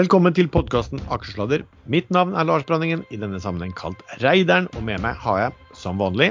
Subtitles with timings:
[0.00, 1.60] Velkommen til podkasten Aksjesladder.
[1.90, 4.68] Mitt navn er Lars Branningen, i denne sammenheng kalt Reideren.
[4.78, 6.30] Og med meg har jeg, som vanlig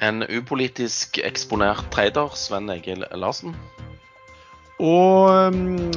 [0.00, 3.52] En upolitisk eksponert trader, Sven Egil Larsen.
[4.80, 5.90] Og um,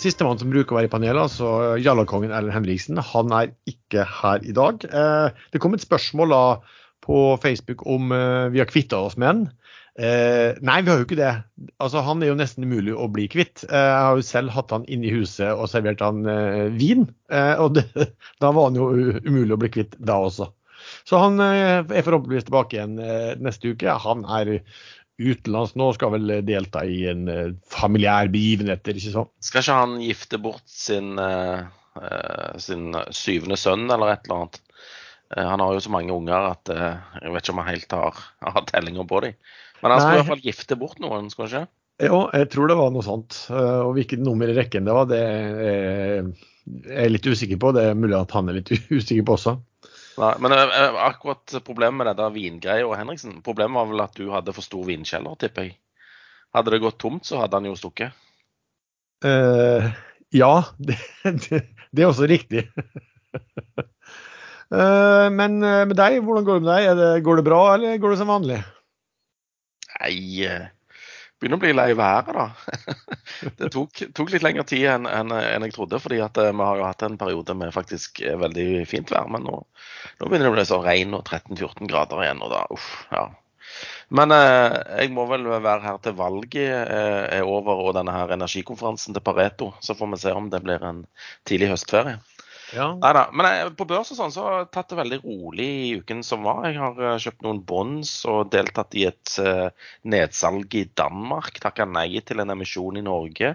[0.00, 4.46] sistemann som bruker å være i panelet, altså Jallakongen Erlend Henriksen, han er ikke her
[4.46, 4.86] i dag.
[4.88, 6.44] Eh, det kom et spørsmål da
[7.02, 9.44] på Facebook om uh, vi har kvitta oss med han.
[10.00, 11.32] Eh, nei, vi har jo ikke det.
[11.82, 13.66] Altså, Han er jo nesten umulig å bli kvitt.
[13.68, 17.06] Eh, jeg har jo selv hatt han inne i huset og servert han eh, vin.
[17.32, 17.84] Eh, og det,
[18.42, 18.88] da var han jo
[19.20, 20.48] umulig å bli kvitt da også.
[21.08, 23.98] Så han eh, er forhåpentligvis tilbake igjen eh, neste uke.
[24.06, 24.54] Han er
[25.22, 27.28] utenlands nå, skal vel delta i en
[27.70, 29.28] familiær begivenhet, ikke sånn?
[29.44, 31.20] Skal ikke han gifte bort sin,
[32.58, 34.58] sin syvende sønn eller et eller annet?
[35.36, 38.18] Han har jo så mange unger at jeg vet ikke om han helt har,
[38.56, 39.36] har tellinger på dem.
[39.82, 41.74] Men han skulle i hvert fall gifte bort noen, skal han ikke?
[42.02, 43.36] Ja, jeg tror det var noe sånt.
[43.52, 46.30] Og hvilket nummer i rekken det var, det er
[46.62, 47.72] jeg litt usikker på.
[47.74, 49.56] Det er mulig at han er litt usikker på også.
[50.20, 54.26] Nei, men akkurat problemet med det der vingreia og Henriksen, problemet var vel at du
[54.32, 55.78] hadde for stor vinkjeller, tipper jeg.
[56.52, 58.12] Hadde det gått tomt, så hadde han jo stukket.
[59.24, 59.88] Uh,
[60.34, 60.52] ja,
[60.86, 62.66] det, det, det, er også riktig.
[64.72, 66.92] Uh, men med deg, hvordan går det med deg?
[67.00, 68.60] Det, går det bra, eller går det som vanlig?
[70.00, 70.14] Nei,
[71.42, 72.46] begynner å bli lei været, da.
[73.58, 76.86] Det tok, tok, litt lengre tid enn, en, en jeg trodde, fordi vi har jo
[76.86, 79.28] hatt en periode med faktisk veldig fint vær.
[79.30, 79.60] Men nå,
[80.20, 83.28] nå begynner det å bli så regn og 13-14 grader igjen, og da uff, ja.
[84.12, 88.34] Men eh, jeg må vel være her til valget eh, er over og denne her
[88.36, 89.70] energikonferansen til Pareto.
[89.80, 91.04] Så får vi se om det blir en
[91.48, 92.18] tidlig høstferie.
[92.72, 92.88] Ja.
[92.96, 93.26] Neida.
[93.36, 96.22] Men jeg, på børs og sånn så har jeg tatt det veldig rolig i uken
[96.26, 96.64] som var.
[96.68, 99.68] Jeg har uh, kjøpt noen bonds og deltatt i et uh,
[100.08, 101.60] nedsalg i Danmark.
[101.62, 103.54] Takka nei til en emisjon i Norge.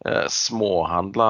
[0.00, 1.28] Uh, småhandla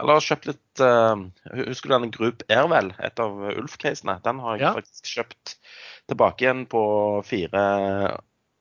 [0.00, 4.16] Eller kjøpt litt Husker du denne Group Airwell, et av Ulf-casene?
[4.24, 4.74] Den har jeg ja.
[4.78, 5.56] faktisk kjøpt
[6.10, 6.82] tilbake igjen på
[7.26, 7.64] fire,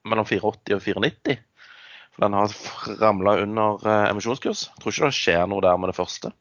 [0.05, 1.39] mellom 480 og 490.
[2.13, 2.57] For den har
[2.99, 4.67] ramla under emisjonskurs.
[4.67, 6.33] Jeg tror ikke det skjer noe der med det første.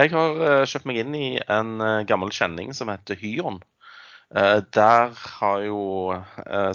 [0.00, 3.58] Jeg har uh, kjøpt meg inn i en uh, gammel kjenning som heter Hyon.
[4.32, 5.80] Uh, der har jo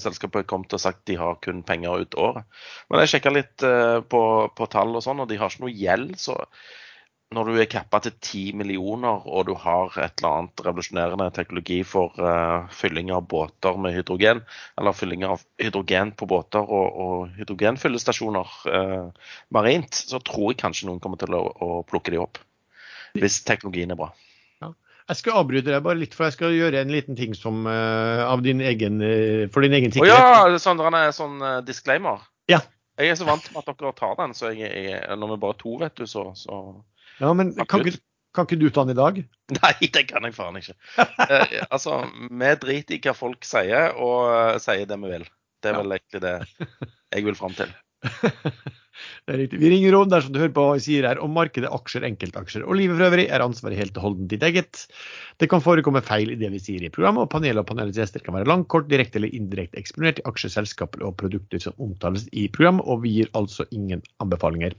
[0.03, 2.45] selskapet kommet og sagt de har kun penger ut året.
[2.91, 3.65] Men jeg sjekka litt
[4.11, 6.13] på, på, tall og sånn, og de har ikke noe gjeld.
[6.21, 6.37] Så
[7.33, 11.79] når du er cappa til 10 millioner og du har et eller annet revolusjonerende teknologi
[11.87, 12.13] for
[12.77, 14.43] fylling av båter med hydrogen,
[14.77, 18.57] eller fylling av hydrogen på båter og, og hydrogenfyllestasjoner
[19.57, 22.43] marint, så tror jeg kanskje noen kommer til å, å plukke de opp
[23.21, 24.09] hvis teknologien er bra.
[24.63, 24.71] Ja.
[25.11, 28.35] Jeg skal avbryte deg bare litt, for jeg skal gjøre en liten ting som, uh,
[28.45, 30.15] din egen, uh, for din egen sikkerhet.
[30.15, 30.81] Å ja, sånn,
[31.15, 32.25] sånn uh, disclaimer?
[32.51, 32.61] Ja.
[32.99, 35.55] Jeg er så vant med at dere tar den, så jeg, jeg, når vi bare
[35.57, 36.59] er to, vet du, så, så
[37.19, 37.99] Ja, men kan ikke,
[38.35, 39.19] kan ikke, du ta den i dag?
[39.59, 40.77] Nei, det kan jeg faen ikke.
[41.27, 45.27] eh, altså, vi driter i hva folk sier, og sier det vi vil.
[45.63, 46.35] Det er vel egentlig det
[47.15, 47.71] jeg vil fram til.
[49.25, 49.59] Det er riktig.
[49.61, 52.65] Vi ringer råd dersom du hører på hva vi sier her om markedet, aksjer, enkeltaksjer
[52.65, 54.85] og livet for øvrig er ansvaret helt og holdent ditt eget.
[55.41, 58.23] Det kan forekomme feil i det vi sier i programmet, og panelet og panelets gjester
[58.23, 62.29] kan være langt, kort, direkte eller indirekte eksponert i aksjer, selskaper og produkter som omtales
[62.31, 64.77] i programmet, og vi gir altså ingen anbefalinger.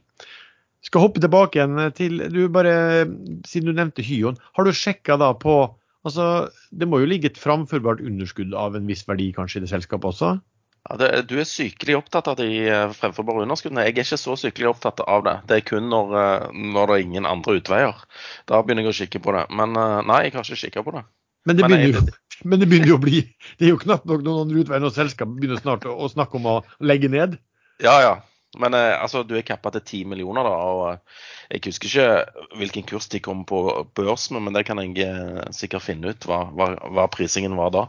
[0.87, 3.07] Skal hoppe tilbake igjen til du bare,
[3.49, 5.65] Siden du nevnte Hyon, har du sjekka da på
[6.07, 9.73] altså Det må jo ligge et framførbart underskudd av en viss verdi kanskje i det
[9.73, 10.37] selskapet også?
[10.87, 13.83] Ja, det, du er sykelig opptatt av de eh, fremforbare underskuddene.
[13.89, 15.35] Jeg er ikke så sykelig opptatt av det.
[15.51, 16.45] Det er kun når, eh,
[16.77, 18.05] når, det er ingen andre utveier.
[18.47, 19.43] Da begynner jeg å kikke på det.
[19.59, 21.03] Men eh, nei, jeg har ikke kikka på det.
[21.47, 22.05] Men det, begynner jo,
[22.53, 23.21] men det begynner jo å bli
[23.59, 26.39] Det er jo knapt nok noen andre utveier når selskapet begynner snart å, å, snakke
[26.39, 27.39] om å legge ned.
[27.83, 28.17] Ja, ja.
[28.57, 30.55] Men altså, du er cappa til 10 millioner, da.
[30.55, 33.67] Og jeg husker ikke hvilken kurs de kom på
[33.99, 37.89] børs med, men det kan jeg sikkert finne ut hva, hva, hva prisingen var da.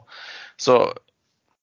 [0.60, 0.82] Så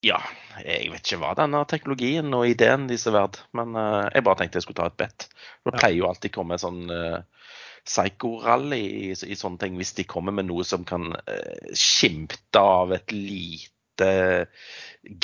[0.04, 0.19] ja,
[0.62, 3.40] jeg vet ikke hva denne teknologien og ideen disse er verdt.
[3.56, 5.28] Men uh, jeg bare tenkte jeg skulle ta et bet.
[5.64, 7.19] Det pleier jo alltid å komme sånn uh,
[7.84, 12.94] psycho-rally i, i, sånne ting, hvis de kommer med noe som kan uh, skimte av
[12.96, 14.11] et lite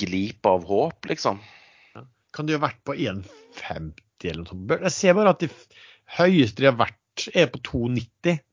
[0.00, 1.40] glip av håp, liksom.
[1.96, 2.04] Ja.
[2.36, 4.76] Kan de ha vært på 1,50 eller noe sånt?
[4.76, 5.52] Jeg ser bare at det
[6.20, 8.44] høyeste de har vært, er på 2,90.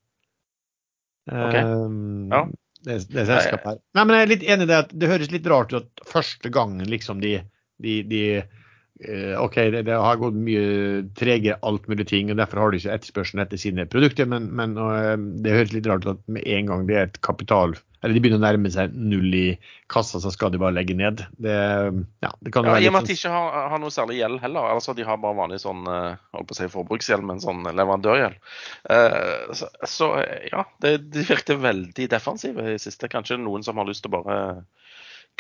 [1.28, 1.60] Okay.
[1.68, 2.48] Um, ja
[2.86, 3.82] det, det selskapet her.
[3.98, 6.08] Nei, men jeg er litt enig i det at det høres litt rart ut at
[6.08, 7.40] første gangen liksom de,
[7.84, 12.64] de, de uh, OK, det, det, har gått mye tregere alt mulig ting, og derfor
[12.64, 16.16] har de ikke etterspørselen etter sine produkter, men, men uh, det høres litt rart ut
[16.16, 19.34] at med en gang det er et kapital eller de begynner å nærme seg null
[19.34, 19.46] i
[19.92, 21.24] kassa, så skal de bare legge ned.
[21.42, 21.56] Det,
[22.24, 24.20] ja, det kan Ja, være I og med at de ikke har, har noe særlig
[24.20, 24.70] gjeld heller.
[24.76, 28.38] altså De har bare vanlig sånn, eh, holdt på å si forbruksgjeld, men sånn leverandørgjeld.
[28.86, 30.12] Uh, Så, så
[30.52, 33.10] ja, det, de virker veldig defensive i siste.
[33.12, 34.38] Kanskje noen som har lyst til å bare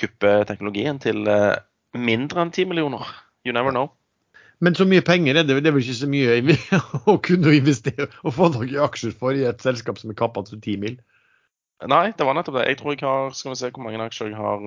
[0.01, 1.56] kuppe teknologien til eh,
[1.98, 3.06] mindre enn 10 millioner.
[3.45, 3.92] You never know.
[4.59, 6.57] Men så mye penger er det, det er vel ikke så mye
[7.13, 10.57] å kunne investere og få noen aksjer for i et selskap som er kappa til
[10.57, 10.98] 10 mil.
[11.85, 12.65] Nei, det var nettopp det.
[12.71, 14.63] Jeg tror jeg har Skal vi se hvor mange aksjer jeg har.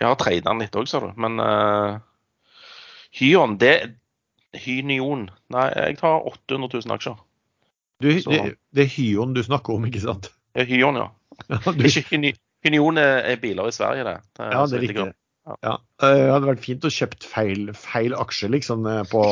[0.00, 1.10] Jeg har tradet den litt òg, sa du.
[1.20, 1.98] Men uh,
[3.14, 3.74] Hyon, det
[4.54, 7.18] Hynion Nei, jeg tar 800 000 aksjer.
[8.02, 8.40] Du, det,
[8.74, 10.30] det er Hyon du snakker om, ikke sant?
[10.56, 11.10] Ja, Hyon, ja.
[11.50, 11.84] Ja, du,
[12.64, 14.16] Hynion er, er biler i Sverige, det.
[14.38, 15.12] det ja, det er riktig.
[15.60, 15.74] Ja.
[16.00, 19.22] Eh, Det hadde vært fint å kjøpt feil, feil aksje, liksom, eh, på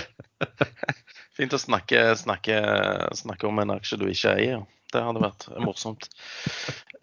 [1.40, 2.60] Fint å snakke, snakke,
[3.18, 4.62] snakke om en aksje du ikke eier.
[4.90, 6.08] Det hadde vært morsomt,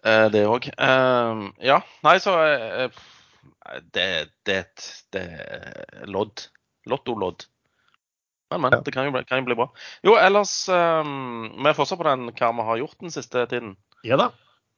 [0.06, 0.68] Eh, det òg.
[0.78, 2.98] Ja, nei, så eh,
[3.90, 4.04] Det
[4.46, 4.58] det
[5.14, 6.44] er lodd.
[6.86, 7.48] Lottolodd.
[8.52, 8.76] Men, men.
[8.84, 9.66] Det kan jo, bli, kan jo bli bra.
[10.06, 13.74] Jo, ellers Vi er fortsatt på den hva vi har gjort den siste tiden.
[14.06, 14.30] Ja da.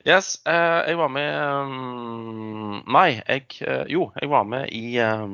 [0.06, 1.28] Yes, eh, jeg var med
[1.68, 5.26] um, Nei, jeg eh, Jo, jeg var med i eh,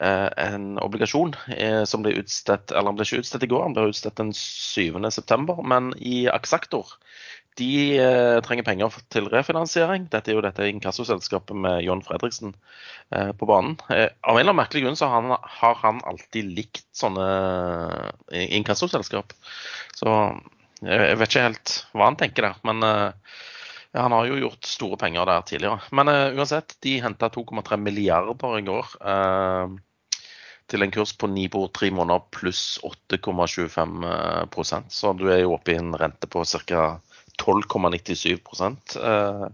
[0.00, 3.90] en obligasjon eh, som ble utstedt Eller han ble ikke utstedt i går, han ble
[3.90, 5.58] utstedt den 7.9.
[5.68, 6.94] Men i Aksaktor
[7.58, 10.06] de eh, trenger penger til refinansiering.
[10.12, 12.54] Dette er jo dette inkassoselskapet med John Fredriksen
[13.10, 13.76] eh, på banen.
[13.90, 17.26] Eh, av en eller annen merkelig grunn så har han, har han alltid likt sånne
[18.30, 19.34] eh, inkassoselskap.
[19.98, 20.14] Så
[20.80, 22.62] jeg, vet ikke helt hva han tenker der.
[22.70, 23.36] Men eh,
[23.90, 25.90] ja, han har jo gjort store penger der tidligere.
[25.90, 28.98] Men eh, uansett, de henta 2,3 milliarder i går.
[29.02, 29.78] eh,
[30.70, 34.04] til en kurs på Nibor tre måneder pluss 8,25
[34.54, 34.92] prosent.
[34.94, 36.98] Så du er jo oppe i en rente på ca.
[37.40, 38.36] 12,97
[39.00, 39.46] eh,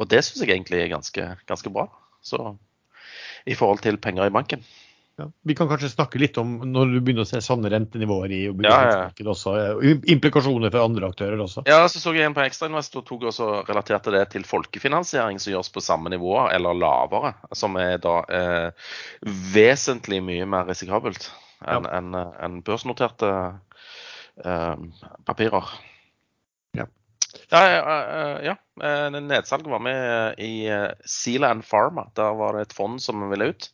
[0.00, 1.84] Og det syns jeg egentlig er ganske, ganske bra.
[2.24, 2.56] Så
[3.46, 4.64] i forhold til penger i banken.
[5.16, 5.30] Ja.
[5.48, 9.30] Vi kan kanskje snakke litt om når du begynner å se sanne rentenivåer i obligasjonsmarkedet
[9.32, 9.54] også.
[9.56, 11.62] eh, Implikasjoner for andre aktører også.
[11.64, 15.54] Ja, så så jeg en på Ekstrainvest og tok også relaterte det til folkefinansiering som
[15.54, 17.32] gjøres på samme nivå eller lavere.
[17.56, 18.90] Som er da eh,
[19.54, 21.30] vesentlig mye mer risikabelt
[21.64, 21.96] enn ja.
[21.96, 22.12] en,
[22.44, 23.30] en børsnoterte
[24.44, 24.74] eh,
[25.24, 25.70] papirer.
[26.76, 26.84] Ja.
[27.54, 28.56] Ja, ja, eh, ja.
[28.84, 30.68] eh, Nedsalget var med i
[31.08, 32.10] Sealand Pharma.
[32.20, 33.70] Der var det et fond som ville ut.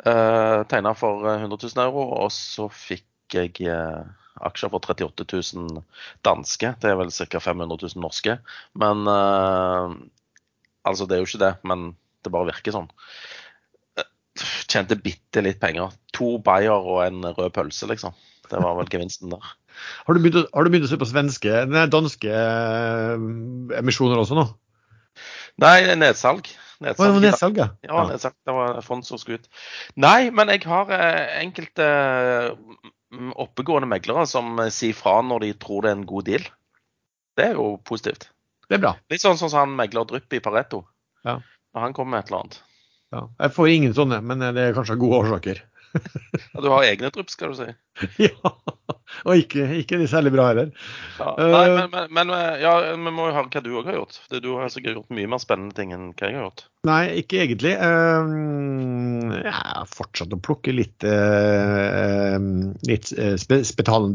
[0.00, 4.00] Uh, Tegna for eh, 100 000 euro, og så fikk jeg eh,
[4.42, 5.82] aksjer for 38 000
[6.26, 6.72] danske.
[6.80, 7.42] Det er vel ca.
[7.44, 8.38] 500 000 norske.
[8.82, 10.02] Men eh,
[10.82, 11.92] Altså, det er jo ikke det, men
[12.24, 12.88] det bare virker sånn.
[13.98, 14.08] Eh,
[14.66, 15.94] Tjente bitte litt penger.
[16.16, 18.16] To bayer og en rød pølse, liksom.
[18.50, 19.52] Det var vel gevinsten der.
[20.06, 23.28] Har du begynt har du begynt å se på svenske, nei, danske eh,
[23.78, 24.44] emisjoner også nå?
[25.62, 26.50] Nei, nedsalg.
[26.82, 27.68] Å, Oh, nedsalg, ja.
[27.86, 28.34] Ja, nedsalg.
[28.46, 29.48] Det var fond som skulle ut.
[30.00, 31.86] Nei, men jeg har eh, enkelte
[32.56, 36.46] mm, oppegående meglere som eh, sier fra når de tror det er en god deal.
[37.38, 38.28] Det er jo positivt.
[38.68, 38.94] Det er bra.
[39.12, 40.84] Litt sånn som han megler Drypp i Pareto.
[41.26, 41.38] Ja.
[41.72, 42.62] Når han kommer med et eller annet.
[43.12, 43.26] Ja.
[43.44, 45.62] Jeg får ingen sånne, men eh, det er kanskje gode årsaker.
[45.92, 47.68] Ja, du har egne drypp, skal du si.
[48.26, 48.52] ja,
[49.28, 50.70] og ikke, ikke særlig bra heller.
[51.18, 51.32] Ja.
[51.36, 51.52] Eh.
[51.52, 54.20] Nei, men, men, men ja, vi må jo høre hva du òg har gjort.
[54.32, 56.64] Du har sikkert gjort mye mer spennende ting enn hva jeg har gjort.
[56.88, 57.74] Nei, ikke egentlig.
[57.78, 61.06] Um, jeg har fortsatt å plukke litt,
[62.90, 63.60] litt uh, spe,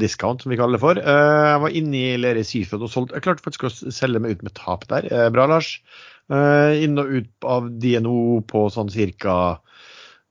[0.02, 1.00] discount, som vi kaller det for.
[1.00, 3.16] Jeg var inne i Lerøy Seafood og solgte.
[3.20, 5.08] Jeg klarte faktisk å selge meg ut med tap der.
[5.36, 5.78] Bra, Lars.
[6.28, 9.38] Inn og ut av DNO på sånn cirka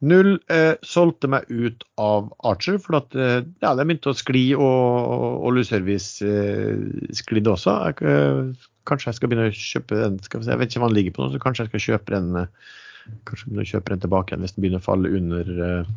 [0.05, 0.37] null.
[0.53, 5.45] eh, solgte meg ut av Archer, for at uh, ja, det begynte å skli, og,
[5.47, 6.77] og Luservice eh,
[7.17, 7.77] sklidde også.
[7.89, 10.19] Jeg, uh, kanskje jeg skal begynne å kjøpe den.
[10.25, 12.29] Skal jeg vet ikke hva den ligger på nå, så kanskje jeg skal kjøpe den,
[12.37, 15.93] uh, kanskje begynne kjøpe den tilbake igjen hvis den begynner å falle under uh,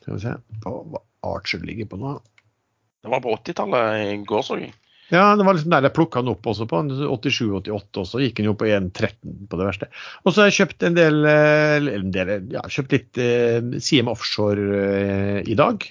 [0.00, 2.14] Skal vi se hva Archer ligger på nå.
[3.00, 4.72] Det var på 80-tallet i går, så jeg.
[5.10, 6.82] Ja, det var liksom der jeg plukka den opp også på.
[6.86, 8.20] 87-88 også.
[8.22, 9.88] Gikk den jo på 1,13 på det verste.
[10.22, 14.10] Og så har jeg kjøpt en del, eh, en del ja, kjøpt litt eh, CM
[14.12, 15.88] Offshore eh, i dag.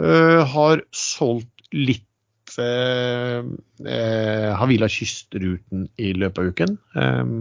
[0.00, 3.42] Uh, har solgt litt eh,
[3.84, 6.76] eh, Havila Kystruten i løpet av uken.
[6.94, 7.34] Um,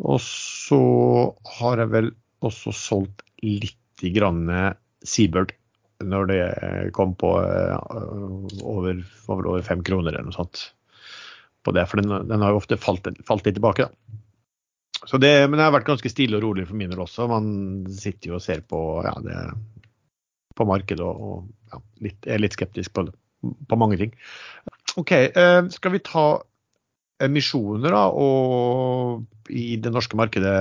[0.00, 0.80] og så
[1.58, 2.08] har jeg vel
[2.42, 4.48] også solgt litt grann
[5.04, 5.52] Seabird
[6.08, 6.42] når det
[6.96, 10.68] kom på over, over, over fem kroner eller noe sånt.
[11.62, 13.86] På det, for den, den har jo ofte falt, falt litt tilbake.
[13.86, 14.18] Da.
[15.06, 17.26] Så det, men det har vært ganske stille og rolig for min del også.
[17.30, 17.48] Man
[17.90, 19.38] sitter jo og ser på, ja, det,
[20.58, 23.06] på markedet og, og ja, litt, er litt skeptisk på,
[23.42, 24.14] på mange ting.
[25.00, 26.26] OK, eh, skal vi ta
[27.22, 30.54] emisjoner da, og i det norske markedet,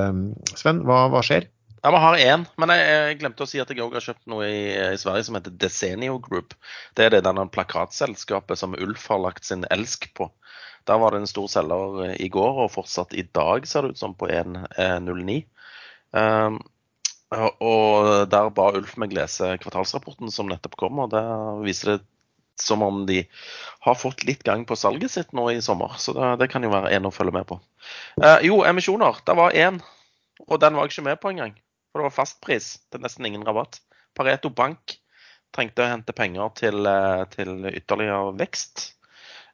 [0.58, 0.84] Sven?
[0.86, 1.48] Hva, hva skjer?
[1.84, 4.28] Ja, Vi har én, men jeg, jeg, glemte å si at jeg òg har kjøpt
[4.30, 6.54] noe i, i, Sverige som heter Desenio Group.
[6.94, 10.28] Det er det denne plakatselskapet som Ulf har lagt sin elsk på.
[10.86, 14.02] Der var det en stor selger i går, og fortsatt i dag ser det ut
[14.02, 15.40] som på 1.09.
[16.14, 16.60] Um,
[17.66, 22.00] og der ba Ulf meg lese kvartalsrapporten som nettopp kom, og der viser det
[22.62, 23.24] som om de
[23.88, 25.98] har fått litt gang på salget sitt nå i sommer.
[25.98, 27.58] Så det, det kan jo være en å følge med på.
[28.22, 29.26] Uh, jo, emisjoner.
[29.26, 29.82] Det var én,
[30.46, 31.58] og den var jeg ikke med på engang.
[31.92, 33.82] For det var fastpris til nesten ingen rabatt.
[34.16, 34.96] Pareto Bank
[35.56, 38.94] trengte å hente penger til, eh, til ytterligere vekst.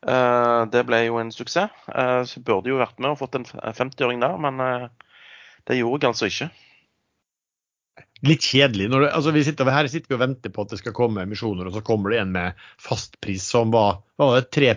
[0.06, 1.74] Eh, det ble jo en suksess.
[1.89, 4.89] Eh, så burde jo vært med og fått en 50-åring der, men
[5.67, 6.50] det gjorde jeg altså ikke.
[8.25, 8.89] Litt kjedelig.
[8.89, 11.74] Du, altså sitter, her sitter vi og venter på at det skal komme emisjoner, og
[11.75, 14.72] så kommer det en med fastpris som var, var det 3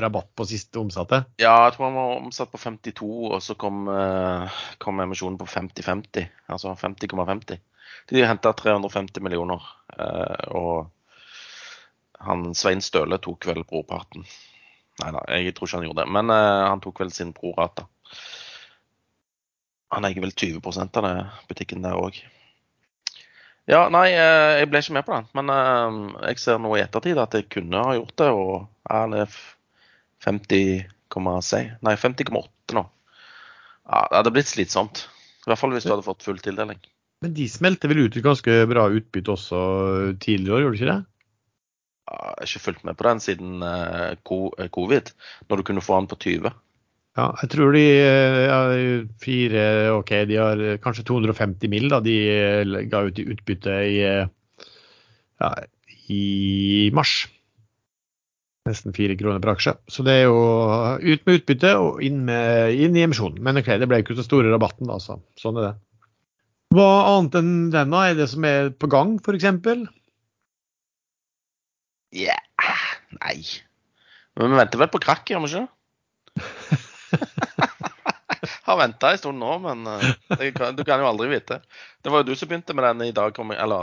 [0.00, 1.22] rabatt på siste omsatte?
[1.40, 4.50] Ja, jeg tror han var omsatt på 52, og så kom, uh,
[4.82, 6.28] kom emisjonen på 50-50.
[6.52, 7.60] Altså 50,50.
[8.10, 9.62] De henta 350 millioner,
[9.98, 14.26] uh, og han Svein Støle tok vel brorparten.
[15.02, 17.88] Nei da, jeg tror ikke han gjorde det, men uh, han tok vel sin prorata.
[19.94, 21.18] Han eier vel 20 av det
[21.50, 22.18] butikken der òg.
[23.70, 25.28] Ja, nei, jeg ble ikke med på den.
[25.38, 25.52] Men
[26.26, 28.26] jeg ser nå i ettertid at jeg kunne ha gjort det.
[28.28, 28.66] Og
[30.26, 32.84] han Nei, 50,8 nå.
[33.84, 35.06] Ja, det hadde blitt slitsomt.
[35.44, 36.80] I hvert fall hvis du hadde fått full tildeling.
[37.24, 39.58] Men de smelter vel ut et ganske bra utbytte også
[40.20, 41.00] tidligere år, gjorde de ikke det?
[42.04, 45.12] Jeg har ikke fulgt med på den siden eh, eh, covid,
[45.48, 46.52] når du kunne få den på 20.
[47.14, 48.58] Ja, jeg tror de ja,
[49.22, 49.62] fire
[49.94, 51.86] OK, de har kanskje 250 mill.
[51.92, 52.16] da de
[52.90, 54.00] ga ut i utbytte i,
[55.38, 55.50] ja,
[56.10, 57.14] i mars.
[58.64, 59.74] Nesten fire kroner per aksje.
[59.92, 60.38] Så det er jo
[61.02, 63.42] ut med utbytte og inn, med, inn i emisjonen.
[63.44, 64.96] Men OK, det ble ikke så store rabatten, da.
[65.02, 65.18] Så.
[65.40, 65.74] Sånn er det.
[66.74, 68.06] Hva annet enn den da?
[68.08, 69.44] Er det som er på gang, f.eks.?
[72.14, 72.40] Yeah.
[73.20, 73.38] Nei.
[74.38, 75.68] Men vi venter vel på krakk, gjør vi ikke?
[78.64, 80.00] Har venta en stund nå, men uh,
[80.56, 81.60] kan, du kan jo aldri vite.
[82.02, 83.82] Det var jo du som begynte med den i dag, eller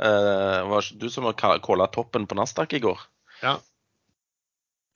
[0.00, 2.98] uh, var det du som kåla toppen på Nasdaq i går?
[3.44, 3.58] Ja,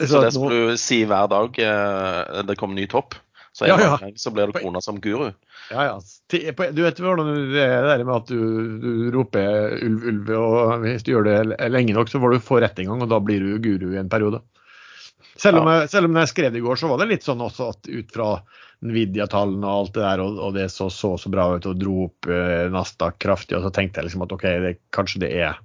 [0.05, 3.17] så det skal du si hver dag eh, det kommer ny topp.
[3.57, 4.11] Så, ja, ja.
[4.21, 5.31] så blir du krona som guru.
[5.71, 5.95] Ja, ja.
[6.29, 8.41] Du vet hvordan det er der med at du,
[8.83, 12.61] du, roper ulv, ulv, og hvis du gjør det lenge nok, så får du få
[12.61, 14.43] rett en gang, og da blir du guru i en periode.
[15.41, 17.41] Selv om, jeg, selv om jeg skrev det i går, så var det litt sånn
[17.45, 18.29] også at ut fra
[18.85, 21.97] Nvidia-tallene og alt det der, og, og det så, så så bra ut og dro
[22.11, 25.57] opp eh, Nasdaq kraftig, og så tenkte jeg liksom at OK, det, kanskje det er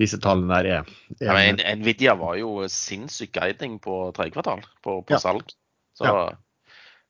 [0.00, 0.96] disse tallene der er.
[1.20, 5.20] er ja, men Nvidia var jo sinnssyk guiding på tredje kvartal på, på ja.
[5.22, 5.54] salg.
[5.96, 6.26] Så, ja.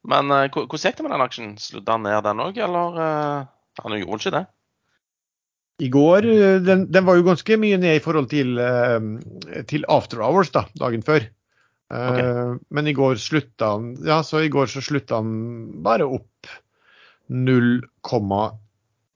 [0.07, 1.55] Men uh, hvordan gikk det med den aksjen?
[1.61, 3.49] Slutta han ned den òg, eller uh,
[3.83, 4.45] han gjorde ikke det?
[5.85, 9.85] I går, eh, den, den, var jo ganske mye ned i forhold til, uh, til
[9.93, 11.27] after hours da, dagen før.
[11.87, 12.57] Okay.
[12.75, 15.29] Men i går slutta han ja, så i går så slutta han
[15.87, 16.49] bare opp
[17.31, 18.57] 0,1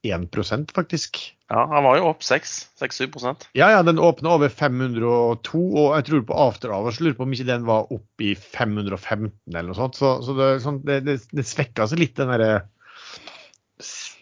[0.07, 1.19] 1% faktisk.
[1.51, 6.23] Ja, han var jo opp 6-7% Ja, ja, den åpna over 502, og jeg tror
[6.29, 9.99] på after hours lurer på om ikke den var opp i 515 eller noe sånt.
[9.99, 12.63] Så, så det, sånn, det, det, det, svekka seg litt, den derre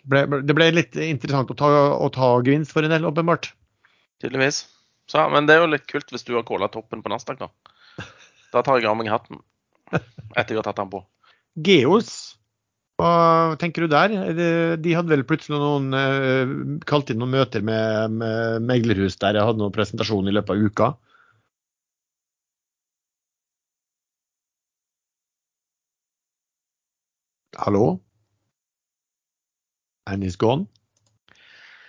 [0.08, 3.52] Det ble litt interessant å ta, å ta gevinst for en del, åpenbart.
[4.22, 4.64] Tydeligvis.
[5.08, 7.52] Så, men det er jo litt kult hvis du har calla toppen på Nasdaq, da.
[8.54, 9.44] Da tar jeg av meg hatten
[9.92, 11.04] etter jeg har tatt den på.
[11.64, 12.37] Geos
[12.98, 14.14] hva tenker du der?
[14.82, 16.54] De hadde vel plutselig noen eh,
[16.88, 20.64] kalt inn noen møter med, med meglerhus der jeg hadde noen presentasjon i løpet av
[20.66, 20.88] uka.
[27.58, 28.00] Hallo?
[30.10, 30.66] Annie's gone?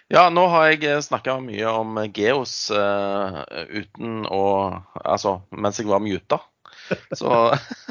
[0.10, 4.46] Ja, nå har jeg eh, snakka mye om Geos uh, uten å
[5.04, 6.42] Altså mens jeg var muta.
[7.14, 7.30] Så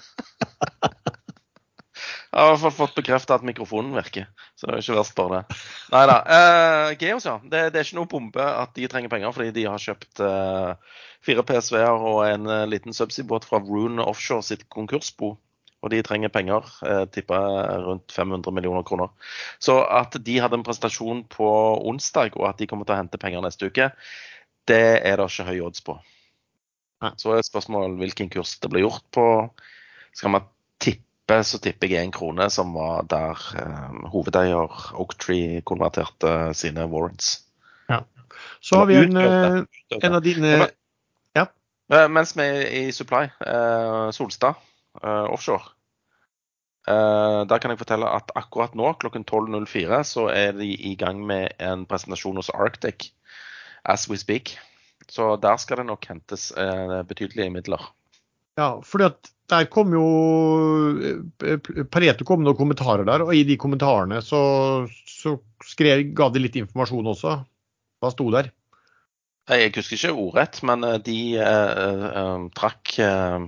[2.39, 5.15] Jeg har i hvert fall fått bekrefta at mikrofonen virker, så det er ikke verst
[5.19, 5.57] bare det.
[5.91, 6.17] Nei da.
[6.37, 7.33] Eh, Geos, ja.
[7.43, 11.01] Det, det, er ikke noe bombe at de trenger penger, fordi de har kjøpt eh,
[11.27, 15.33] fire PSV-er og en eh, liten subsea-båt fra Rune Offshore sitt konkursbo.
[15.83, 17.41] Og de trenger penger, eh, tippa
[17.83, 19.11] rundt 500 millioner kroner.
[19.59, 21.51] Så at de hadde en presentasjon på
[21.91, 23.91] onsdag, og at de kommer til å hente penger neste uke,
[24.71, 25.99] det er det ikke høy odds på.
[27.19, 29.27] Så er spørsmålet hvilken kurs det blir gjort på.
[30.15, 30.47] Skal man
[30.83, 36.87] tippe tipper, så tipper jeg én krone, som var der eh, hovedeier Oaktree konverterte sine
[36.89, 37.45] warrants.
[37.89, 38.05] Ja.
[38.61, 39.65] Så har vi en, eh,
[40.03, 40.71] en av dine
[41.35, 41.47] Ja.
[41.93, 44.55] Eh, Mens vi er i Supply, eh, Solstad
[45.03, 45.75] eh, offshore,
[46.89, 51.27] eh, der kan jeg fortelle at akkurat nå klokken 12.04 så er de i gang
[51.27, 53.13] med en presentasjon hos Arctic
[53.85, 54.59] as we speak.
[55.09, 56.53] Så der skal det nok hentes
[57.09, 57.95] betydelige midler.
[58.59, 60.07] Ja, fordi at der kom jo
[61.01, 64.41] eh, Pareto kom noen kommentarer der, og i de kommentarene så,
[65.09, 67.37] så skrev, ga de litt informasjon også.
[68.03, 68.51] Hva sto der?
[69.49, 71.87] Jeg husker ikke ordrett, men eh, de eh,
[72.21, 73.47] eh, trakk eh,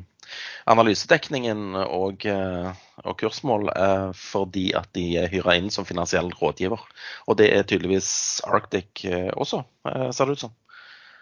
[0.70, 2.70] analysedekningen og, eh,
[3.04, 6.80] og kursmål eh, fordi at de er hyra inn som finansiell rådgiver.
[7.26, 8.10] Og det er tydeligvis
[8.48, 10.56] Arctic eh, også, eh, ser det ut som.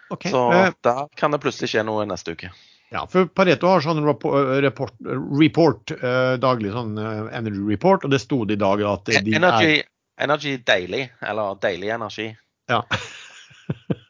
[0.09, 0.31] Okay.
[0.31, 2.53] Så eh, der kan det plutselig skje noe neste uke.
[2.89, 4.95] Ja, for Pareto har sånn report,
[5.37, 9.19] report eh, daglig sånn eh, energy report, og det sto det i dag at de
[9.19, 9.75] er Energy,
[10.17, 12.31] energy Daily, eller Deilig energi.
[12.71, 12.83] Ja.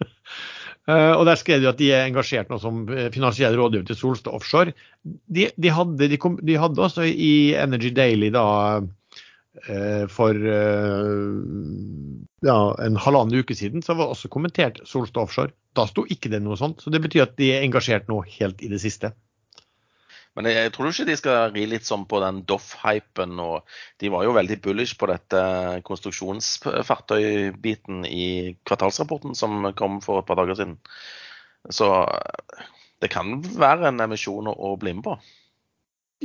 [0.89, 3.97] Eh, og Der skrev de at de er engasjert nå som eh, finansiell rådgiver til
[3.99, 4.71] Solstad Offshore.
[5.05, 8.45] De, de, hadde, de, kom, de hadde også i Energy Daily da
[9.67, 11.11] eh, for eh,
[12.47, 12.57] ja,
[12.87, 15.53] en halvannen uke siden så var også kommentert Solstad Offshore.
[15.77, 16.77] Da sto ikke det noe sånt.
[16.81, 19.07] Så det betyr at de er engasjert nå helt i det siste.
[20.37, 23.31] Men jeg, jeg tror ikke de skal ri litt sånn på den Doff-hypen.
[23.43, 23.55] og
[24.01, 25.39] De var jo veldig bullish på dette
[25.87, 28.27] konstruksjonsfartøybiten i
[28.67, 30.75] kvartalsrapporten som kom for et par dager siden.
[31.73, 31.87] Så
[33.03, 35.13] det kan være en emisjon å, bli med på.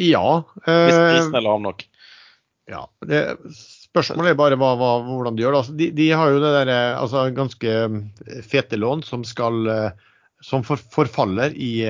[0.01, 0.29] Ja.
[0.63, 1.79] Hvis eh, prisen er lav nok.
[2.71, 3.19] Ja, det,
[3.95, 5.59] Spørsmålet er bare hva, hva, hvordan de gjør det.
[5.61, 9.69] Altså, de, de har jo det der, eh, altså, ganske eh, fete lån som, skal,
[9.71, 10.09] eh,
[10.43, 11.87] som for, forfaller i,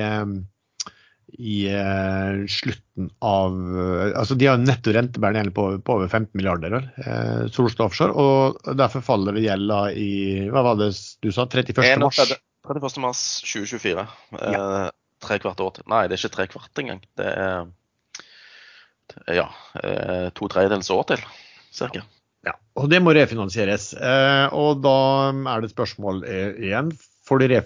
[1.41, 1.55] i
[2.53, 3.55] slutten av
[4.21, 8.13] altså De har netto rentebærende gjeld på, på over 15 milliarder, eh, Solstad Offshore.
[8.13, 10.11] Og derfor faller gjelda i
[10.53, 10.91] hva var det
[11.25, 11.81] du sa, 31.
[12.05, 12.21] mars?
[12.69, 13.01] 31.
[13.01, 14.05] mars 2024.
[14.45, 14.85] Eh,
[15.25, 15.89] tre kvart år til.
[15.89, 17.01] Nei, det er ikke tre kvart engang.
[17.17, 17.65] Det er
[19.41, 19.49] ja,
[20.37, 21.25] to tredjedels år til,
[21.75, 22.05] cirka.
[22.45, 23.91] Ja, og det må refinansieres.
[23.97, 24.95] Eh, og da
[25.33, 26.91] er det et spørsmål eh, igjen.
[27.25, 27.57] Får de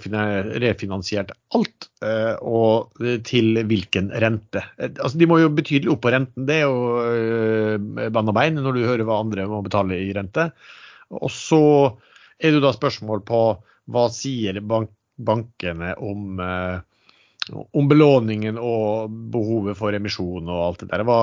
[0.64, 4.62] refinansiert alt, eh, og til hvilken rente?
[4.80, 8.78] Altså, de må jo betydelig opp på renten, det er jo bann og bein når
[8.78, 10.48] du hører hva andre må betale i rente.
[11.12, 11.60] Og så
[12.40, 13.42] er det jo da spørsmål på
[13.92, 21.04] hva sier bank bankene om, om belåningen og behovet for emisjon og alt det der.
[21.04, 21.18] Hva,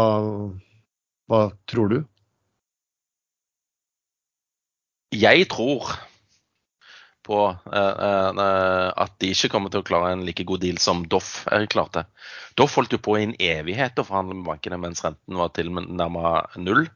[1.32, 1.96] hva tror du?
[5.16, 5.88] Jeg tror
[7.26, 8.00] på eh,
[8.38, 11.64] eh, at de ikke kommer til å klare en like god deal som Doff eh,
[11.70, 12.04] klarte.
[12.58, 16.56] Doff holdt jo på i en evighet å forhandle med bankene mens renten var tilnærmet
[16.62, 16.86] null.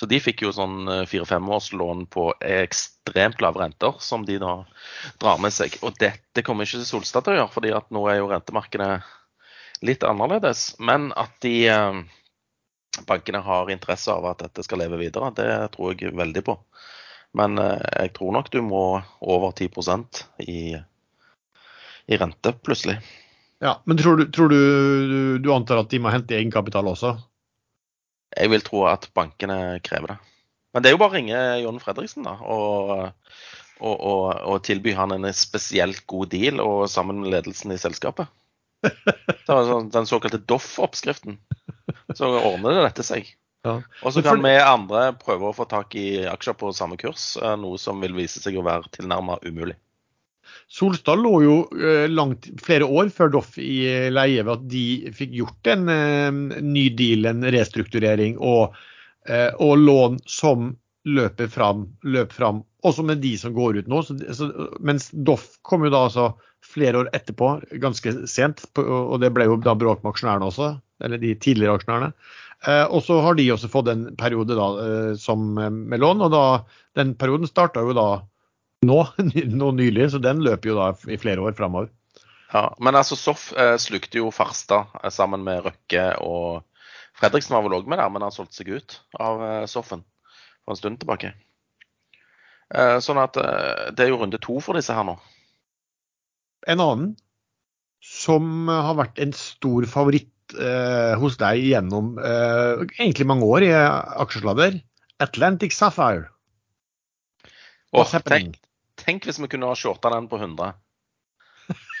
[0.00, 4.58] Så de fikk jo sånn fire-fem års lån på ekstremt lave renter, som de da
[5.22, 5.78] drar med seg.
[5.86, 8.90] Og dette kommer ikke Solstad til å gjøre, fordi at nå er jo rentemarkedet
[9.86, 10.74] litt annerledes.
[10.82, 12.02] Men at de eh,
[13.08, 16.58] bankene har interesse av at dette skal leve videre, det tror jeg veldig på.
[17.34, 18.82] Men eh, jeg tror nok du må
[19.20, 20.76] over 10% i,
[22.06, 22.98] i rente plutselig.
[23.64, 24.56] Ja, Men tror du, tror du,
[25.08, 27.14] du, du antar at de må hente egenkapital også?
[28.36, 30.16] Jeg vil tro at bankene krever det.
[30.74, 32.90] Men det er jo bare å ringe John Fredriksen da, og,
[33.80, 38.28] og, og, og tilby han en spesielt god deal og sammen med ledelsen i selskapet.
[38.84, 41.38] Det var sånn- Den såkalte Doff-oppskriften.
[42.14, 43.30] Så ordner det dette seg.
[43.66, 43.80] Ja.
[44.02, 47.34] Og så kan for- vi andre prøve å få tak i aksjer på samme kurs,
[47.40, 49.74] eh, noe som vil vise seg å være tilnærmet umulig.
[50.70, 54.86] Solstad lå jo eh, langt flere år før Doff i eh, leie ved at de
[55.14, 58.74] fikk gjort en en ny deal, en restrukturering og,
[59.26, 60.76] og lån som
[61.06, 64.02] løper fram, løp fram, også med de som går ut nå.
[64.06, 64.50] Så, så,
[64.82, 66.32] mens Doff kom jo da altså
[66.66, 67.50] flere år etterpå,
[67.82, 70.72] ganske sent, på, og det ble jo da bråk med aksjonærene også,
[71.06, 72.12] eller de tidligere aksjonærene.
[72.64, 76.24] Eh, og så har de også fått en periode da, eh, som, eh, med lån,
[76.24, 76.44] og da,
[76.96, 78.08] den perioden starta jo da
[78.86, 78.98] nå,
[79.60, 81.90] nå nylig, så den løper jo da i flere år framover.
[82.52, 83.48] Ja, men altså Soff
[83.82, 86.62] slukte jo Farstad sammen med Røkke og
[87.18, 90.04] Fredriksen var vel òg med der, men han solgte seg ut av Soffen
[90.62, 91.32] for en stund tilbake.
[92.70, 93.34] Eh, sånn at
[93.96, 95.16] det er jo runde to for disse her nå.
[96.70, 97.10] En annen
[98.04, 103.72] som har vært en stor favoritt eh, hos deg gjennom eh, egentlig mange år i
[103.74, 104.78] aksjesladder,
[105.22, 106.28] Atlantic Sapphire.
[107.96, 108.58] Åh, tenk,
[109.00, 110.74] tenk hvis vi kunne ha shorta den på 100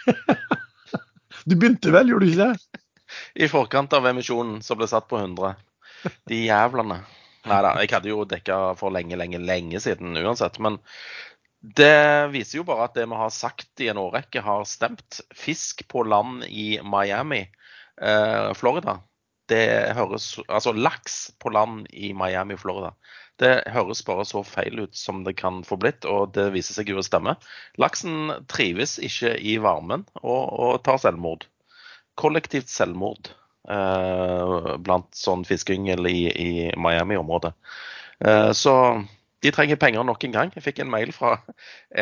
[1.46, 2.82] Du begynte vel, gjorde du ikke det?
[3.34, 5.54] i forkant av emisjonen som ble satt på 100.
[6.28, 7.00] De jævlene.
[7.46, 10.58] Nei da, jeg hadde jo dekka for lenge, lenge, lenge siden uansett.
[10.62, 10.80] Men
[11.60, 15.20] Det viser jo bare at det vi har sagt i en årrekke, har stemt.
[15.34, 17.46] Fisk på land i Miami,
[18.58, 18.98] Florida.
[19.48, 22.92] Det høres Altså laks på land i Miami, Florida.
[23.40, 26.90] Det høres bare så feil ut som det kan få blitt, og det viser seg
[26.90, 27.36] jo å stemme.
[27.80, 31.44] Laksen trives ikke i varmen og, og tar selvmord.
[32.16, 33.28] Kollektivt selvmord
[33.68, 37.52] eh, blant sånn fiskeyngel i, i Miami-området.
[38.24, 38.74] Eh, så
[39.46, 40.52] de trenger penger nok en gang.
[40.54, 41.36] Jeg fikk en mail fra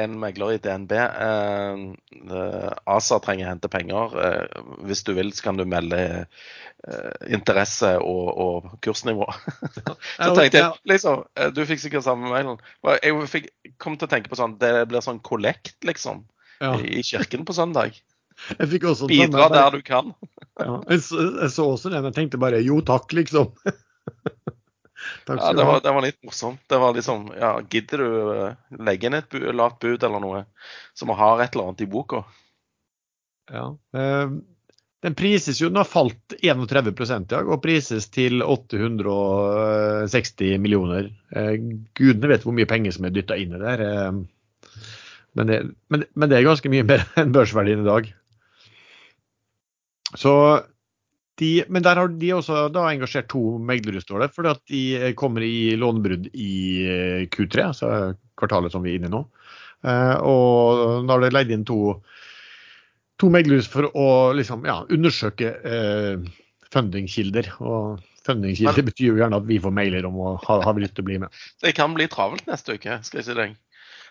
[0.00, 0.94] en megler i DNB.
[0.96, 1.82] Eh,
[2.24, 4.14] eh, ASA trenger å hente penger.
[4.24, 9.28] Eh, hvis du vil, så kan du melde eh, interesse og, og kursnivå.
[10.16, 11.26] så tenkte jeg liksom,
[11.56, 12.62] Du fikk sikkert samme mailen.
[13.04, 13.52] Jeg fikk,
[13.82, 16.24] kom til å tenke på sånn Det blir sånn kollekt, liksom.
[16.62, 16.76] Ja.
[16.78, 18.00] I, I kirken på søndag.
[19.08, 20.14] Bidra der du kan.
[20.58, 22.08] ja, jeg, så, jeg så også den.
[22.08, 23.52] Jeg tenkte bare jo takk, liksom.
[25.26, 26.60] ja, det var, det var, litt morsomt.
[26.68, 30.40] Det var liksom Ja, gidder du eh, legge inn et bu, lavt bud eller noe,
[30.94, 32.18] så vi har et eller annet i boka?
[33.52, 33.66] Ja.
[33.96, 34.28] Eh,
[35.04, 36.96] den prises jo, den har falt 31 i
[37.28, 41.04] dag, og prises til 860 millioner.
[41.36, 41.54] Eh,
[41.92, 43.80] gudene vet hvor mye penger som er dytta inn i det der.
[43.84, 44.12] Eh,
[45.36, 45.58] men, det,
[45.92, 48.04] men, men det er ganske mye mer enn børsverdien i dag.
[50.14, 50.32] Så
[51.40, 54.30] de, men der har de også da engasjert to meglere, står det.
[54.36, 56.54] Fordi at de kommer i lånebrudd i
[56.86, 57.90] eh, Q3, altså
[58.38, 59.24] kvartalet som vi er inne i nå.
[59.84, 61.98] Eh, og da har de leid inn to,
[63.20, 66.22] to meglere for å liksom, ja, undersøke eh,
[66.74, 67.50] fundingkilder.
[67.66, 71.06] Og fundingkilder betyr jo gjerne at vi får mailer om å ha, ha lyst til
[71.06, 71.42] å bli med.
[71.62, 73.58] Det kan bli travelt neste uke, skal jeg si deg.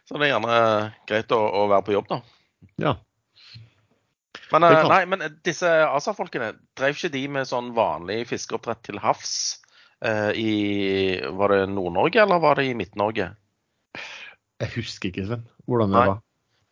[0.03, 0.61] Så det er gjerne
[1.07, 2.21] greit å, å være på jobb, da.
[2.83, 2.97] Ja.
[4.51, 9.35] Men, uh, nei, men disse ASA-folkene, drev ikke de med sånn vanlig fiskeoppdrett til havs
[10.05, 13.31] uh, i Var det Nord-Norge, eller var det i Midt-Norge?
[14.63, 16.09] Jeg husker ikke, Sven, hvordan det nei.
[16.11, 16.21] var.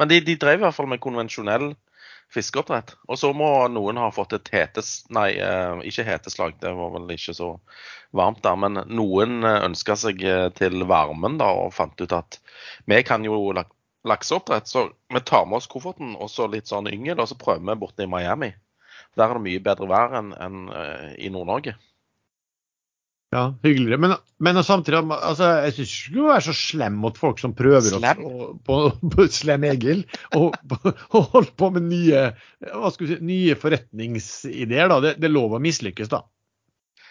[0.01, 1.71] Men de, de, drev i hvert fall med konvensjonell
[2.31, 2.95] fiskeoppdrett.
[3.11, 4.93] Og så må noen ha fått et hetes...
[5.13, 7.51] Nei, uh, ikke heteslag, det var vel ikke så
[8.17, 8.57] varmt der.
[8.59, 10.23] Men noen ønska seg
[10.57, 12.39] til varmen da, og fant ut at
[12.89, 13.37] vi kan jo
[14.07, 17.63] lakseoppdrett, så vi tar med oss kofferten og så litt sånn yngel, og så prøver
[17.67, 18.51] vi borte i Miami.
[19.17, 21.75] Der er det mye bedre vær enn en, uh, i Nord-Norge.
[23.31, 23.97] Ja, hyggeligere.
[23.97, 27.53] Men, men samtidig, altså, jeg syns ikke du skal være så slem mot folk som
[27.55, 28.25] prøver slem.
[28.27, 28.79] å på,
[29.13, 30.03] på Slem Egil.
[30.35, 30.57] Og,
[31.15, 32.25] og holde på med nye,
[32.97, 34.91] si, nye forretningsideer.
[34.91, 34.99] da.
[35.05, 36.25] Det, det er lov å mislykkes, da.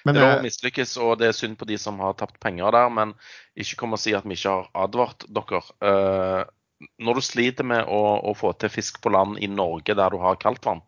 [0.05, 2.37] Men, det er lov å mislykkes, og det er synd på de som har tapt
[2.45, 2.93] penger der.
[3.01, 3.17] Men
[3.57, 5.65] ikke kom og si at vi ikke har advart dere.
[5.81, 6.45] Uh,
[6.81, 10.21] når du sliter med å, å, få til fisk på land i Norge der du
[10.23, 10.83] har kaldtvann,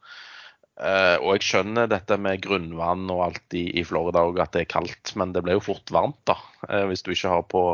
[0.80, 4.64] eh, og jeg skjønner dette med grunnvann og alt i, i Florida og at det
[4.64, 7.64] er kaldt, men det blir jo fort varmt da, eh, hvis du ikke har på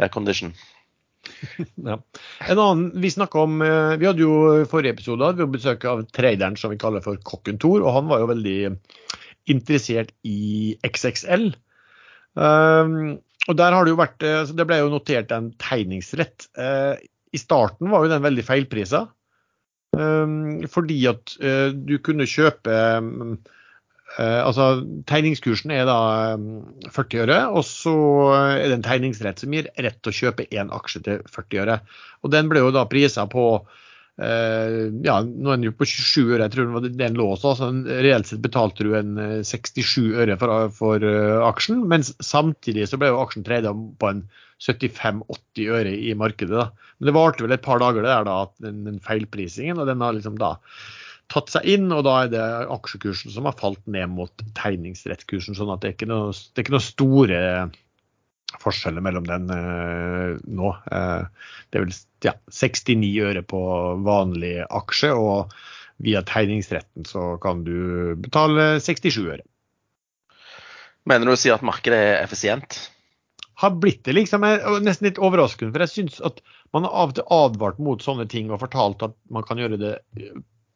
[0.00, 0.54] aircondition.
[1.90, 1.98] ja.
[2.48, 3.12] En annen, Vi
[3.44, 7.20] om, eh, vi hadde jo forrige episode hadde besøk av traderen som vi kaller for
[7.20, 8.60] Kokken Tor, og han var jo veldig
[9.50, 11.50] interessert i XXL.
[12.38, 13.18] Um,
[13.48, 16.44] og der har Det jo vært, så det ble jo notert en tegningsrett.
[16.54, 16.94] Uh,
[17.32, 19.06] i starten var jo den veldig feilprisa.
[19.96, 23.32] Um, fordi at uh, du kunne kjøpe uh,
[24.20, 25.96] Altså tegningskursen er da
[26.38, 27.94] um, 40 øre, og så
[28.34, 31.78] er det en tegningsrett som gir rett til å kjøpe én aksje til 40 øre.
[32.22, 33.52] Og den ble jo da prisa på
[34.20, 37.54] ja, nå er den jo på 27 øre, jeg tror den lå også.
[37.54, 37.68] Altså,
[38.04, 39.14] reelt sett betalte du en
[39.48, 41.06] 67 øre for, for
[41.46, 44.20] aksjen, mens samtidig så ble jo aksjen treda på en
[44.60, 46.52] 75-80 øre i markedet.
[46.52, 46.94] Da.
[46.98, 50.02] Men det varte vel et par dager det der da, den, den feilprisingen, og den
[50.04, 50.56] har liksom da
[51.30, 55.56] tatt seg inn, og da er det aksjekursen som har falt ned mot tegningsrettkursen.
[55.56, 57.40] sånn at det er ikke noe, er ikke noe store
[58.60, 60.72] forskjeller mellom den uh, nå.
[60.90, 61.94] Uh, det er vel
[62.26, 63.60] ja, 69 øre på
[64.06, 65.54] vanlig aksje, og
[66.00, 69.44] via tegningsretten så kan du betale 67 øre.
[71.08, 72.80] Mener du å si at markedet er effisient?
[73.60, 74.44] Har blitt det, liksom.
[74.46, 75.74] er nesten litt overraskende.
[75.74, 76.40] For jeg syns at
[76.74, 79.80] man har av og til advart mot sånne ting og fortalt at man kan gjøre
[79.80, 79.98] det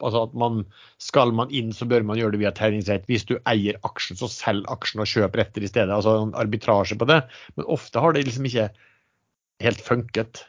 [0.03, 0.65] Altså at man
[1.01, 3.07] skal man inn, så bør man gjøre det via tegningsrett.
[3.09, 5.95] Hvis du eier aksjen, så selg aksjen og kjøp retter i stedet.
[5.95, 7.21] Altså en arbitrasje på det.
[7.55, 8.67] Men ofte har det liksom ikke
[9.65, 10.43] helt funket.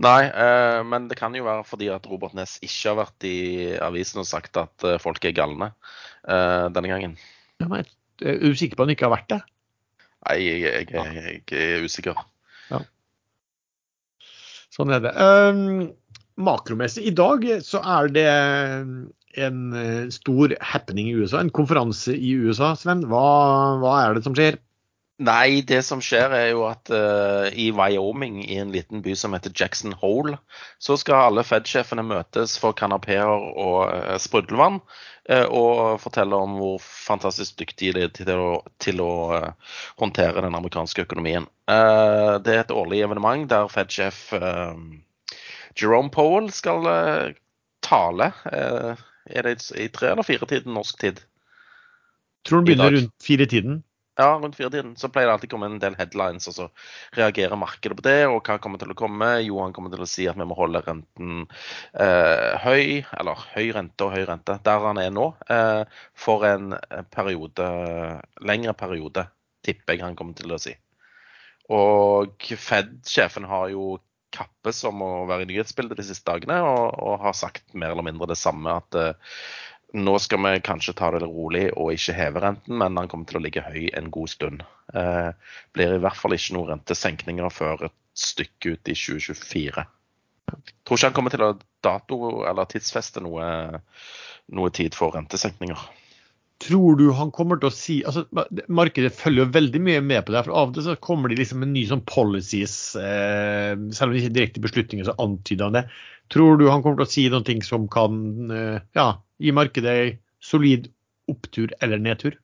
[0.00, 3.38] Nei, eh, men det kan jo være fordi at Robert Ness ikke har vært i
[3.84, 7.16] avisen og sagt at eh, folk er galne eh, denne gangen.
[7.60, 9.40] Ja, men er du sikker på at han ikke har vært det?
[10.28, 12.18] Nei, jeg, jeg, jeg, jeg er usikker.
[12.70, 12.82] Ja.
[14.74, 15.14] Sånn er det.
[15.16, 15.88] Um,
[16.40, 18.28] makromessig, i dag så er det
[19.38, 22.72] en eh, stor happening i USA, en konferanse i USA.
[22.78, 23.24] Sven, hva,
[23.82, 24.58] hva er det som skjer?
[25.20, 29.34] Nei, det som skjer er jo at uh, i Wyoming, i en liten by som
[29.36, 30.38] heter Jackson Hole,
[30.80, 34.78] så skal alle Fed-sjefene møtes for kanapeer og uh, sprudlevann.
[35.28, 39.12] Uh, og fortelle om hvor fantastisk dyktige de er til å, til å
[40.00, 41.44] håndtere den amerikanske økonomien.
[41.68, 44.32] det er et årlig evenement der Fed-sjef
[45.78, 46.88] Jerome Powell skal
[47.84, 48.32] tale.
[48.50, 51.20] er det i tre eller fire tiden norsk tid?
[52.48, 53.82] Tror du begynner rundt fire-tiden.
[54.20, 56.66] Ja, rundt firetiden så pleier det alltid å komme en del headlines, og så
[57.16, 58.18] reagerer markedet på det.
[58.28, 59.30] Og hva kommer til å komme?
[59.46, 63.70] Jo, han kommer til å si at vi må holde renten eh, høy, eller høy
[63.78, 66.76] rente og høy rente, der han er nå, eh, for en
[67.14, 67.70] periode,
[68.44, 69.24] lengre periode,
[69.64, 70.76] tipper jeg han kommer til å si.
[71.72, 73.94] Og Fed-sjefen har jo
[74.34, 78.06] kappes om å være i nyhetsbildet de siste dagene, og, og, har sagt mer eller
[78.06, 78.76] mindre det samme.
[78.82, 79.38] At eh,
[79.92, 83.40] nå skal vi kanskje ta det rolig og ikke heve renten, men den kommer til
[83.40, 84.64] å ligge høy en god stund.
[84.94, 85.30] Eh,
[85.74, 89.86] blir i hvert fall ikke noen rentesenkninger før et stykke ut i 2024.
[90.50, 93.80] Tror ikke han kommer til å dato- eller tidsfeste noe,
[94.50, 95.88] noe tid for rentesenkninger.
[96.60, 98.26] Tror du han kommer til å si altså
[98.68, 100.42] Markedet følger jo veldig mye med på det.
[100.44, 104.12] for Av og til så kommer de liksom med nye sånn policies, eh, selv om
[104.12, 105.86] det ikke er direkte beslutninger, så antyder han det.
[106.30, 109.08] Tror du han kommer til å si noen ting som kan eh, ja,
[109.40, 110.90] gi markedet ei solid
[111.30, 112.36] opptur eller nedtur?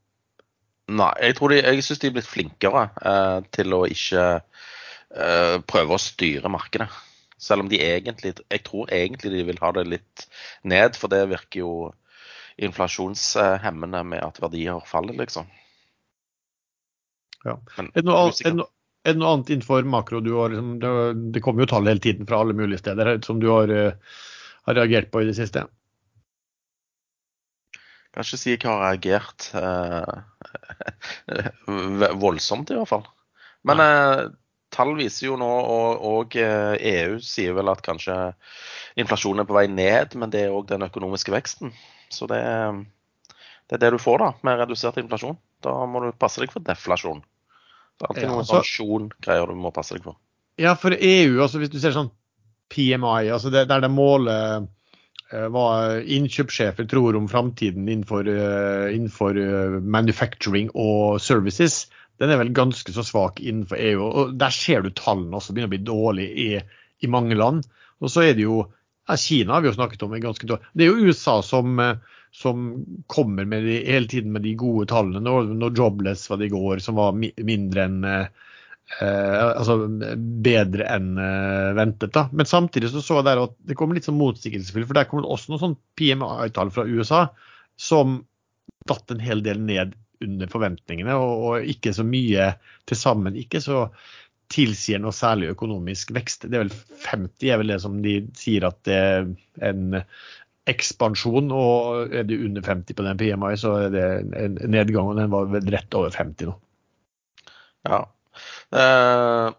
[0.86, 5.56] Nei, jeg, tror de, jeg syns de er blitt flinkere eh, til å ikke eh,
[5.66, 6.88] prøve å styre markedet.
[7.42, 10.26] Selv om de egentlig Jeg tror egentlig de vil ha det litt
[10.64, 11.72] ned, for det virker jo
[12.56, 15.50] inflasjonshemmende med at verdier faller, liksom.
[17.44, 17.58] Ja.
[17.76, 18.70] Men, er, det noe, er, det noe,
[19.04, 20.92] er, det noe, annet innenfor makro du har liksom, det,
[21.34, 24.22] det, kommer jo tall hele tiden fra alle mulige steder som du har, uh,
[24.66, 25.66] har reagert på i det siste?
[28.16, 30.14] Kan ikke si jeg har reagert eh,
[32.24, 33.02] voldsomt, i hvert fall.
[33.68, 34.22] Men eh,
[34.72, 38.16] tall viser jo nå, og, og, EU sier vel at kanskje
[38.96, 41.74] inflasjonen er på vei ned, men det er òg den økonomiske veksten.
[42.08, 42.40] Så det,
[43.68, 45.36] det, er det du får da, med redusert inflasjon.
[45.60, 47.20] Da må du passe deg for deflasjon.
[47.20, 50.16] Det er alltid ja, noen pensjongreier du må passe deg for.
[50.56, 52.08] Ja, for EU, altså hvis du ser sånn
[52.72, 54.64] PMI, altså det, der det måler
[55.32, 55.66] hva
[56.02, 61.86] innkjøpssjefer tror om framtiden innenfor, uh, innenfor uh, manufacturing og services,
[62.22, 64.04] den er vel ganske så svak innenfor EU.
[64.06, 66.48] og Der ser du tallene også begynner å bli dårlige i,
[67.04, 67.66] i mange land.
[68.00, 68.62] Og så er det jo
[69.06, 70.14] ja, Kina har vi jo snakket om.
[70.20, 70.70] ganske dårlig.
[70.72, 71.98] Det er jo USA som, eh,
[72.34, 72.64] som
[73.06, 75.22] kommer de, hele tiden med de gode tallene.
[75.22, 78.00] Når, når Jobless var det i går, som var mindre enn
[79.00, 79.78] eh, altså
[80.46, 82.14] bedre enn eh, ventet.
[82.14, 82.26] da.
[82.32, 84.88] Men samtidig så, så jeg der at det kommer litt sånn motsigelsesfullt.
[84.90, 87.26] For der kommer det også noen sånn PMI-tall fra USA
[87.80, 88.20] som
[88.86, 92.54] datt en hel del ned under forventningene, og, og ikke så mye
[92.88, 93.36] til sammen.
[93.36, 93.86] Ikke så
[94.52, 96.46] tilsier noe særlig økonomisk vekst.
[96.46, 99.30] Det er vel 50 er vel det som de sier at det er
[99.66, 99.98] en
[100.70, 101.50] ekspansjon.
[101.54, 104.06] Og er det under 50 på den PMI, så er det
[104.38, 105.10] en nedgang.
[105.10, 106.56] Og den var rett over 50 nå.
[107.86, 108.04] Ja.
[108.74, 109.52] Uh,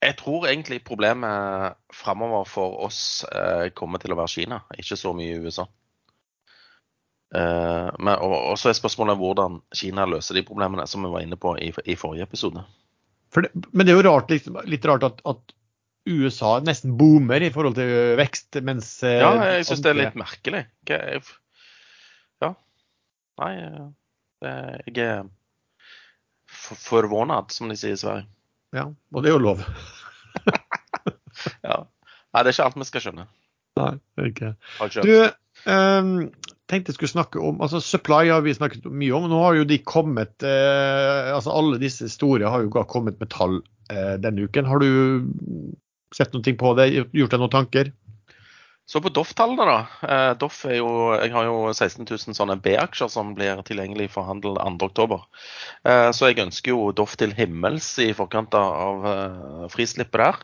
[0.00, 5.12] jeg tror egentlig problemet framover for oss uh, kommer til å være Kina, ikke så
[5.16, 5.66] mye i USA.
[7.30, 11.38] Uh, men, og, så er spørsmålet hvordan Kina løser de problemene som vi var inne
[11.40, 12.64] på i, i forrige episode.
[13.36, 15.56] Det, men det er jo rart, liksom, litt rart at, at,
[16.08, 20.16] USA nesten boomer i forhold til vekst, mens eh, Ja, jeg syns det er litt
[20.18, 20.62] merkelig.
[22.40, 22.54] Ja.
[23.42, 23.50] Nei,
[24.40, 24.94] jeg
[26.78, 28.28] forvånet, som de sier i Sverige.
[28.76, 29.64] Ja, og det er jo lov.
[31.66, 31.82] ja.
[32.30, 33.26] Nei, det er ikke alt vi skal skjønne.
[33.80, 33.92] Nei,
[34.28, 34.52] ikke.
[35.02, 35.14] Du,
[35.70, 36.12] um,
[36.70, 39.26] tenkte jeg skulle snakke om altså Supply har vi snakket mye om.
[39.30, 43.60] Nå har jo de kommet eh, altså Alle disse store har jo kommet med tall
[43.90, 44.68] eh, denne uken.
[44.68, 45.26] Har du
[46.14, 46.90] sett noe på det?
[47.16, 47.92] Gjort deg noen tanker?
[48.90, 50.08] Så på Doff-tallene, da.
[50.08, 54.26] Eh, Doff er jo, jeg har jo 16 000 sånne B-aksjer som blir tilgjengelig for
[54.26, 55.20] handel 2.10.
[55.86, 60.40] Eh, så jeg ønsker jo Doff til himmels i forkant av eh, frislippet der.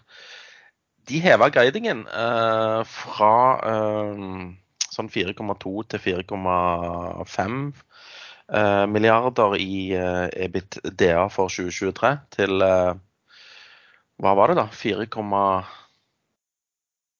[1.10, 2.00] De heva guidingen
[2.90, 3.34] fra
[4.90, 7.58] sånn 4,2 til 4,5
[8.58, 14.66] eh, milliarder i EBITDA for 2023 til Hva var det, da?
[14.74, 15.06] 4,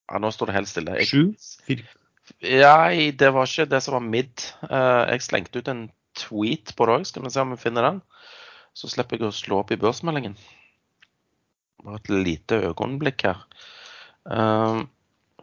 [0.07, 0.97] ja, Nå står det helt stille.
[0.99, 1.83] Jeg,
[2.43, 4.45] ja, det var ikke det som var mid.
[4.69, 7.07] Eh, jeg slengte ut en tweet på det òg.
[7.09, 7.99] Skal vi se om vi finner den.
[8.77, 10.37] Så slipper jeg å slå opp i børsmeldingen.
[11.85, 13.43] Bare et lite øyeblikk her.
[14.27, 14.83] Uh,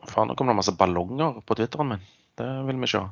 [0.04, 2.04] faen, nå kommer det masse ballonger på Twitteren min.
[2.38, 3.02] Det vil vi se.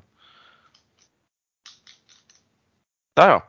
[3.19, 3.41] Der, ja.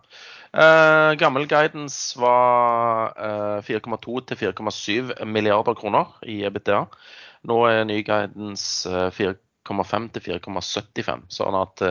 [0.54, 6.86] Uh, gammel guidance var uh, 4,2 til 4,7 milliarder kroner i EBITDA.
[7.50, 11.28] Nå er ny guidance uh, 4,5 til 4,75.
[11.34, 11.86] Sånn at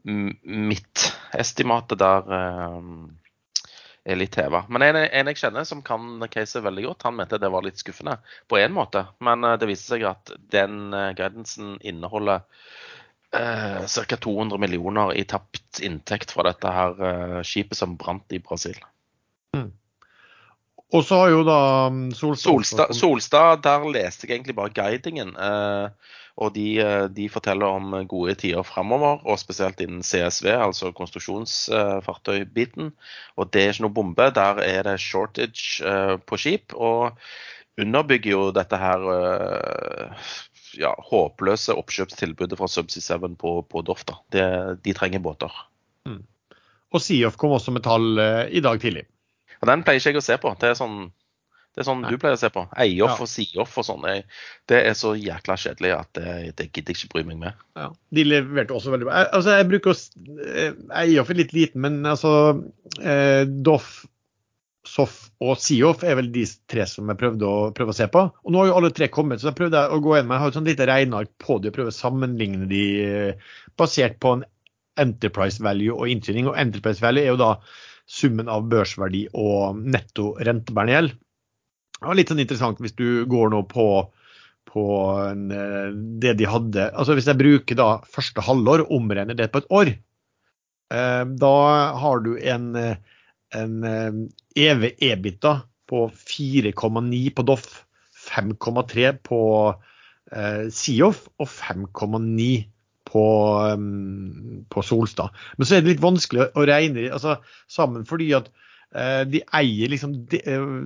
[0.00, 1.02] mitt
[1.36, 4.62] estimat der er litt heva.
[4.72, 7.82] Men en, en, jeg kjenner som kan caset veldig godt, han mente det var litt
[7.82, 8.14] skuffende
[8.48, 9.04] på én måte.
[9.20, 12.40] Men det viste seg at den guidancen inneholder
[13.30, 14.16] eh, ca.
[14.16, 18.78] 200 millioner i tapt inntekt fra dette her eh, skipet som brant i Brasil.
[19.56, 19.70] Mm.
[20.90, 25.30] Og så har jo da um, Solstad Solstad, Solstad der leste jeg egentlig bare guidingen.
[25.38, 25.86] Eh,
[26.40, 32.92] og de, eh, de, forteller om gode tider framover, og spesielt innen CSV, altså konstruksjonsfartøybiten.
[33.36, 34.26] Og det er ikke noe bombe.
[34.34, 36.74] Der er det shortage eh, på skip.
[36.74, 37.12] og
[37.80, 40.30] underbygger jo dette her eh,
[40.80, 44.04] ja, håpløse oppkjøpstilbudet fra Subsea 7 på, på Doff.
[44.32, 45.52] De trenger båter.
[46.08, 46.24] Mm.
[46.90, 49.04] Og Seoff kom også med tall uh, i dag tidlig.
[49.60, 50.52] Og Den pleier ikke jeg å se på.
[50.60, 51.00] Det er sånn,
[51.74, 52.64] det er sånn du pleier å se på.
[52.80, 53.26] Eioff ja.
[53.26, 54.06] og Sioff og sånn.
[54.70, 57.66] Det er så jækla kjedelig at det, det gidder jeg ikke bry meg med.
[57.78, 59.26] Ja, De leverte også veldig bra.
[59.28, 60.00] Altså, jeg bruker
[60.48, 62.32] eh, Eioff er litt liten, men altså
[63.00, 64.00] eh, Doff
[64.90, 68.22] Soff og Sioff er vel de tre som jeg prøvde å, prøve å se på.
[68.32, 70.52] Og nå har jo alle tre kommet, så jeg prøvde å gå med, jeg har
[70.52, 74.46] et sånt lite regneark på de og prøve å sammenligne de eh, basert på en
[75.00, 76.48] enterprise value og inntjening.
[76.48, 77.52] Og enterprise value er jo da
[78.10, 81.12] summen av børsverdi og netto rentebærende gjeld.
[82.00, 83.86] Det var litt sånn interessant hvis du går nå på,
[84.70, 84.84] på
[85.28, 85.90] en, eh,
[86.22, 89.92] det de hadde altså Hvis jeg bruker da første halvår, omregner det på et år,
[90.94, 91.56] eh, da
[92.02, 92.96] har du en
[93.50, 93.82] en
[94.54, 95.52] EV-EBITA
[95.90, 99.40] på 4,9 på Doff, 5,3 på
[100.32, 102.50] eh, Sioff og 5,9
[103.10, 103.26] på,
[103.74, 105.36] um, på, Solstad.
[105.58, 107.38] Men så er det litt vanskelig å regne altså,
[107.70, 108.50] sammen, fordi at
[108.96, 110.42] uh, de eier liksom de,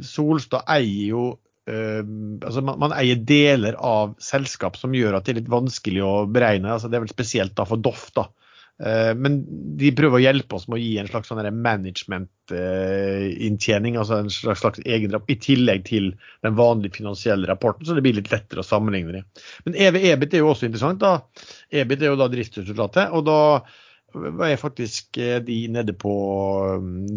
[0.06, 1.32] Solstad eier jo
[1.64, 6.10] altså man, man, eier deler av selskap som gjør at det er litt vanskelig å
[6.28, 6.74] beregne.
[6.74, 8.10] altså Det er vel spesielt da for Doff.
[8.12, 8.26] da,
[8.82, 9.38] Uh, men
[9.78, 11.38] de prøver å hjelpe oss med å gi en slags sånn
[12.50, 18.02] management-inntjening, altså en slags, slags egen i tillegg til den vanlige finansielle rapporten, så det
[18.02, 19.24] blir litt lettere å sammenligne det.
[19.64, 21.00] Men EV-EBIT er jo også interessant.
[21.00, 21.22] da.
[21.70, 23.10] EBIT er jo da driftsresultatet.
[23.12, 23.64] og da
[24.46, 26.12] er faktisk eh, de nede på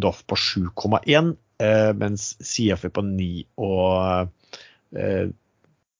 [0.02, 4.30] doff DOF på 7,1, eh, mens CF er på 9 og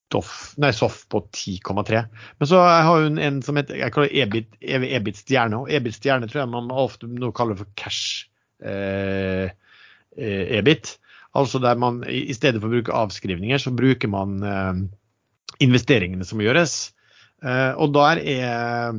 [0.08, 2.06] Doff, nei, Soff på 10,3.
[2.40, 5.58] Men så har hun en som heter jeg kaller EBIT, EBIT stjerne.
[5.60, 8.37] og EBIT stjerne tror jeg man ofte nå kaller for cash eh, eh
[10.18, 10.96] EBIT.
[11.38, 14.80] Altså der man i stedet for å bruke avskrivninger, så bruker man eh,
[15.64, 16.78] investeringene som gjøres.
[17.46, 18.98] Eh, og der er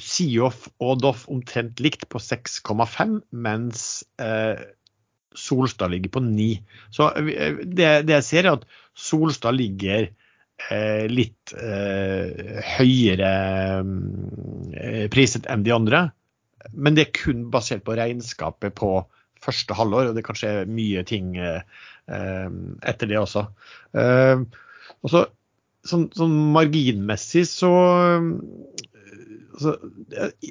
[0.00, 3.82] Siof og Doff omtrent likt på 6,5, mens
[4.22, 4.56] eh,
[5.36, 6.48] Solstad ligger på 9.
[6.96, 8.64] Så det, jeg ser, er at
[8.96, 13.32] Solstad ligger eh, litt eh, høyere
[14.80, 16.06] eh, priset enn de andre.
[16.72, 18.90] Men det er kun basert på regnskapet på
[19.42, 21.60] første halvår, og det kan skje mye ting eh,
[22.10, 22.48] eh,
[22.88, 23.46] etter det også.
[23.98, 24.42] Eh,
[25.04, 25.26] og så,
[25.86, 27.72] sånn, sånn, marginmessig så
[29.54, 29.76] altså,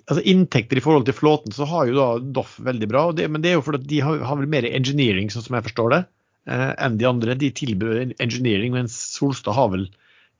[0.05, 2.07] altså, Inntekter i forhold til flåten så har jo da
[2.39, 5.33] Doff veldig bra, det, men det er jo fordi de har, har vel mer engineering,
[5.33, 6.01] sånn som jeg forstår det.
[6.45, 7.37] Eh, enn de andre.
[7.41, 9.87] De tilbyr engineering, mens Solstad har vel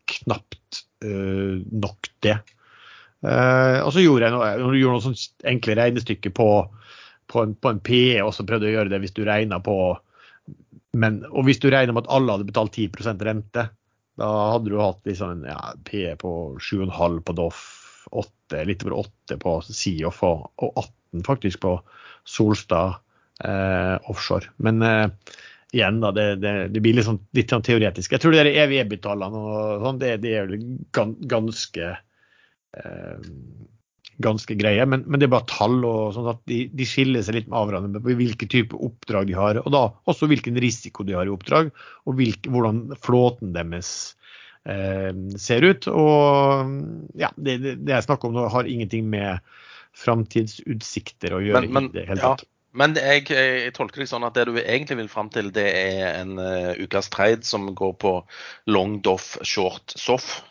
[0.06, 2.36] knapt uh, nok det.
[3.26, 6.50] Uh, og så gjorde jeg noe, jeg gjorde noe sånn enkle regnestykker på,
[7.32, 9.62] på, en, på en PE, og så prøvde jeg å gjøre det hvis du regna
[9.64, 9.78] på
[10.96, 13.66] men, Og hvis du regner med at alle hadde betalt 10% rente,
[14.16, 17.66] da hadde du hatt liksom, ja, PE på 7,5 på Doff,
[18.16, 21.74] 8, litt over 8 på Siof og, og 18 faktisk på
[22.24, 23.02] Solstad
[23.44, 24.54] eh, offshore.
[24.64, 25.10] Men eh,
[25.76, 28.16] igjen, da, det, det, det blir sånn, litt sånn, teoretisk.
[28.16, 30.56] Jeg tror de EVE-tallene og sånn, det, det, er
[30.96, 32.04] ganske eh,
[34.24, 35.82] ganske greie, men, men, det er bare tall.
[35.84, 39.38] og sånn at de, de skiller seg litt med hverandre på hvilke type oppdrag de
[39.38, 41.72] har, og da også hvilken risiko de har i oppdrag,
[42.06, 43.92] og hvilke, hvordan flåten deres
[44.70, 45.12] eh,
[45.42, 45.90] ser ut.
[45.92, 49.44] Og ja, det, det, jeg snakker om nå, har ingenting med
[49.96, 51.67] framtidsutsikter å gjøre.
[51.67, 52.46] Men, men, i det hele tatt.
[52.46, 52.52] Ja.
[52.76, 56.17] Men jeg, jeg, tolker det sånn at det du egentlig vil fram til, det er
[56.17, 58.17] en uh, ukas trade som går på
[58.67, 60.42] long doff, short soff?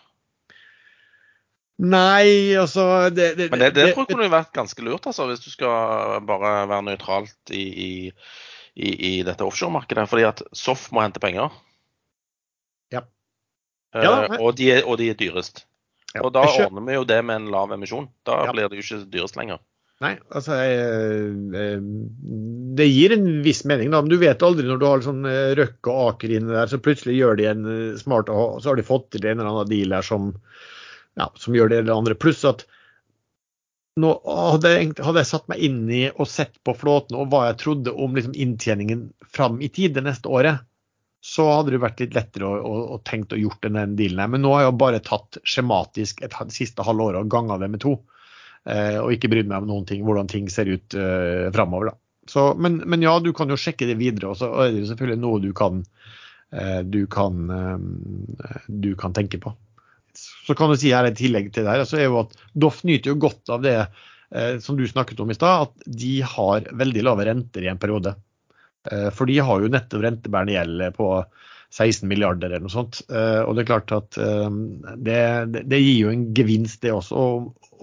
[1.82, 5.42] Nei, altså det, det, Men det, det, det kunne jo vært ganske lurt, altså, hvis
[5.42, 7.90] du skal bare være nøytralt i, i,
[8.78, 10.06] i, i dette offshoremarkedet.
[10.10, 11.50] Fordi at soff må hente penger.
[12.94, 13.02] Ja.
[13.94, 15.64] Uh, ja og, de er, og, de er, dyrest.
[16.14, 16.22] Ja.
[16.22, 18.06] Og da ordner vi jo det med en lav emisjon.
[18.26, 18.54] Da ja.
[18.54, 19.62] blir det jo ikke dyrest lenger.
[20.02, 20.56] Nei, altså
[22.74, 24.00] Det gir en viss mening, da.
[24.02, 25.26] Men du vet aldri når du har sånn
[25.58, 27.66] Røkke og Aker inne der, så plutselig gjør de en
[27.98, 30.32] smart Så har de fått til en eller annen deal her som,
[31.20, 32.16] ja, som gjør det eller andre.
[32.18, 32.64] Pluss at
[34.00, 37.44] nå hadde jeg, hadde jeg, satt meg inn i og sett på flåten og hva
[37.48, 40.64] jeg trodde om liksom, inntjeningen fram i tid det neste året,
[41.24, 44.32] så hadde det vært litt lettere å, å, å tenkt og gjort den dealen her.
[44.34, 47.84] Men nå har jeg bare tatt skjematisk et siste halve året og ganga det med
[47.84, 47.94] to.
[48.68, 51.94] Eh, og ikke brydd meg om noen ting, hvordan ting ser ut eh, framover.
[52.58, 54.32] Men, men, ja, du kan jo sjekke det videre.
[54.32, 55.80] Og så er det selvfølgelig noe du kan,
[56.52, 59.54] eh, du kan, eh, du kan tenke på
[60.18, 62.82] så kan du si her i tillegg til det her, så er jo at Doff
[62.86, 66.70] nyter jo godt av det eh, som du snakket om i stad, at de har
[66.72, 68.14] veldig lave renter i en periode.
[68.90, 71.10] Eh, for de har jo nettopp rentebærende gjeld på
[71.74, 73.02] 16 milliarder eller noe sånt.
[73.10, 74.58] Eh, og det er klart at eh,
[74.96, 75.20] det,
[75.56, 77.24] det, gir jo en gevinst, det også,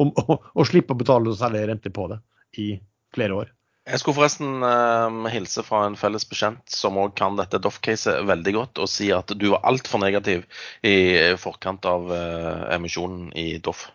[0.02, 2.22] å slippe å betale særlig rente på det
[2.62, 2.70] i
[3.16, 3.52] flere år.
[3.90, 8.54] Jeg skulle forresten uh, hilse fra en felles bekjent som òg kan dette Doff-caset veldig
[8.54, 10.46] godt, og si at du var altfor negativ
[10.86, 10.94] i
[11.42, 13.88] forkant av uh, emisjonen i Doff.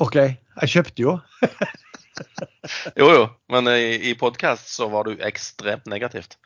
[0.00, 0.16] OK.
[0.16, 1.18] Jeg kjøpte jo.
[3.00, 3.28] jo, jo.
[3.52, 6.38] Men i, i podkast så var du ekstremt negativt.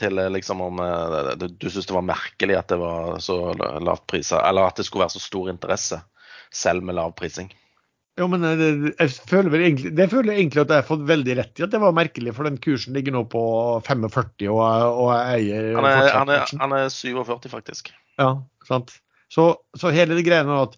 [0.00, 3.38] Til eh, liksom om uh, Du, du syntes det var merkelig at det var så
[3.56, 6.00] lavt priser, eller at det skulle være så stor interesse,
[6.52, 7.48] selv med lav prising.
[8.14, 11.06] Jo, men eh, jeg føler vel egentlig, det føler jeg egentlig at jeg har fått
[11.08, 11.64] veldig rett i.
[11.66, 13.42] At det var merkelig, for den kursen ligger nå på
[13.86, 17.90] 45, og, og eier han er, han, er, han er, 47, faktisk.
[18.20, 18.36] Ja,
[18.68, 18.94] sant.
[19.32, 20.76] Så, så hele det greiene at,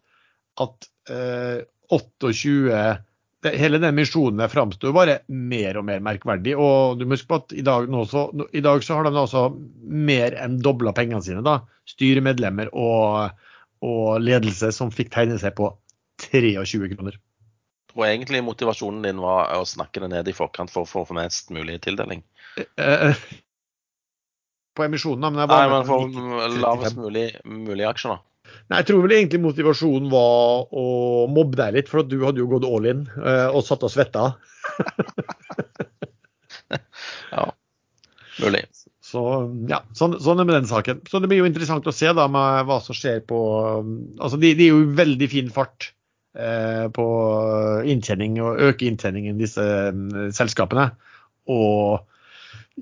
[0.64, 3.04] at eh, 28
[3.44, 6.56] det, Hele den misjonen der framstår bare mer og mer merkverdig.
[6.56, 8.24] Og du må huske på at i dag, så,
[8.56, 9.50] i dag så har de altså
[9.84, 11.44] mer enn dobla pengene sine.
[11.44, 13.36] da, Styremedlemmer og,
[13.84, 15.68] og ledelse som fikk tegne seg på
[16.32, 17.20] 23 kroner
[17.96, 21.50] tror egentlig motivasjonen din var å snakke det ned i forkant for å få mest
[21.54, 22.22] mulig tildeling?
[22.56, 23.16] Eh, eh,
[24.76, 25.32] på emisjonen.
[25.32, 26.00] Men jeg Nei, men for
[26.60, 28.22] lavest mulig, mulig aksjer, da.
[28.68, 30.84] Nei, Jeg tror vel egentlig motivasjonen var å
[31.32, 34.36] mobbe deg litt, for du hadde jo gått all in eh, og satt og svetta.
[37.34, 37.44] ja,
[38.42, 38.64] mulig.
[39.06, 39.22] Så
[39.70, 41.00] ja, sånn, sånn, er med den saken.
[41.08, 43.38] Så det blir jo interessant å se da med hva som skjer på
[44.18, 45.95] Altså, de, de er jo i veldig fin fart
[46.36, 47.06] på
[47.88, 49.64] inntjening og øke inntjeningen i disse
[49.96, 50.90] mm, selskapene.
[51.48, 52.02] Og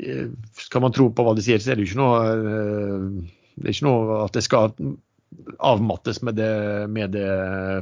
[0.01, 0.29] eh,
[0.59, 3.69] skal man tro på hva de sier, så er det jo ikke noe eh, det
[3.69, 4.73] er ikke noe at det skal
[5.63, 6.51] avmattes med det,
[6.91, 7.31] med det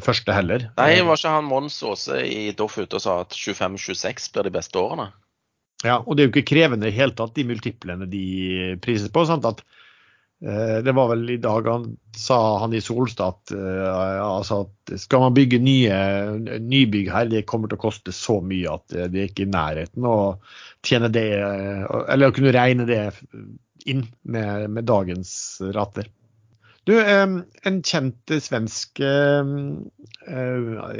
[0.04, 0.66] første heller.
[0.76, 4.52] Nei, var ikke han Mons Aase i Doff ute og sa at 25-26 blir de
[4.52, 5.10] beste årene?
[5.82, 9.10] Ja, og det er jo ikke krevende i det hele tatt, de multiplene de prises
[9.12, 9.24] på.
[9.28, 9.48] Sant?
[9.48, 9.81] At Eh,
[10.42, 11.84] det var vel i dag han
[12.18, 15.94] sa han i Solstad at, altså at skal man bygge nye
[16.58, 20.08] nybygg her, det kommer til å koste så mye at det er ikke i nærheten
[20.08, 20.16] å
[20.82, 23.04] tjene det Eller å kunne regne det
[23.86, 25.30] inn med, med dagens
[25.76, 26.10] rater.
[26.90, 29.42] Du, en kjent svensk ja,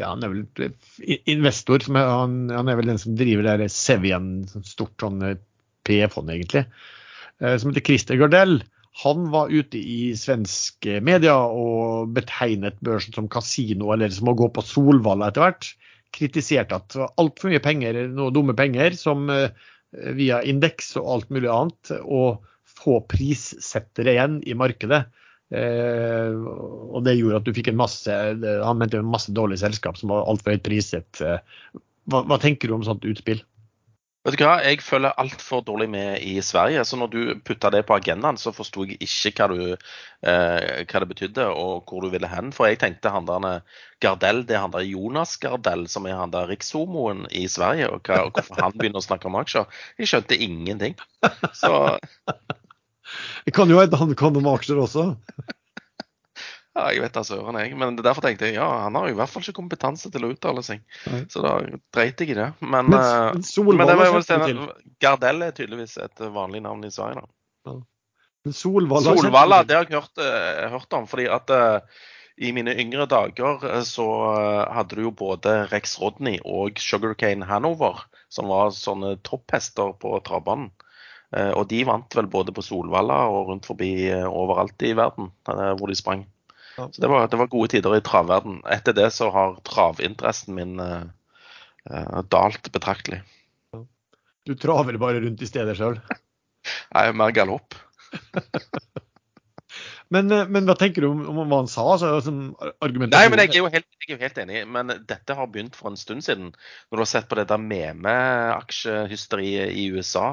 [0.07, 0.45] han er vel
[1.31, 5.19] investor, er, han, han, er vel den som driver det Sevian, stort sånn
[5.87, 6.65] PE-fond egentlig,
[7.43, 8.61] som heter Christer Gardell.
[9.01, 14.51] Han var ute i svensk media og betegnet børsen som kasino, eller som å gå
[14.53, 15.69] på Solvalla etter hvert.
[16.13, 19.49] Kritiserte at det var altfor mye penger, noen dumme penger, som eh,
[20.19, 25.07] via indeks og alt mulig annet, og få prissettere igjen i markedet.
[25.57, 29.99] Eh, og det gjorde at du fikk en masse han mente en masse dårlige selskap
[30.01, 31.25] som var altfor høyt priset.
[32.13, 33.41] Hva, hva tenker du om sånt utspill?
[34.23, 36.85] Vet du hva, Jeg følger altfor dårlig med i Sverige.
[36.87, 39.73] Så når du putta det på agendaen, så forsto jeg ikke hva, du,
[40.31, 42.53] eh, hva, det betydde og hvor du ville hen.
[42.55, 43.65] For jeg tenkte han der
[44.03, 47.91] Gardell, det er han Jonas Gardell, som er han der rikshomoen i Sverige.
[47.91, 49.67] Og, hva, og hvorfor han begynner å snakke om aksjer.
[49.99, 50.95] Jeg skjønte ingenting.
[51.59, 51.99] Så
[53.45, 55.11] Det kan jo hende han kan om aksjer også.
[56.73, 57.75] Ja, jeg vet da søren, jeg.
[57.77, 60.31] Men derfor tenkte jeg ja, han har jo i hvert fall ikke kompetanse til å
[60.33, 60.81] uttale seg.
[61.13, 61.21] Nei.
[61.29, 61.59] Så da
[61.93, 62.49] dreit jeg i det.
[62.65, 64.71] Men, men, uh, men det var jo
[65.03, 67.29] Gardell er tydeligvis et vanlig navn i Sverige, da.
[67.69, 67.77] Ja.
[68.43, 71.05] Men Solvalla, Solvalla det har jeg hørt, uh, hørt om.
[71.11, 72.09] fordi at uh,
[72.41, 74.07] i mine yngre dager så
[74.73, 80.73] hadde du jo både Rex Rodney og Sugarcane Hanover, som var sånne topphester på travbanen.
[81.53, 85.97] Og de vant vel både på Solvalla og rundt forbi overalt i verden hvor de
[86.01, 86.25] sprang.
[86.77, 88.63] Så det var, det var, gode tider i travverden.
[88.73, 93.21] Etter det så har travinteressen min uh, dalt betraktelig.
[94.49, 96.01] Du traver bare rundt i stedet sjøl?
[96.95, 97.77] Nei, mer galopp.
[100.13, 101.83] Men, eh, men, hva tenker du om, om hva han sa?
[101.95, 104.59] Altså, Nei, men jeg er, jo helt, er jo helt enig.
[104.75, 106.47] Men dette har begynt for en stund siden.
[106.91, 110.27] Når du har sett på dette meme-aksjehysteriet i USA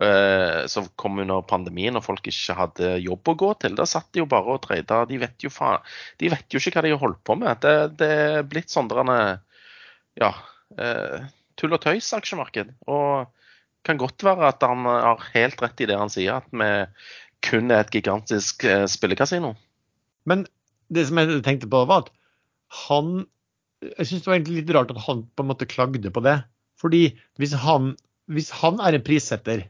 [0.00, 3.72] eh, som kom under pandemien og folk ikke hadde jobb å gå til.
[3.78, 4.96] Da satt de jo bare og trada.
[5.10, 5.84] De vet jo faen
[6.20, 7.52] De vet jo ikke hva de har holdt på med.
[7.64, 8.90] Det, det er blitt sånn
[10.18, 10.32] ja,
[10.80, 11.26] eh,
[11.58, 12.72] tull og tøys aksjemarked.
[12.90, 13.28] Og
[13.86, 16.68] kan godt være at han har helt rett i det han sier, at vi
[17.46, 19.54] kun er et gigantisk eh, spillekasino.
[20.28, 20.46] Men
[20.92, 22.14] det som jeg tenkte på, var at
[22.86, 23.26] han
[23.78, 26.40] Jeg syns det var egentlig litt rart at han på en måte klagde på det.
[26.82, 27.92] Fordi hvis han,
[28.26, 29.62] hvis han er en prissetter,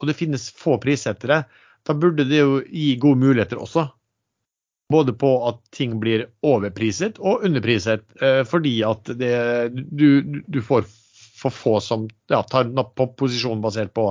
[0.00, 1.46] og det finnes få prissettere,
[1.84, 3.86] da burde det jo gi gode muligheter også.
[4.92, 9.32] Både på at ting blir overpriset og underpriset, eh, fordi at det,
[9.72, 10.84] du, du, får
[11.40, 14.10] for få som ja, tar på posisjon basert på,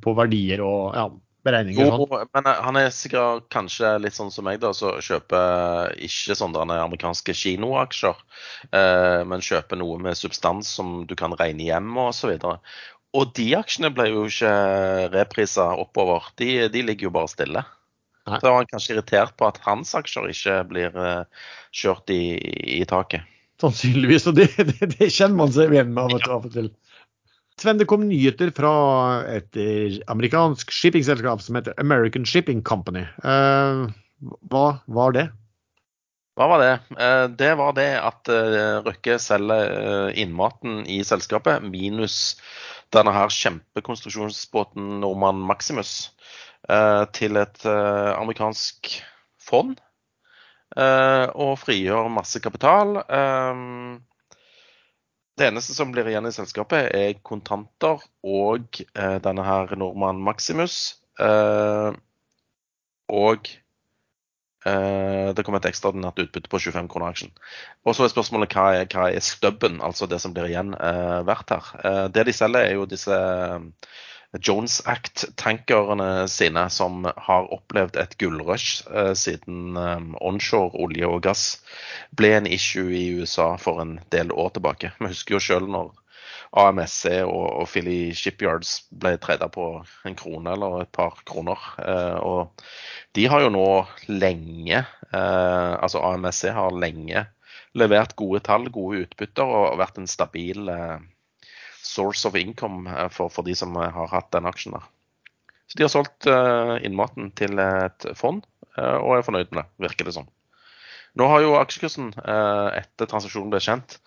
[0.00, 1.06] på verdier og ja,
[1.46, 1.88] beregninger.
[1.88, 2.30] Jo, sånn.
[2.36, 6.64] men eh, han er sikkert kanskje litt sånn som meg, da, som kjøper ikke sånne
[6.76, 8.22] amerikanske kinoaksjer,
[8.70, 12.58] eh, men kjøper noe med substans som du kan regne hjem og så videre.
[13.16, 14.52] Og de aksjene ble jo ikke
[15.10, 16.30] reprisa oppover.
[16.38, 17.64] De, de, ligger jo bare stille.
[18.28, 18.38] Nei.
[18.38, 22.22] Så var han kanskje irritert på at hans aksjer ikke blir uh, kjørt i,
[22.78, 23.26] i, taket.
[23.60, 26.70] Sannsynligvis, og det, det, det kjenner man seg igjen med av og til.
[27.60, 28.70] Sven, det kom nyheter fra
[29.28, 29.56] et
[30.08, 33.02] amerikansk shippingselskap som heter American Shipping Company.
[33.20, 33.82] Eh,
[34.48, 35.26] hva var det?
[36.40, 36.70] Hva var det?
[36.96, 42.38] Eh, det var det at eh, Røkke selger innmaten i selskapet, minus
[42.96, 46.10] denne her kjempekonstruksjonsbåten Norman Maximus,
[47.16, 48.90] til et amerikansk
[49.40, 49.78] fond.
[50.76, 52.98] Og frigjør masse kapital.
[55.40, 60.74] Det eneste som blir igjen i selskapet, er kontanter og eh, denne her nordmannen Maximus.
[61.16, 61.94] Eh,
[63.08, 63.48] og
[64.68, 67.32] eh, det kommer et ekstraordinært utbytte på 25 kroner aksjen.
[67.88, 71.22] Og så er spørsmålet hva er, hva er stubben, altså det som blir igjen, eh,
[71.24, 71.72] verdt her.
[71.88, 73.16] Eh, det de selger, er jo disse
[74.38, 81.46] Jones Act-tankerne sine, som har opplevd et gullrush eh, siden eh, onshore olje og gass
[82.16, 84.92] ble en issue i USA for en del år tilbake.
[85.00, 85.90] Vi husker jo selv når
[86.60, 89.66] AMSC og, Philly Shipyards ble treda på
[90.06, 91.66] en krone eller et par kroner.
[91.82, 92.64] Eh, og
[93.18, 93.68] de har jo nå
[94.10, 97.24] lenge, altså AMSC har lenge
[97.78, 100.98] levert gode tall, gode utbytter og vært en stabil eh,
[101.82, 104.76] source of income eh, for, for, de som eh, har hatt den aksjen.
[104.76, 104.88] der.
[105.70, 108.40] Så de har solgt uh, innmaten til et fond,
[108.74, 110.24] og er fornøyd med det, virker det som.
[111.14, 114.00] Nå har jo aksjekursen etter transaksjonen ble kjent,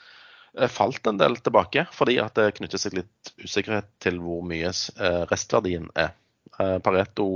[0.72, 4.74] falt en del tilbake, fordi at det knytter seg litt usikkerhet til hvor mye
[5.32, 6.12] restverdien er.
[6.84, 7.30] Pareto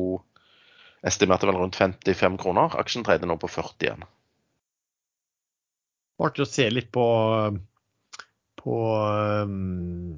[1.08, 2.76] estimerte vel rundt 55 kroner.
[2.84, 4.08] Aksjen treide nå på 40 igjen.
[6.20, 7.08] Artig å se litt på
[8.68, 8.80] på
[9.48, 10.18] um,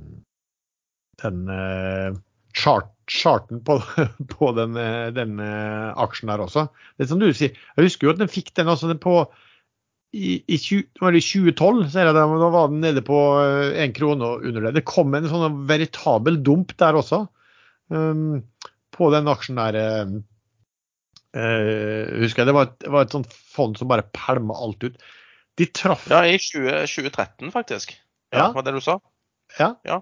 [1.22, 2.16] den uh,
[2.58, 3.78] chart, charten på,
[4.34, 6.66] på den, uh, den uh, aksjen der også.
[6.98, 9.22] Det er som du sier, Jeg husker jo at den fikk den også den på
[10.18, 13.18] i, i, 20, 2012 så jeg, da var den nede på
[13.78, 14.80] én krone under det.
[14.80, 17.28] Det kom en sånn veritabel dump der også.
[17.94, 18.42] Um,
[18.96, 19.78] på den aksjen der.
[21.30, 24.90] Uh, husker jeg, Det var et, det var et sånt fond som bare pælma alt
[24.90, 24.98] ut.
[25.62, 27.94] De traff Ja, i 20, 2013, faktisk.
[28.36, 29.00] Ja, var det du sa?
[29.58, 29.74] Ja.
[29.84, 30.00] ja.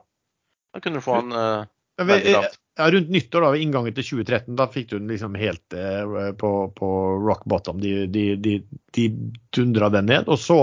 [0.73, 1.67] Da kunne du få han uh,
[2.03, 2.59] veldig lavt.
[2.77, 6.33] Ja, rundt nyttår, da, ved inngangen til 2013, da fikk du den liksom helt uh,
[6.37, 6.89] på, på,
[7.23, 7.79] rock bottom.
[7.81, 8.59] De, de, de,
[8.93, 9.07] de
[9.55, 10.27] dundra den ned.
[10.29, 10.59] Og så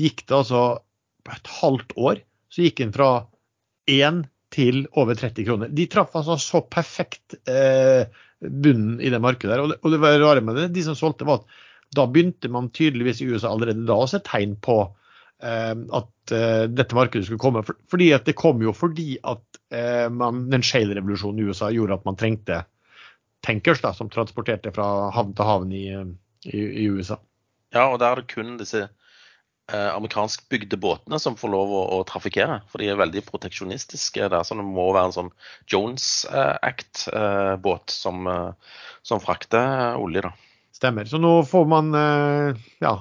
[0.00, 0.64] gikk det altså
[1.30, 2.22] et halvt år,
[2.52, 3.10] så gikk den fra
[3.90, 4.24] 1
[4.54, 5.70] til over 30 kroner.
[5.74, 8.08] De traff altså så perfekt uh,
[8.40, 9.62] bunnen i det markedet der.
[9.62, 11.62] Og det, og det var rare med det, de som solgte, var at
[11.96, 14.80] da begynte man tydeligvis i USA allerede da å se tegn på
[15.44, 17.62] at uh, dette markedet skulle komme.
[17.66, 21.98] For, fordi at Det kom jo fordi at uh, man, den shale-revolusjonen i USA gjorde
[22.00, 22.62] at man trengte
[23.46, 25.86] tankers da, som transporterte fra havn til havn i,
[26.48, 27.20] i, i USA.
[27.74, 32.00] Ja, og der er det kun disse eh, amerikanskbygde båtene som får lov å, å,
[32.08, 32.56] trafikkere.
[32.72, 34.46] For de er veldig proteksjonistiske der.
[34.46, 35.30] Så det må være en sånn
[35.70, 38.26] Jones Act-båt som,
[39.06, 40.32] som, frakter olje, da.
[40.74, 41.06] Stemmer.
[41.06, 41.92] Så nå får man
[42.82, 42.96] ja,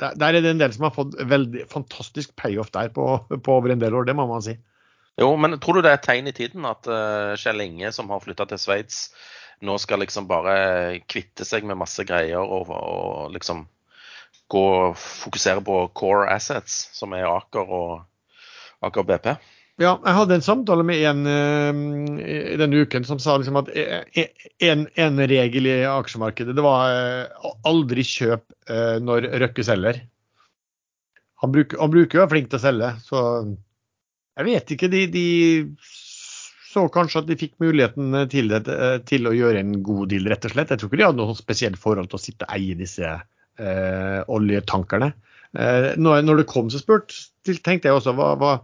[0.00, 3.56] der, der, er det en del som har fått veldig fantastisk payoff der på, på,
[3.58, 4.56] over en del år, det må man si.
[5.16, 8.10] Jo, men tror du det er et tegn i tiden at uh, Kjell Inge, som
[8.12, 9.06] har flytta til Sveits,
[9.64, 13.64] nå skal liksom bare kvitte seg med masse greier og, og liksom
[14.52, 19.30] gå og fokusere på core assets, som er Aker og Aker BP?
[19.76, 24.86] Ja, jeg hadde en samtale med en uh, denne uken som sa liksom at en,
[24.88, 30.00] en, regel i aksjemarkedet det var uh, aldri kjøp uh, når Røkke selger.
[31.44, 33.20] Han, bruk, han bruker jo være flink til å selge, så
[34.40, 34.88] jeg vet ikke.
[34.94, 35.26] De, de,
[36.72, 38.78] så kanskje at de fikk muligheten til, det,
[39.12, 40.72] til å gjøre en god deal, rett og slett.
[40.72, 43.12] Jeg tror ikke de hadde noe spesielt forhold til å sitte og eie disse
[44.32, 45.12] oljetankerne.
[46.00, 47.12] Når, når, det kom så spurt,
[47.44, 48.56] tenkte jeg også hva, hva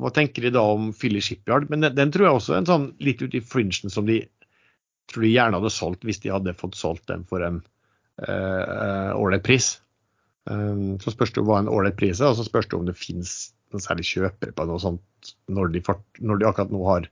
[0.00, 1.68] hva tenker de da om Philly Shipyard?
[1.70, 4.24] Men den, den tror jeg også er en sånn litt ute i fringen som de
[5.10, 7.60] tror de gjerne hadde solgt hvis de hadde fått solgt den for en
[8.24, 9.68] eh, ålreit uh, pris.
[10.50, 12.96] Um, så spørs det hva en ålreit pris er, og så spørs det om det
[12.98, 13.34] finnes
[13.72, 15.82] noen særlig kjøpere på noe sånt når de,
[16.20, 17.08] når de akkurat nå har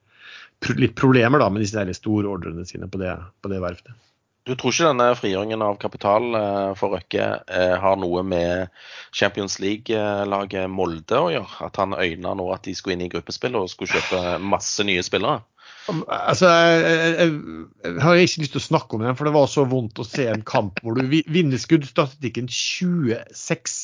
[0.79, 3.95] litt problemer da, med disse store ordrene sine på det, på det verftet.
[4.43, 8.73] Du tror ikke denne frigjøringen av kapital eh, for Røkke eh, har noe med
[9.15, 11.59] Champions League-laget Molde å gjøre?
[11.69, 15.05] At han øyna nå at de skulle inn i gruppespill og skulle kjøpe masse nye
[15.07, 15.45] spillere?
[15.91, 17.31] Altså, jeg, jeg,
[17.83, 20.07] jeg, har ikke lyst til å snakke om den, for det var så vondt å
[20.07, 23.79] se en kamp hvor du vinner skuddstatistikken 26,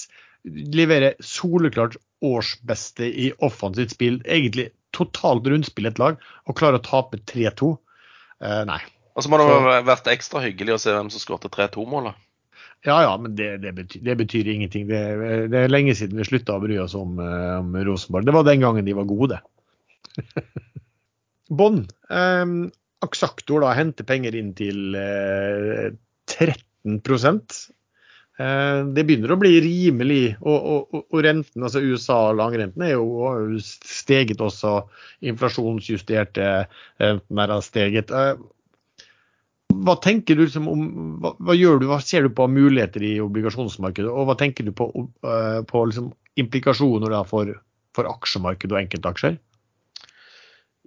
[0.78, 7.18] leverer soleklart årsbeste i offensivt spill, egentlig totalt rundspill et lag, og klarer å tape
[7.30, 7.74] 3-2.
[8.38, 8.80] Uh, eh, nei,
[9.18, 12.14] og så må det ha vært ekstra hyggelig å se hvem som skåret 3-2-målet.
[12.86, 14.86] Ja, ja, men det, det, betyr, det betyr, ingenting.
[14.86, 14.98] Det,
[15.50, 18.28] det, er lenge siden vi slutta å bry oss om, eh, om, Rosenborg.
[18.28, 19.40] Det var den gangen de var gode.
[21.58, 21.82] Bånn.
[22.06, 22.60] Um,
[23.02, 25.90] Aksaktor da henter penger inn til uh,
[26.30, 30.36] 13 uh, Det begynner å bli rimelig.
[30.38, 34.84] Og, og, og renten, altså USA langrenten er jo steget også.
[35.26, 36.52] Inflasjonsjusterte
[37.02, 38.14] renten er steget.
[39.68, 40.84] Hva tenker du liksom om
[41.22, 44.72] hva, hva, gjør du, hva ser du på muligheter i obligasjonsmarkedet, og hva tenker du
[44.76, 44.88] på,
[45.24, 46.10] uh, på liksom
[46.40, 47.52] implikasjoner for,
[47.96, 49.38] for aksjemarkedet og enkeltaksjer?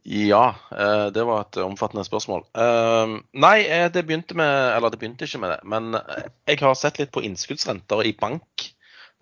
[0.02, 2.40] Ja, eh, det var et omfattende spørsmål.
[2.58, 3.58] Eh, nei,
[3.94, 5.60] det begynte med Eller det begynte ikke med det.
[5.70, 5.92] Men
[6.50, 8.66] jeg har sett litt på innskuddsrenter i bank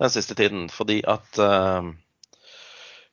[0.00, 0.70] den siste tiden.
[0.72, 1.36] Fordi at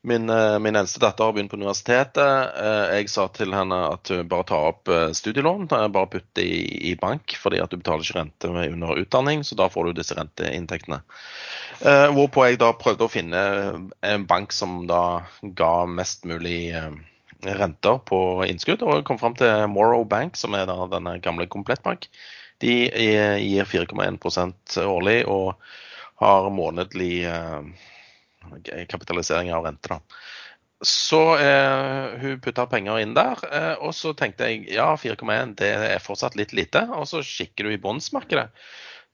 [0.07, 2.55] Min, eh, min eldste datter har begynt på universitetet.
[2.63, 5.65] Eh, jeg sa til henne at hun bare tar opp eh, studielån.
[5.67, 6.53] Bare putt i,
[6.91, 9.43] i, bank, fordi at du betaler ikke rente under utdanning.
[9.43, 11.01] Så da får du disse renteinntektene.
[12.15, 13.41] Hvorpå jeg da prøvde å finne
[13.99, 15.01] en bank som da
[15.59, 16.71] ga mest mulig
[17.43, 22.07] renter på innskudd, og kom fram til Morrow Bank, som er da denne gamle komplettbank.
[22.63, 25.53] De gir 4,1% årlig og
[26.23, 27.27] har månedlig
[28.89, 29.95] kapitalisering av rente.
[29.95, 30.01] da.
[30.85, 35.71] Så eh, hun putta penger inn der, eh, og så tenkte jeg ja, 4,1 det
[35.73, 36.83] er fortsatt litt lite.
[36.93, 38.51] Og så kikker du i bondsmarkedet.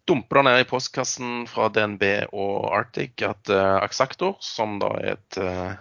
[0.10, 2.04] Dumper det ned i postkassen fra DNB
[2.36, 5.78] og Arctic at eh, Axactor, som da er et eh,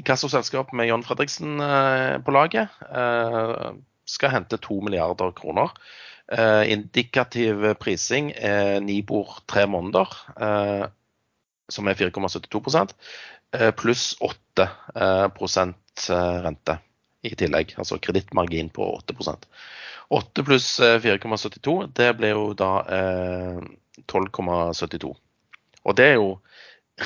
[0.00, 3.68] inkassoselskap med John Fredriksen eh, på laget, eh,
[4.08, 5.76] skal hente 2 milliarder kroner.
[6.32, 10.16] Eh, indikativ prising er Nibor tre måneder.
[10.40, 10.88] Eh,
[11.70, 12.94] som er 4,72
[13.54, 15.28] eh, pluss 8 eh,
[16.10, 16.78] eh, rente
[17.22, 17.74] i tillegg.
[17.78, 19.48] Altså kredittmargin på 8%
[20.12, 22.82] 8 pluss 4,72, det blir jo da
[24.12, 25.12] 12,72.
[25.88, 26.34] Og det er jo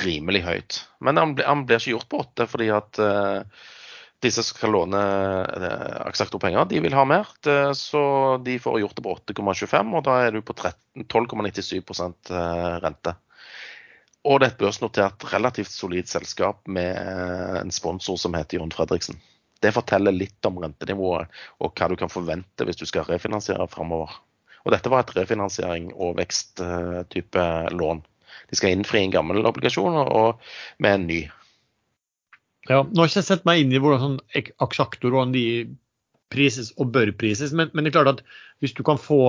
[0.03, 0.79] rimelig høyt.
[0.99, 2.99] Men han, blir ikke gjort på 8 fordi at
[4.19, 4.99] disse som skal låne
[6.03, 7.31] Axactor-penger, de vil ha mer.
[7.79, 8.03] Så
[8.43, 12.33] de får gjort det på 8,25, og da er du på 12,97%
[12.83, 13.15] rente.
[14.25, 16.97] Og det er et børsnotert, relativt solid selskap med
[17.61, 19.19] en sponsor som heter John Fredriksen.
[19.61, 21.31] Det forteller litt om rentenivået
[21.63, 24.11] og hva du kan forvente hvis du skal refinansiere framover.
[24.65, 28.03] Og dette var et refinansiering og veksttype lån.
[28.51, 30.43] De skal innfri en gammel obligasjon og
[30.83, 31.21] med en ny.
[32.67, 35.45] Ja, nå har jeg ikke sett meg inn i hvordan sånn aksjaktor og de
[36.33, 38.23] prises og bør prises, men, men, det er klart at
[38.59, 39.21] hvis du kan få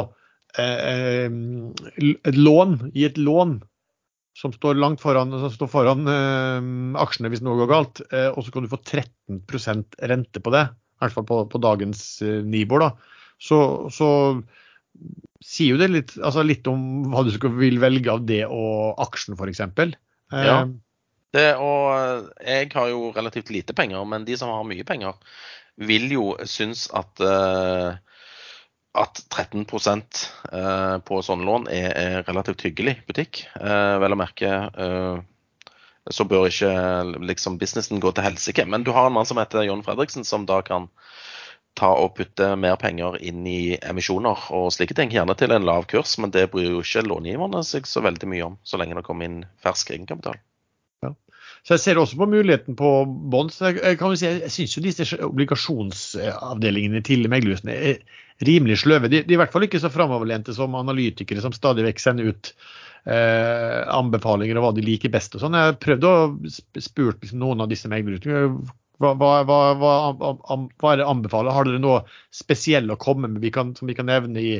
[0.58, 3.60] eh, eh et lån, gi et lån
[4.38, 6.68] som står langt foran, står foran eh,
[7.02, 10.64] aksjene hvis noe går galt, eh, og så kan du få 13% rente på det,
[10.70, 12.92] i hvert fall på, på dagens eh, nivå, da,
[13.42, 13.58] så,
[13.94, 14.08] så
[15.44, 19.38] sier jo det litt, altså litt, om hva du vil velge av det og aksjen,
[19.38, 19.64] f.eks.
[19.66, 20.60] Eh, ja.
[21.34, 25.18] Det, og jeg har jo relativt lite penger, men de som har mye penger,
[25.78, 27.98] vil jo synes at eh,
[28.98, 33.44] at 13 eh, på sånne lån er, relativt hyggelig butikk.
[33.60, 35.20] Eh, vel å merke eh,
[36.10, 36.72] så bør ikke
[37.28, 38.64] liksom businessen gå til helsike.
[38.66, 40.88] Men du har en mann som heter John Fredriksen, som da kan
[41.78, 45.12] ta og putte mer penger inn i emisjoner og slike ting.
[45.14, 48.46] Gjerne til en lav kurs, men det bryr jo ikke långiverne seg så veldig mye
[48.50, 50.40] om, så lenge det kommer inn fersk egenkapital.
[51.06, 51.12] Ja.
[51.62, 52.92] Så jeg ser også på muligheten på
[53.30, 53.60] bonds.
[53.62, 58.02] Jeg, kan jo si, jeg syns jo disse obligasjonsavdelingene til meglerhusene er
[58.44, 59.10] rimelig sløve.
[59.10, 62.32] De, de, er i hvert fall ikke så framoverlente som analytikere som stadig vekk sender
[62.32, 62.52] ut
[63.08, 65.34] eh, anbefalinger og hva de liker best.
[65.34, 65.56] og sånn.
[65.58, 66.16] Jeg har prøvd å
[66.82, 68.52] spurt liksom, noen av disse meglerhusene
[68.98, 71.54] hva, hva, hva, hva, er det anbefaler?
[71.54, 72.02] Har dere noe
[72.34, 74.54] spesielt å komme med vi kan, som vi kan nevne i,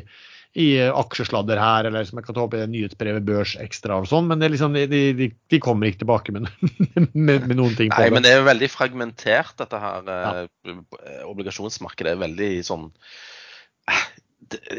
[0.59, 4.31] i aksjesladder her, eller som jeg kan ta opp i nyhetsbrevet Børs Ekstra og sånn,
[4.31, 4.87] men liksom, de,
[5.19, 6.47] de, de, kommer ikke tilbake med,
[7.15, 8.15] med, med noen ting på Nei, det.
[8.15, 10.07] men det er jo veldig fragmentert, dette her.
[10.07, 10.47] Ja.
[10.71, 12.87] Eh, obligasjonsmarkedet er veldig sånn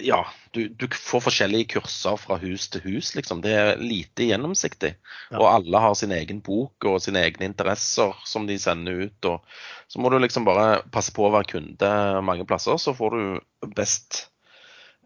[0.02, 3.42] ja, du, du, får forskjellige kurser fra hus til hus, liksom.
[3.44, 4.94] Det er lite gjennomsiktig.
[5.30, 5.38] Ja.
[5.38, 9.30] Og alle har sin egen bok og sine egne interesser som de sender ut.
[9.30, 9.46] Og
[9.92, 11.94] så må du liksom bare passe på å være kunde
[12.26, 14.26] mange plasser, så får du best,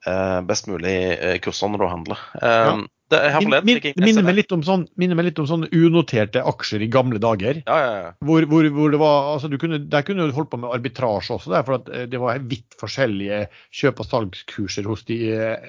[0.08, 2.28] eh, best mulig eh, kurser når du handler.
[2.42, 2.76] Ja.
[3.14, 7.22] Det, min, minner, meg litt om sånn, minner litt om sånne unoterte aksjer i gamle
[7.22, 7.62] dager.
[7.68, 8.12] Ja, ja, ja.
[8.26, 11.38] Hvor, hvor, hvor, det var, altså du kunne, Der kunne du holdt på med arbitrasje
[11.38, 15.20] også, der, for eh, det var vidt forskjellige kjøp- og salgskurser hos de,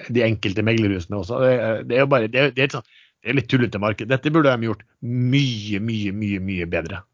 [0.09, 1.41] de enkelte meglerhusene også.
[1.45, 1.57] Det,
[1.89, 2.87] det, er jo bare, det, det, er sånn,
[3.23, 4.09] det er litt tullete marked.
[4.11, 7.05] Dette burde de gjort mye, mye, mye, mye bedre.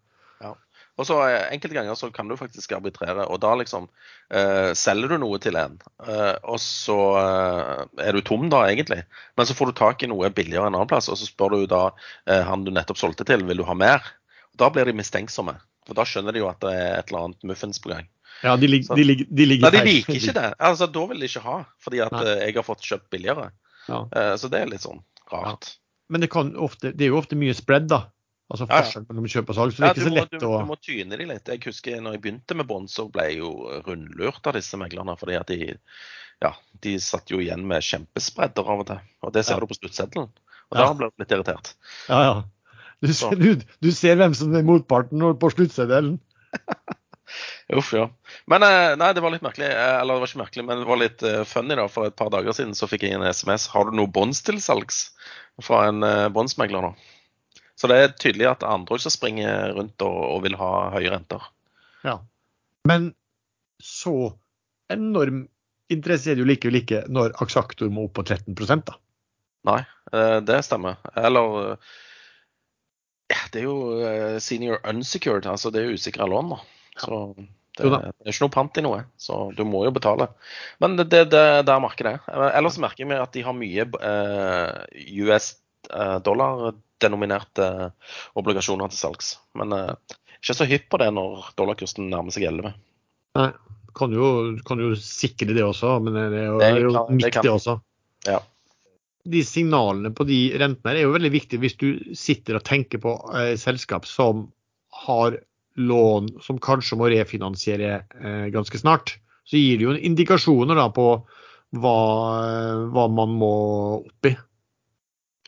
[1.01, 3.87] Og så eh, Enkelte ganger så kan du faktisk arbitrere, og da liksom
[4.29, 9.01] eh, selger du noe til en, eh, og så eh, er du tom da, egentlig.
[9.39, 11.65] Men så får du tak i noe billigere en annen plass, og så spør du
[11.71, 11.83] da
[12.29, 14.13] eh, han du nettopp solgte til, vil du ha mer?
[14.61, 17.49] Da blir de mistenksomme, for da skjønner de jo at det er et eller annet
[17.49, 18.05] muffins på gang.
[18.45, 20.47] Ja, de, lig, de, lig, de ligger Nei, de liker ikke det.
[20.57, 22.23] Altså, Da vil de ikke ha, fordi at Nei.
[22.29, 23.51] Eh, jeg har fått kjøpt billigere.
[23.89, 24.05] Ja.
[24.37, 24.99] så det er litt sånn
[25.31, 25.65] rart.
[25.65, 25.77] Ja.
[26.13, 26.27] Men det,
[26.61, 28.03] ofte, det, er jo ofte mye spread, da.
[28.51, 29.73] Altså forskjell mellom kjøp og salg.
[29.73, 31.51] Så det er ikke så lett du, å Du må tyne de litt.
[31.53, 33.51] Jeg husker når jeg begynte med bånd, så ble jeg jo
[33.85, 35.15] rundlurt av disse meglerne.
[35.19, 35.75] fordi at de,
[36.43, 36.51] ja,
[36.83, 39.05] de satt jo igjen med kjempespredder av og til.
[39.23, 40.27] Og det ser du på sluttseddelen.
[40.71, 41.75] Og da ble jeg litt irritert.
[42.11, 42.33] Ja, ja.
[43.01, 46.19] Du ser, du, du ser hvem som er motparten på sluttseddelen.
[47.79, 48.09] Uff, ja.
[48.51, 49.69] Men eh, nei, det var litt merkelig.
[49.71, 51.77] Eh, eller det var ikke merkelig, men det var litt uh, funny.
[51.79, 53.69] da, For et par dager siden så fikk jeg en SMS.
[53.71, 55.05] Har du noe bonds til salgs?
[55.61, 56.93] Fra en båndsmegler nå.
[57.81, 61.47] Så det er tydelig at andre også springer rundt og, og vil ha høye renter.
[62.05, 62.19] Ja,
[62.85, 63.13] Men
[63.81, 64.35] så
[64.93, 65.47] enorm
[65.89, 68.99] interesse er det jo likevel ikke når Aksaktor må opp på 13 da.
[69.65, 69.79] Nei,
[70.13, 71.01] eh, det stemmer.
[71.17, 71.77] Eller
[73.49, 76.53] Det er jo eh, senior unsecured, altså det er usikra lån.
[76.53, 76.61] da.
[77.01, 77.17] Så
[77.79, 80.27] det, det, er ikke noe pant i noe, så du må jo betale.
[80.83, 82.23] Men det, det, det der markedet er.
[82.29, 85.55] Eh, ellers merker vi at de har mye eh, US
[86.25, 87.65] dollar denominerte
[88.37, 89.31] obligasjoner til salgs.
[89.57, 92.73] Men uh, ikke så hypp på det når dollarkursen nærmer seg 11.
[93.37, 93.49] Nei,
[93.97, 94.29] kan jo,
[94.65, 97.77] kan jo sikre det også, men det er jo, det, er jo viktig det også.
[98.25, 98.39] Ja.
[99.31, 103.13] De signalene på de rentene er jo veldig viktige hvis du sitter og tenker på
[103.37, 104.47] eh, selskap som
[105.05, 105.37] har
[105.77, 109.15] lån som kanskje må refinansiere eh, ganske snart.
[109.45, 111.07] Så gir det jo indikasjoner da på
[111.77, 111.97] hva,
[112.47, 113.53] eh, hva man må
[114.01, 114.33] opp i.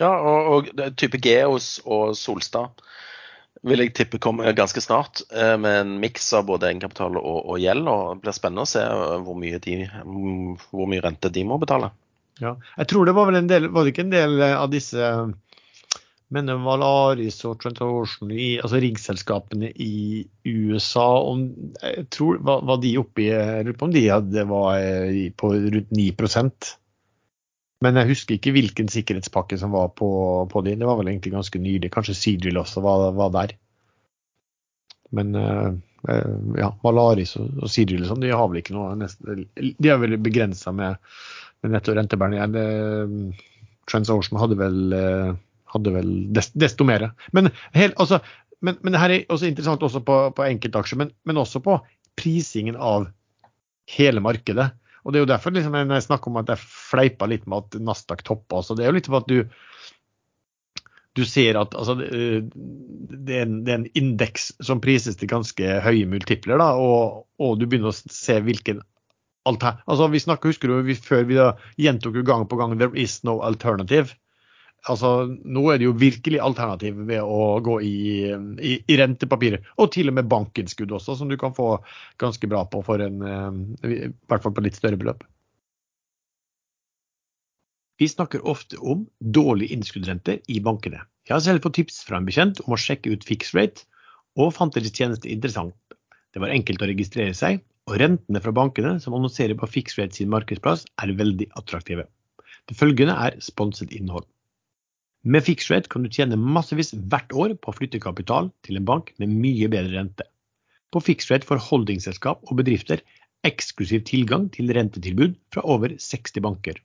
[0.01, 2.83] Ja, og, og type Geos og Solstad
[3.63, 7.59] vil jeg tippe kommer ganske snart eh, med en miks av både egenkapital og, og,
[7.61, 7.87] gjeld.
[7.87, 8.83] og Det blir spennende å se
[9.23, 9.77] hvor mye, de,
[10.73, 11.93] hvor mye, rente de må betale.
[12.41, 15.15] Ja, jeg tror det var vel en del, var det ikke en del av disse
[16.33, 18.31] men Valaris og Transocean,
[18.63, 21.43] altså riggselskapene i USA, om,
[21.77, 24.79] jeg tror, var, var de oppe i Jeg lurer på om de hadde, var
[25.37, 26.07] på rundt 9
[27.83, 30.09] men jeg husker ikke hvilken sikkerhetspakke som var på,
[30.51, 30.75] på de.
[30.79, 31.91] Det var vel egentlig ganske nylig.
[31.93, 33.55] Kanskje Seadrill også var, var, der.
[35.13, 35.73] Men uh,
[36.59, 40.15] ja, Valaris og, og Seadrill sånn, de har vel ikke noe nesten, De er vel
[40.23, 41.01] begrensa med,
[41.63, 42.63] med netto rentebærende.
[42.63, 43.49] Uh,
[43.91, 44.95] Transocean hadde vel,
[45.73, 47.09] hadde vel desto, desto mer.
[47.35, 47.49] Men,
[47.99, 48.21] altså,
[48.63, 51.75] men, men, det her er også interessant også på, på enkeltaksjer, men, men også på
[52.15, 53.09] prisingen av
[53.91, 54.69] hele markedet.
[55.03, 57.81] Og Det er jo derfor liksom, jeg snakker om at jeg fleipa litt med at
[57.83, 58.61] Nasdaq toppa.
[58.63, 59.43] Så det er jo litt for at du,
[61.19, 66.57] du ser at altså, det, er en, en indeks som prises til ganske høye multipler,
[66.61, 68.81] da, og, og du begynner å se hvilken
[69.49, 69.83] alter...
[69.85, 73.19] Altså, vi snakket, Husker du vi, før vi da gjentok gang på gang 'there is
[73.27, 74.15] no alternative'?
[74.91, 75.11] Altså,
[75.43, 77.97] nå er det jo virkelig alternativ ved å gå i,
[78.31, 79.63] i, i, rentepapirer.
[79.79, 81.77] Og til og med bankinnskudd også, som du kan få
[82.21, 85.23] ganske bra på for en eh, I hvert fall på litt større beløp.
[88.01, 91.03] Vi snakker ofte om dårlig innskuddrente i bankene.
[91.29, 93.85] Jeg har selv fått tips fra en bekjent om å sjekke ut Fixrate,
[94.33, 95.77] og fant deres tjeneste interessant.
[96.33, 100.31] Det var enkelt å registrere seg, og rentene fra bankene som annonserer på Fixrate sin
[100.33, 102.07] markedsplass, er veldig attraktive.
[102.67, 104.25] Det følgende er sponset innhold.
[105.23, 109.13] Med FixRate kan du tjene massevis hvert år på å flytte kapital til en bank
[109.23, 110.25] med mye bedre rente.
[110.91, 113.01] På FixRate får holdingselskap og bedrifter
[113.47, 116.79] eksklusiv tilgang til rentetilbud fra over 60 banker.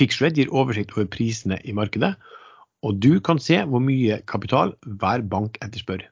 [0.00, 2.14] FixRate gir oversikt over prisene i markedet,
[2.86, 6.04] og du kan se hvor mye kapital hver bank etterspør.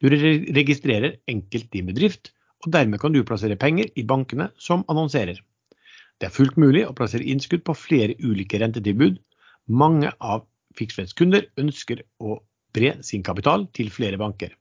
[0.00, 2.32] Du registrerer enkelt din bedrift,
[2.64, 5.38] og dermed kan du plassere penger i bankene som annonserer.
[6.20, 9.16] Det er fullt mulig å plassere innskudd på flere ulike rentetilbud.
[9.70, 12.40] Mange av Fixreds kunder ønsker å
[12.74, 14.56] bre sin kapital til flere banker.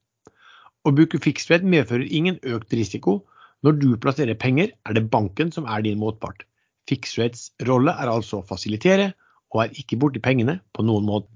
[0.85, 3.23] Å bruke Fixred medfører ingen økt risiko.
[3.65, 6.45] Når du plasserer penger, er det banken som er din motpart.
[6.89, 9.11] Fixreds rolle er altså å fasilitere,
[9.49, 11.33] og er ikke borti pengene på noen måte.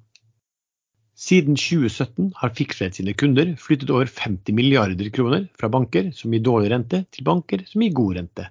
[1.17, 6.45] Siden 2017 har Fixred sine kunder flyttet over 50 milliarder kroner fra banker som gir
[6.45, 8.47] dårlig rente, til banker som gir god rente.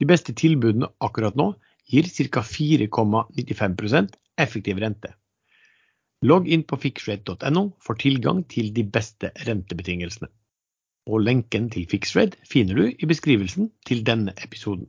[0.00, 1.54] De beste tilbudene akkurat nå
[1.88, 2.44] gir ca.
[2.44, 5.14] 4,95 effektiv rente.
[6.26, 10.28] Logg inn på fixrate.no for tilgang til de beste rentebetingelsene.
[11.06, 14.88] Og lenken til Fixrate finner du i beskrivelsen til denne episoden.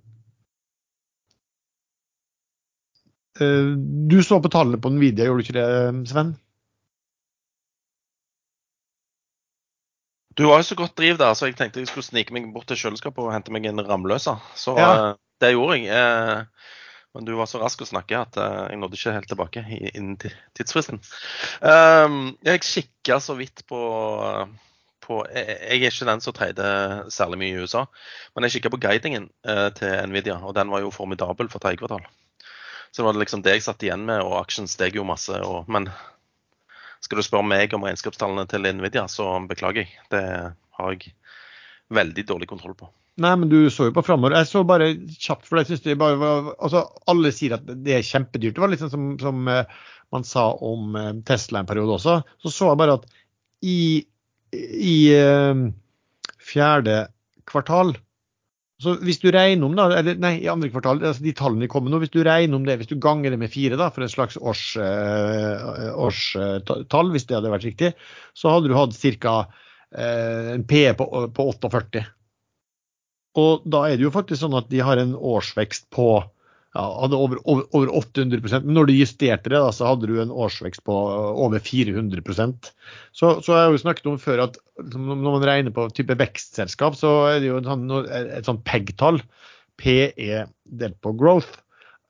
[3.37, 3.75] Eh,
[4.09, 6.31] du så på tallene på Nvidia, gjorde du ikke det, Sven?
[10.37, 12.67] Du var jo så godt driv der, så jeg tenkte jeg skulle snike meg bort
[12.69, 14.35] til kjøleskapet og hente meg en ramløse.
[14.57, 14.89] Så Ja.
[15.11, 16.47] eh, det gjorde jeg.
[17.17, 20.19] Men du var så rask å snakke at eh, jeg nådde ikke helt tilbake innen
[20.53, 20.99] tidsfristen.
[21.65, 23.79] Um, jeg kikka så vidt på,
[25.01, 27.87] på jeg, er ikke den som trader særlig mye i USA,
[28.35, 31.81] men jeg kikka på guidingen eh, til Nvidia, og den var jo formidabel for tredje
[31.81, 32.05] kvartal.
[32.91, 35.41] Så det var liksom det jeg satt igjen med, og aksjen steg jo masse.
[35.41, 35.89] Og, men
[37.01, 40.05] skal du spørre meg om regnskapstallene til Nvidia, så beklager jeg.
[40.13, 40.23] Det
[40.77, 41.17] har jeg
[41.97, 42.93] veldig dårlig kontroll på.
[43.17, 44.35] Nei, men du så jo på framover.
[44.37, 47.95] Jeg så bare kjapt, for jeg synes det bare var altså, Alle sier at det
[47.97, 48.53] er kjempedyrt.
[48.57, 49.77] Det var litt sånn som, som eh,
[50.13, 52.19] man sa om eh, Tesla en periode også.
[52.43, 53.07] Så så jeg bare at
[53.65, 53.79] i,
[54.53, 55.63] i eh,
[56.51, 57.07] fjerde
[57.49, 57.97] kvartal
[58.77, 61.89] så Hvis du regner om da, eller nei, i andre kvartal, altså de tallene kommer
[61.89, 64.11] nå, hvis du regner om det, hvis du ganger det med fire da, for en
[64.11, 67.89] slags årstall, års, hvis det hadde vært riktig,
[68.37, 69.33] så hadde du hatt ca.
[69.97, 72.05] En P på, på 48.
[73.37, 76.09] Og da er det jo faktisk sånn at de har en årsvekst på
[76.77, 80.19] ja, hadde over, over, over 800% Men når du justerte det, da, så hadde du
[80.21, 80.95] en årsvekst på
[81.45, 82.21] over 400
[83.11, 86.17] Så, Så, jeg har jo snakket om før at liksom, når man regner på type
[86.19, 89.21] vekstselskap, så er det jo et, sånn, et sånt PEG-tall.
[89.77, 91.59] PE delt på growth.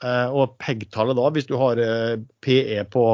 [0.04, 3.06] Eh, og PEG-tallet da, hvis du har eh, PE på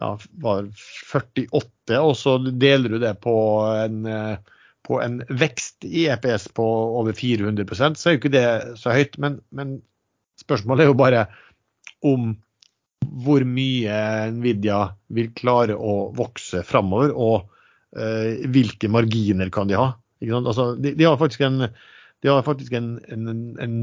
[0.00, 0.10] ja,
[0.42, 3.34] 48, og så deler du det på
[3.70, 4.53] en eh,
[4.84, 6.64] på en vekst i EPS på
[7.00, 8.46] over 400% så er jo ikke det
[8.80, 9.18] så høyt.
[9.22, 9.78] Men, men,
[10.40, 11.26] spørsmålet er jo bare
[12.04, 12.32] om
[13.24, 13.96] hvor mye
[14.34, 14.80] Nvidia
[15.14, 17.44] vil klare å vokse framover, og
[17.96, 19.92] eh, hvilke marginer kan de ha.
[20.24, 21.68] Altså, de, de, har faktisk en,
[22.24, 23.28] de har faktisk en, en,
[23.62, 23.76] en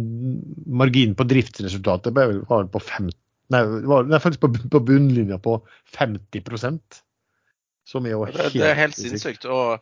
[0.68, 3.12] margin på driftsresultatet var på fem,
[3.52, 5.58] Nei, var, nei faktisk på, på bunnlinja på
[5.96, 7.02] 50%
[7.92, 9.48] som er jo helt, det, det er helt sinnssykt.
[9.50, 9.82] og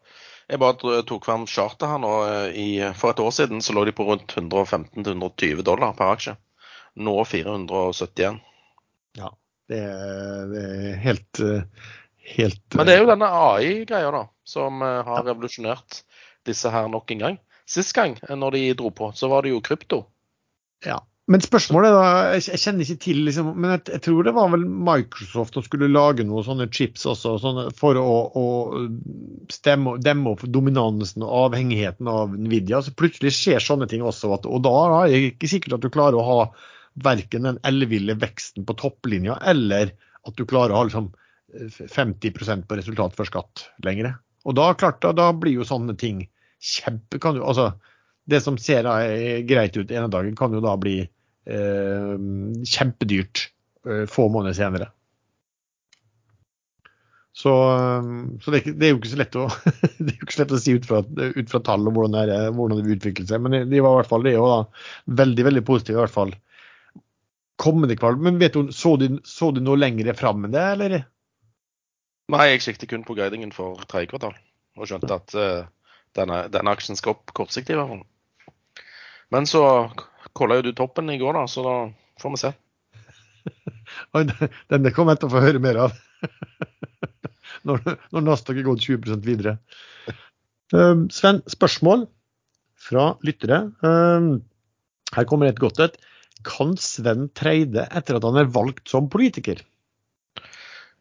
[0.50, 2.12] jeg bare tok fram chartet her nå.
[2.58, 6.36] I, for et år siden så lå de på rundt 115-120 dollar per aksje.
[7.00, 8.40] Nå 471.
[9.20, 9.30] Ja,
[9.70, 11.44] det er, det er helt,
[12.34, 16.02] helt Men det er jo denne AI-greia da, som har revolusjonert
[16.50, 17.40] disse her nok en gang.
[17.70, 20.04] Sist gang når de dro på, så var det jo krypto.
[20.86, 20.98] Ja,
[21.30, 22.06] men spørsmålet da,
[22.40, 25.92] jeg kjenner ikke til, liksom, men jeg, jeg, tror det var vel Microsoft som skulle
[25.92, 28.46] lage noen sånne chips også, sånne, for å, å
[29.54, 32.82] stemme, demme opp dominansen og avhengigheten av Nvidia.
[32.82, 36.18] Så plutselig skjer sånne ting også, og da er det ikke sikkert at du klarer
[36.18, 36.40] å ha
[37.06, 39.94] verken den elleville veksten på topplinja, eller
[40.26, 41.12] at du klarer å ha liksom
[41.78, 44.16] 50 på resultat før skatt lenger.
[44.50, 46.26] Og da, klart, da, da blir jo sånne ting
[46.58, 47.22] kjempe...
[47.22, 47.72] Kan du, altså,
[48.30, 48.88] det som ser
[49.50, 51.10] greit ut ene dagen, kan jo da bli eh,
[51.50, 53.46] kjempedyrt
[53.88, 54.90] eh, få måneder senere.
[57.40, 57.54] Så,
[58.44, 59.46] så det, det, er jo ikke så lett å,
[60.34, 62.98] så lett å si ut fra, ut fra tall og hvordan det, er, hvordan det
[62.98, 63.46] utvikler seg.
[63.46, 64.84] Men de var i hvert fall det er da,
[65.22, 65.96] veldig veldig positive.
[65.96, 66.36] i hvert fall
[67.60, 68.22] kommende kvalg.
[68.24, 71.02] Men vet du, så, du, så du noe lenger fram enn det, eller?
[72.30, 74.36] Nei, jeg sikter kun på guidingen for tredje kvartal
[74.80, 75.66] og skjønte at uh,
[76.16, 78.06] denne, denne, aksjen skal opp kortsiktig i hvert fall.
[79.34, 79.64] Men så
[80.38, 81.76] kolla jo du toppen i går, da, så da
[82.22, 82.54] får vi se.
[84.72, 85.96] Denne kommer jeg til å få høre mer av.
[87.68, 89.58] når, når Nasdaq er gått 20 videre.
[90.74, 92.06] Uh, Sven, spørsmål
[92.80, 93.66] fra lyttere.
[93.84, 94.38] Uh,
[95.16, 95.98] her kommer et godt et.
[96.48, 99.64] Kan Sven Treide, etter at han er valgt som politiker?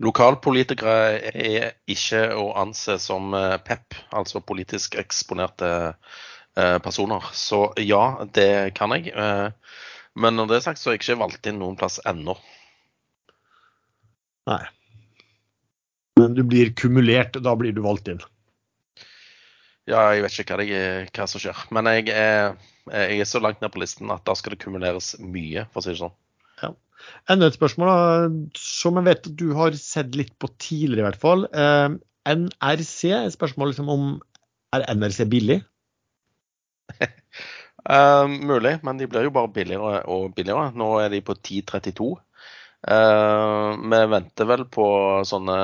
[0.03, 3.35] Lokalpolitikere er ikke å anse som
[3.67, 5.71] PEP, altså politisk eksponerte
[6.55, 7.25] personer.
[7.37, 9.13] Så ja, det kan jeg.
[10.19, 12.35] Men når det er sagt, så har jeg ikke valgt inn noen plass ennå.
[14.49, 14.65] Nei.
[16.19, 18.23] Men du blir kumulert, da blir du valgt inn?
[19.89, 21.61] Ja, jeg vet ikke hva, det hva som skjer.
[21.75, 22.57] Men jeg er,
[22.91, 25.87] jeg er, så langt ned på listen at da skal det kumuleres mye, for å
[25.87, 26.17] si det sånn.
[26.61, 26.73] Ja.
[27.33, 28.29] Enda et spørsmål da,
[28.61, 31.47] som jeg vet at du har sett litt på tidligere, i hvert fall.
[31.55, 31.89] Eh,
[32.29, 34.11] NRC, spørsmål liksom om
[34.77, 35.63] er NRC billig?
[36.97, 40.73] Uh, mulig, men de blir jo bare billigere og billigere.
[40.79, 42.11] Nå er de på 1032.
[42.89, 44.89] Uh, vi venter vel på
[45.27, 45.59] sånne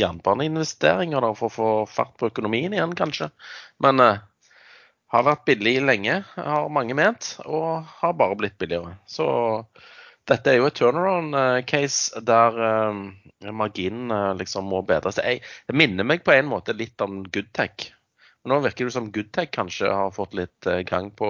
[0.00, 3.30] jernbaneinvesteringer da, for å få fart på økonomien igjen, kanskje.
[3.82, 4.18] Men uh,
[5.10, 8.96] har vært billig lenge, har mange ment, og har bare blitt billigere.
[9.10, 9.26] Så
[10.30, 15.18] dette er jo et turnaround-case der uh, marginen uh, liksom må bedres.
[15.18, 17.90] Det, det minner meg på en måte litt om Goodtech.
[18.48, 21.28] Nå virker det som Goodtech kanskje har fått litt gang på,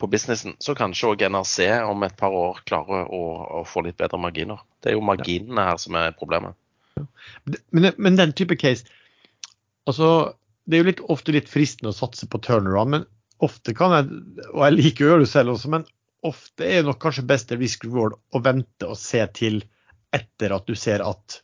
[0.00, 0.54] på businessen.
[0.62, 3.22] Så kanskje òg NRC om et par år klarer å,
[3.60, 4.62] å, få litt bedre marginer.
[4.80, 6.56] Det er jo marginene her som er problemet.
[7.70, 8.84] Men, men, den type case
[9.88, 10.34] altså,
[10.64, 13.06] Det er jo litt, ofte litt fristende å satse på turnaround, men
[13.40, 14.08] ofte kan jeg,
[14.50, 15.86] og jeg liker å gjøre det selv også, men
[16.26, 19.62] ofte er det nok kanskje beste risk reward å vente og se til
[20.14, 21.40] etter at du ser at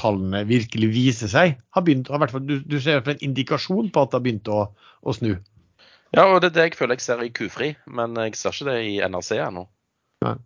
[0.00, 1.58] tallene virkelig viser seg.
[1.74, 4.64] Har begynt, har fall, du, du ser en indikasjon på at det har begynt å,
[5.02, 5.36] å, snu.
[6.14, 8.70] Ja, og det er det jeg føler jeg ser i Kufri, men jeg ser ikke
[8.70, 9.66] det i NRC ennå.
[10.24, 10.36] Nei,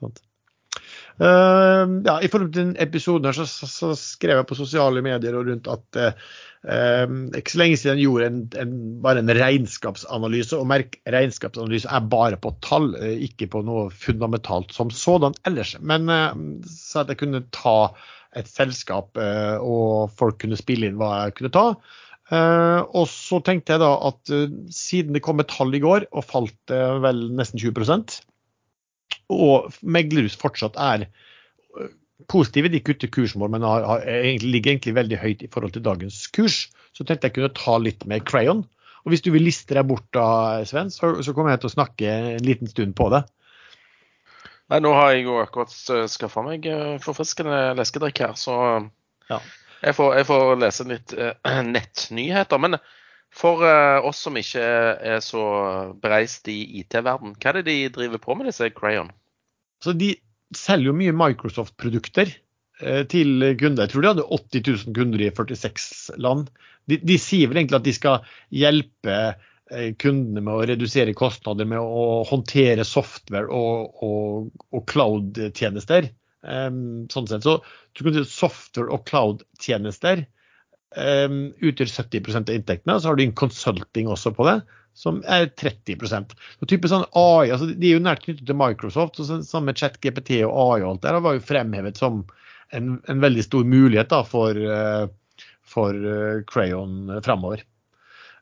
[0.00, 0.20] sant.
[1.20, 5.02] Uh, ja, I forhold til den episoden her, så, så, så, skrev jeg på sosiale
[5.04, 8.72] medier og rundt at uh, ikke så lenge siden jeg gjorde en, en,
[9.04, 10.56] bare en regnskapsanalyse.
[10.56, 15.74] Og merk, regnskapsanalyse er bare på tall, uh, ikke på noe fundamentalt som sådan ellers.
[15.80, 16.08] Men
[16.64, 17.92] så at jeg kunne ta
[18.38, 21.64] et selskap, og folk kunne spille inn hva jeg kunne ta.
[22.94, 24.32] og så tenkte jeg da at
[24.70, 28.20] siden det kom et tall i går og falt vel nesten 20%
[29.30, 31.06] og meglerhus fortsatt er
[32.30, 32.70] positive.
[32.72, 34.04] De kutter kursmål, men har, har,
[34.42, 36.64] ligger egentlig veldig høyt i forhold til dagens kurs.
[36.96, 38.64] Så tenkte jeg kunne ta litt med Crayon.
[39.06, 41.76] Og hvis du vil liste deg bort da, Sven, så, så kommer jeg til å
[41.78, 43.22] snakke en liten stund på det.
[44.70, 48.54] Nei, nå har jeg jo akkurat øh, skaffa meg øh, forfriskende leskedrikk her, så
[49.30, 49.40] ja.
[49.82, 51.32] jeg, får, jeg, får, lese litt uh,
[51.74, 52.62] nettnyheter.
[52.62, 52.78] Men
[53.34, 55.42] for uh, oss som ikke er så
[56.02, 59.10] bereist i IT-verden, hva er det de driver på med, disse Crayon?
[59.82, 60.14] Så de
[60.54, 63.88] selger jo mye Microsoft-produkter uh, til kunder.
[63.88, 66.46] Jeg tror de hadde 80 000 kunder i 46 land.
[66.90, 69.48] De, de sier vel egentlig at de skal hjelpe eh,
[70.02, 76.10] kundene med å redusere kostnader med å håndtere software og, og, og cloud-tjenester.
[76.42, 77.46] Sånn sett.
[77.46, 77.60] Så
[77.94, 80.24] du kan si software- og cloud-tjenester
[80.90, 82.98] utgjør 70% av inntektene.
[82.98, 84.58] Så har du en consulting også på det
[84.96, 89.20] som er 30% og type sånn AI, altså De er jo nært knyttet til Microsoft.
[89.20, 92.24] og Samme ChatGPT og AI og alt der var jo fremhevet som
[92.74, 95.06] en, en veldig stor mulighet da, for, uh,
[95.66, 97.64] for uh, Crayon framover.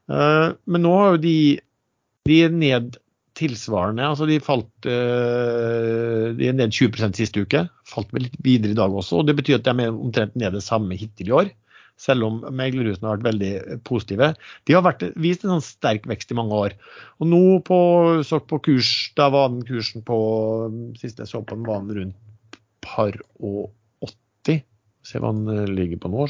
[0.09, 1.37] Uh, men nå har jo de,
[2.29, 2.99] de er ned
[3.39, 4.03] tilsvarende.
[4.03, 7.61] altså De falt de er ned 20% siste uke.
[7.87, 9.21] Falt vel litt videre i dag også.
[9.21, 11.53] og Det betyr at de er omtrent ned det samme hittil i år
[11.99, 14.31] selv om meglerhusene har vært veldig positive.
[14.69, 16.77] De har vært, vist en sånn sterk vekst i mange år.
[17.19, 17.79] Og nå på,
[18.27, 20.19] så på kurs, da var den kursen på
[21.01, 23.75] siste jeg så på den, var den rundt par og 80.
[25.07, 26.25] Se hva han ligger på nå.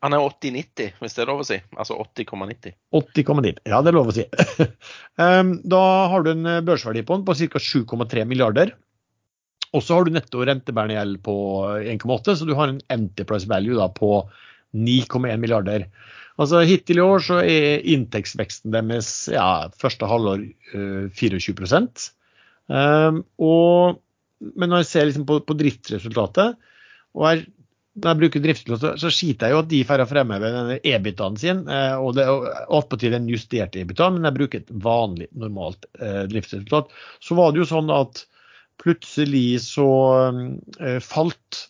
[0.00, 1.58] han er, 80-90, hvis det er lov å si.
[1.76, 2.74] Altså 80,90.
[2.96, 4.24] 80,90, Ja, det er lov å si.
[5.74, 7.62] Da har du en børsverdi på den på ca.
[7.62, 8.74] 7,3 milliarder.
[9.72, 11.36] Og så har du netto rentebærende gjeld på
[11.80, 14.18] 1,8, så du har en enterprise value da på
[14.76, 15.86] 9,1 milliarder.
[16.40, 20.44] Altså Hittil i år så er inntektsveksten deres ja, første halvår
[20.74, 21.68] uh, 24
[22.72, 24.00] um, og,
[24.56, 26.56] Men når jeg ser liksom på, på, driftsresultatet,
[27.18, 27.44] og er,
[28.00, 31.64] når jeg bruker driftslån, så skiter jeg jo at de får fremheve denne EBIT-en sin.
[31.68, 32.46] Uh, og det er
[32.78, 36.92] attpåtil en justert EBIT, men jeg bruker et vanlig, normalt eh, driftsresultat.
[37.20, 38.24] Så var det jo sånn at
[38.82, 39.88] Plutselig så
[40.80, 41.66] eh, falt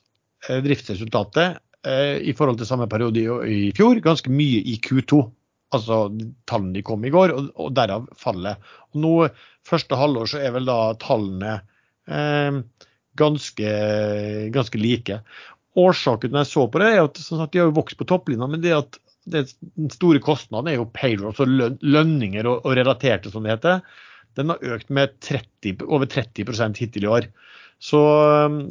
[0.49, 5.20] eh, driftsresultatet eh, i forhold til samme periode i fjor ganske mye i Q2.
[5.76, 6.07] Altså
[6.49, 8.61] tallene de kom i går, og, derav fallet.
[8.93, 9.12] Og nå
[9.68, 11.59] første halvår så er vel da tallene
[12.09, 12.62] eh,
[13.18, 13.72] ganske,
[14.54, 15.18] ganske, like.
[15.78, 18.48] Årsaken jeg så på det, er at, sånn at de har jo vokst på topplinja,
[18.50, 19.44] men det at det,
[19.78, 23.84] den store kostnaden er jo payroll, altså lønninger og, og relaterte, som det heter
[24.38, 27.28] den har økt med 30, over 30 hittil i år.
[27.82, 28.00] Så,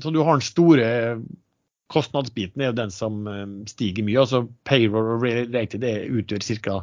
[0.01, 0.89] så, du har den store
[1.91, 4.21] kostnadsbiten er jo den som eh, stiger mye.
[4.21, 6.77] altså Payroll og related det utgjør ca.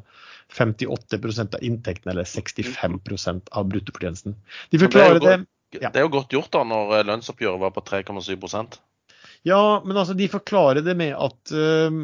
[0.48, 4.36] 58 av inntekten, eller 65% av bruttofortjenesten.
[4.72, 5.34] De forklarer det,
[5.76, 5.90] ja.
[5.92, 8.80] det er jo godt gjort da når eh, lønnsoppgjøret var på 3,7%
[9.46, 12.00] Ja, men altså de forklarer det med at, uh,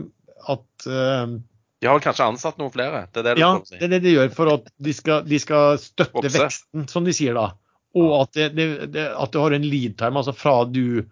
[0.53, 1.35] at uh,
[1.83, 3.03] de har kanskje ansatt noen flere?
[3.13, 3.77] Det er det du ja, si.
[3.81, 6.39] det er det de gjør for at de skal, de skal støtte Vokse.
[6.39, 7.51] veksten, som de sier da.
[7.99, 11.03] Og at, det, det, at du har en lead time, altså fra du,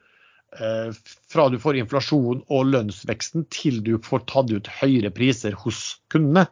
[0.57, 0.95] uh,
[1.29, 5.83] fra du får inflasjon og lønnsveksten til du får tatt ut høyere priser hos
[6.15, 6.47] kundene.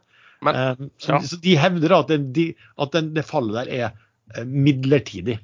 [0.45, 1.21] Men, så, ja.
[1.25, 2.47] så, de hevder at, de,
[2.81, 5.39] at den, det fallet der er midlertidig.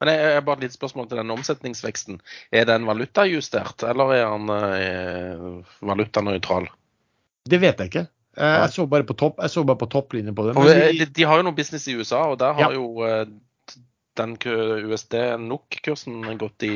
[0.00, 2.18] Men jeg, jeg bare et litt spørsmål til den omsetningsveksten.
[2.52, 6.68] Er den valutajustert, eller er den eh, valutanøytral?
[7.48, 8.04] Det vet jeg ikke.
[8.36, 10.56] Eh, jeg så bare på, topp, så bare på topplinjen på det.
[10.98, 12.76] De, de, har jo noe business i USA, og der har ja.
[12.76, 13.24] jo eh,
[14.20, 16.74] den USD NOK-kursen gått i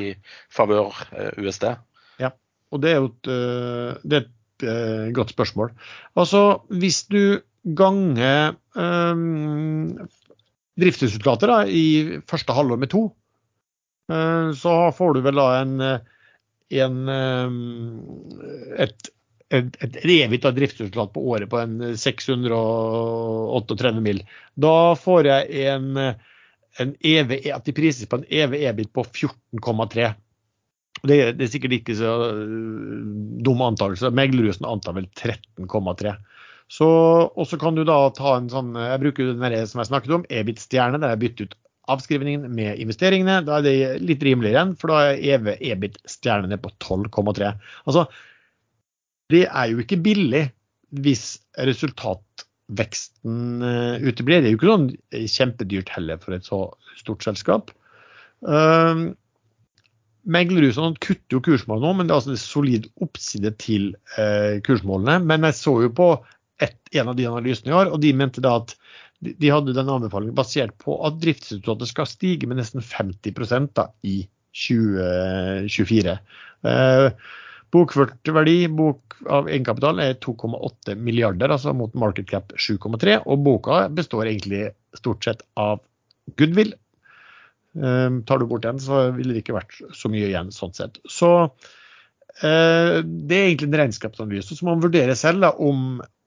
[0.53, 1.69] favør eh, USD.
[2.23, 2.33] Ja,
[2.73, 3.31] og det er jo et,
[4.05, 5.73] det er et godt spørsmål.
[6.21, 7.41] Altså, hvis du
[7.77, 10.09] ganger um,
[10.81, 11.85] driftsresultater i
[12.31, 13.07] første halvår med to,
[14.13, 15.75] uh, så får du vel da en,
[16.81, 17.01] en
[18.81, 19.11] et
[19.51, 24.23] et, et revita driftsresultat på året på en 638 mil.
[24.55, 25.87] Da får jeg en,
[26.83, 30.13] en EV, at de prises på en EV-EBIT på 14,3.
[31.01, 32.15] Det, det, er sikkert ikke så
[33.45, 34.13] dum antakelse.
[34.15, 36.15] Meglerhusen antar vel 13,3.
[36.71, 40.15] Så, og så kan du da ta en sånn Jeg bruker den som jeg snakket
[40.15, 41.57] om, EBIT-stjerne, der jeg bytter ut
[41.91, 43.41] avskrivningen med investeringene.
[43.47, 47.51] Da er det litt rimeligere igjen, for da er EBIT-stjernene på 12,3.
[47.91, 48.07] Altså,
[49.35, 50.45] det er jo ikke billig
[51.03, 51.25] hvis
[51.59, 54.43] resultatveksten eh, uteblir.
[54.43, 54.89] Det er jo ikke sånn
[55.35, 56.63] kjempedyrt heller for et så
[56.99, 57.75] stort selskap.
[58.47, 59.11] Uh,
[60.31, 65.21] Meglerhusene kutter jo kursmål nå, men det er altså en solid oppside til uh, kursmålene.
[65.27, 66.11] Men jeg så jo på
[66.63, 68.75] et, en av de analysene i år, og de mente da at
[69.21, 73.91] de, de hadde den anbefalingen basert på at driftsresultatet skal stige med nesten 50 da,
[74.07, 74.23] i
[74.57, 76.17] 2024.
[76.71, 77.07] Eh,
[77.71, 83.21] Bokført verdi bok av egenkapital er 2,8 milliarder, altså mot market cap 7,3.
[83.31, 85.79] Og boka består egentlig stort sett av
[86.41, 86.73] goodwill.
[87.79, 90.99] Eh, tar du bort den, så ville det ikke vært så mye igjen sånn sett.
[91.07, 91.31] Så
[92.41, 94.57] det er egentlig en regnskapsanalyse.
[94.57, 95.79] Så må man vurdere selv da, om,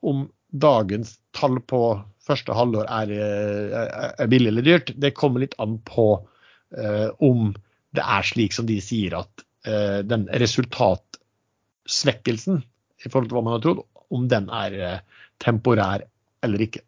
[0.05, 0.17] om,
[0.53, 4.93] dagens tall på første halvår er, er, billig eller dyrt.
[5.01, 7.57] Det kommer litt an på uh, om
[7.97, 9.33] det er slik som de sier at
[9.65, 12.61] uh, den resultatsvekkelsen
[13.05, 13.83] i forhold til hva man har trodd,
[14.13, 16.05] om den er eh, temporær
[16.45, 16.83] eller ikke.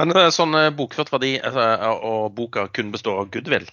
[0.00, 1.66] Men eh, sånn eh, bokført verdi altså,
[2.08, 3.68] og boka kun består av goodwill,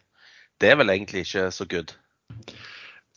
[0.60, 1.96] det er vel egentlig ikke så good?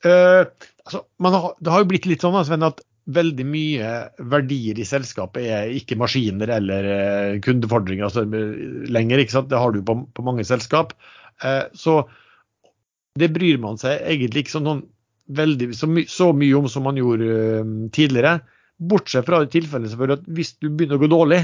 [0.03, 0.49] Uh,
[0.83, 2.83] altså, har, det har jo blitt litt sånn Sven, at
[3.13, 3.91] veldig mye
[4.31, 9.23] verdier i selskapet er ikke maskiner eller uh, kundefordringer altså, lenger.
[9.23, 9.51] ikke sant?
[9.51, 10.95] Det har du på, på mange selskap.
[11.43, 12.03] Uh, så
[13.19, 14.85] det bryr man seg egentlig ikke sånn
[15.33, 17.63] veldig, så, my, så, mye om som man gjorde
[17.95, 18.41] tidligere.
[18.83, 21.43] Bortsett fra det tilfellet selvfølgelig at hvis du begynner å gå dårlig,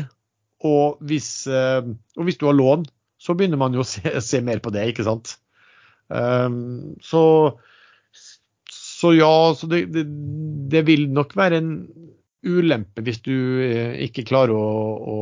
[0.66, 2.88] og hvis, og hvis du har lån,
[3.22, 5.36] så begynner man jo å se, se mer på det, ikke sant.
[6.10, 7.22] Så,
[8.98, 10.04] så, ja, så det, det,
[10.72, 11.72] det, vil nok være en
[12.46, 15.18] ulempe hvis du uh, ikke klarer å, å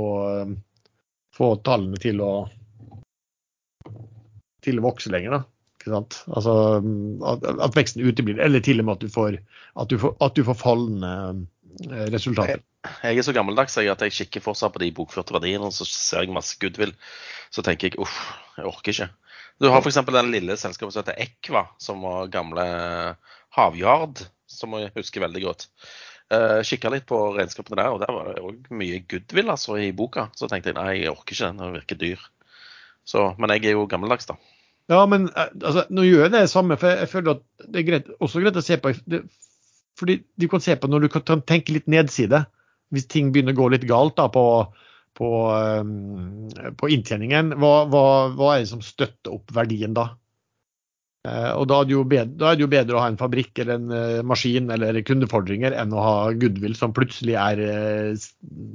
[1.36, 2.32] få tallene til å,
[4.64, 5.36] til å vokse lenger.
[5.36, 5.44] da.
[5.86, 6.54] Altså,
[7.30, 9.36] at, at, veksten uteblir, eller til og med at du får,
[9.78, 11.12] at du får, at du får fallende
[11.86, 12.64] eh, resultater.
[12.86, 15.86] Jeg, jeg er så gammeldags at jeg kikker fortsatt på de bokførte verdiene, og så
[15.86, 16.94] ser jeg masse goodwill.
[17.54, 18.16] Så tenker jeg uff,
[18.58, 19.10] jeg orker ikke.
[19.60, 20.00] Du har f.eks.
[20.12, 22.64] den lille selskapet som heter Equa, som var gamle
[23.56, 24.20] Havyard,
[24.50, 25.68] som jeg husker veldig godt.
[26.26, 29.92] Uh, Kikka litt på regnskapene der, og der var det òg mye goodwill altså, i
[29.96, 30.26] boka.
[30.36, 32.26] Så tenkte jeg nei, jeg orker ikke den, den virker dyr.
[33.06, 34.36] Så, men jeg er jo gammeldags, da.
[34.90, 37.88] Ja, men eh, altså, nå gjør jeg det samme, for jeg føler at det er
[37.88, 39.22] greit, også greit å se på det,
[39.96, 42.44] fordi Du kan se på når du kan tenke litt nedside,
[42.92, 44.44] hvis ting begynner å gå litt galt da, på,
[45.16, 46.46] på, um,
[46.78, 47.54] på inntjeningen.
[47.60, 48.04] Hva, hva,
[48.36, 50.10] hva, er det som støtter opp verdien da?
[51.26, 53.80] Uh, og da er, bedre, da er, det jo bedre, å ha en fabrikk eller
[53.80, 58.28] en uh, maskin eller kundefordringer enn å ha goodwill som plutselig er, uh,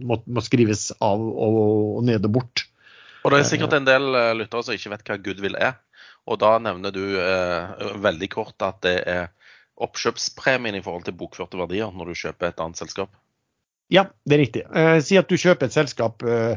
[0.03, 2.65] må, må, skrives av og, og, ned og bort.
[3.21, 5.77] Og det er sikkert en del lyttere som ikke vet hva goodwill er.
[6.29, 9.29] Og da nevner du eh, veldig kort at det er
[9.81, 13.13] oppkjøpspremien i forhold til bokførte verdier når du kjøper et annet selskap.
[13.91, 14.63] Ja, det er riktig.
[14.71, 16.55] Eh, si at du kjøper et selskap eh,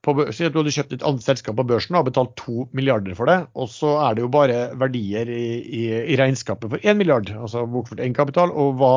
[0.00, 3.16] på, Si at du hadde kjøpt et annet selskap på børsen og betalt to milliarder
[3.18, 5.82] for det, og så er det jo bare verdier i, i,
[6.14, 8.54] i regnskapet for én milliard, altså bortført egenkapital.
[8.56, 8.94] Og hva,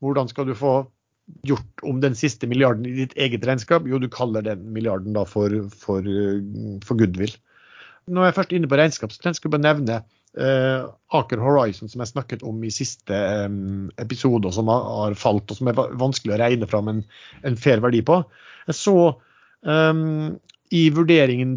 [0.00, 0.78] hvordan skal du få
[1.46, 3.84] gjort om den siste milliarden i ditt eget regnskap?
[3.88, 6.08] Jo, du kaller den milliarden da for, for,
[6.88, 7.36] for goodwill.
[8.08, 10.00] Når jeg er først inne på regnskapstrend, skal jeg bare nevne
[10.38, 10.84] eh,
[11.16, 13.48] Aker Horizon, som jeg snakket om i siste eh,
[14.02, 17.02] episode, og som har, har, falt, og som er vanskelig å regne fram en,
[17.46, 18.20] en fair verdi på.
[18.68, 18.96] Jeg så
[19.66, 20.04] eh,
[20.80, 21.56] I vurderingen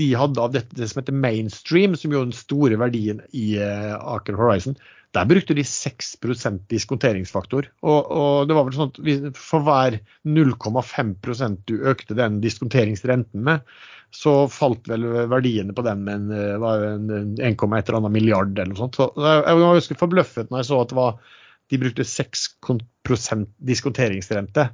[0.00, 3.52] de hadde av dette det som heter mainstream, som jo er den store verdien i
[3.60, 4.78] uh, Aker Horizon,
[5.16, 7.66] der brukte de 6% diskonteringsfaktor.
[7.82, 13.66] Og, og, det var vel sånn at for hver 0,5% du økte den diskonteringsrenten med,
[14.14, 18.82] så falt vel verdiene på den med en, en 1,1 eller annet milliard eller noe
[18.84, 18.98] sånt.
[18.98, 21.36] Så jeg jeg husker forbløffet når jeg så at det var
[21.70, 24.64] de brukte 6% diskonteringsrente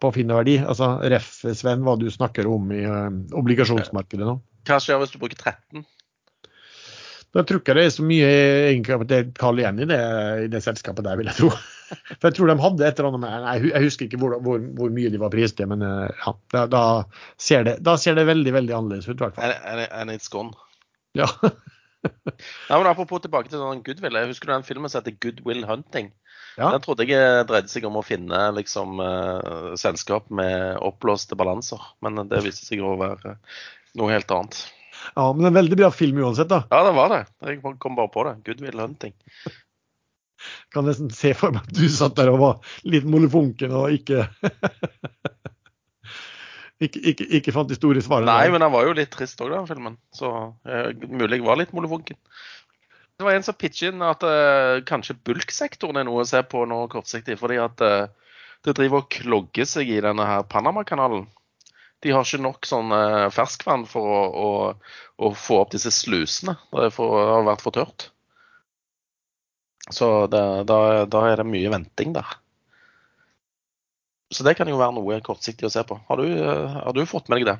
[0.00, 0.56] på å finne verdi.
[0.62, 4.38] Altså ref, Sven, hva du snakker om i uh, obligasjonsmarkedet nå.
[4.66, 5.84] Hva skjer hvis du bruker 13?
[7.36, 8.28] Da tror ikke det er så mye
[8.70, 10.02] egenkapital igjen i det,
[10.46, 11.50] i det selskapet der, vil jeg tro.
[12.18, 14.94] For jeg tror de hadde et eller annet med Jeg husker ikke hvor, hvor, hvor
[14.94, 16.82] mye de var prislige, men uh, ja, da, da,
[17.38, 19.20] ser det, da, ser det, veldig veldig annerledes ut.
[19.20, 19.52] hvert fall.
[19.68, 20.56] And, and it's gone.
[21.18, 21.28] Ja.
[22.06, 24.16] Nei, men Apropos tilbake til den Goodwill.
[24.16, 26.10] Jeg husker du den filmen som heter Goodwill Hunting?
[26.56, 26.70] Ja.
[26.72, 32.24] Den trodde jeg dreide seg om å finne liksom, uh, selskap med oppblåste balanser, men
[32.30, 33.36] det viste seg å være
[34.00, 34.62] noe helt annet.
[35.14, 36.64] Ja, Men en veldig bra film uansett, da.
[36.70, 37.22] Ja, det var det.
[37.46, 38.34] Jeg kom bare på det.
[38.46, 39.14] Goodwill Hunting.
[40.74, 44.26] Kan nesten se for meg at du satt der og var litt molefonken og ikke
[46.84, 48.28] ikke, ikke, ikke, fant de store svarene.
[48.28, 49.96] Nei, men han var jo litt trist òg, den filmen.
[50.14, 52.18] Så uh, mulig jeg var litt molefonken.
[53.16, 56.66] Det var en som pitchet inn at uh, kanskje bulksektoren er noe å se på
[56.68, 57.38] nå kortsiktig.
[57.40, 58.34] Fordi at uh,
[58.66, 61.24] det driver og klogger seg i denne her Panamakanalen.
[62.04, 64.50] De har ikke nok sånn uh, ferskvann for å, å,
[65.16, 66.56] å, få opp disse slusene.
[66.74, 68.08] Det, for, det har vært for tørt.
[69.90, 72.36] Så det, da, da, er det mye venting der.
[74.34, 75.98] Så det kan jo være noe kortsiktig å se på.
[76.08, 77.56] Har du, har du fått med deg det?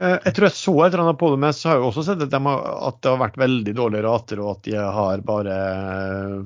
[0.00, 2.04] Eh, jeg tror jeg så et eller annet på det, men så har jeg også
[2.06, 5.24] sett at, de har, at det har vært veldig dårlige rater, og at de har
[5.26, 5.56] bare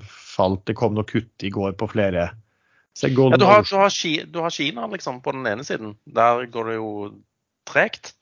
[0.04, 0.64] falt.
[0.68, 2.30] Det kom noe kutt i går på flere.
[3.02, 5.96] Ja, du, har, du, har du, har, Kina liksom på den ene siden.
[6.06, 6.90] Der går det jo
[7.66, 8.14] tregt.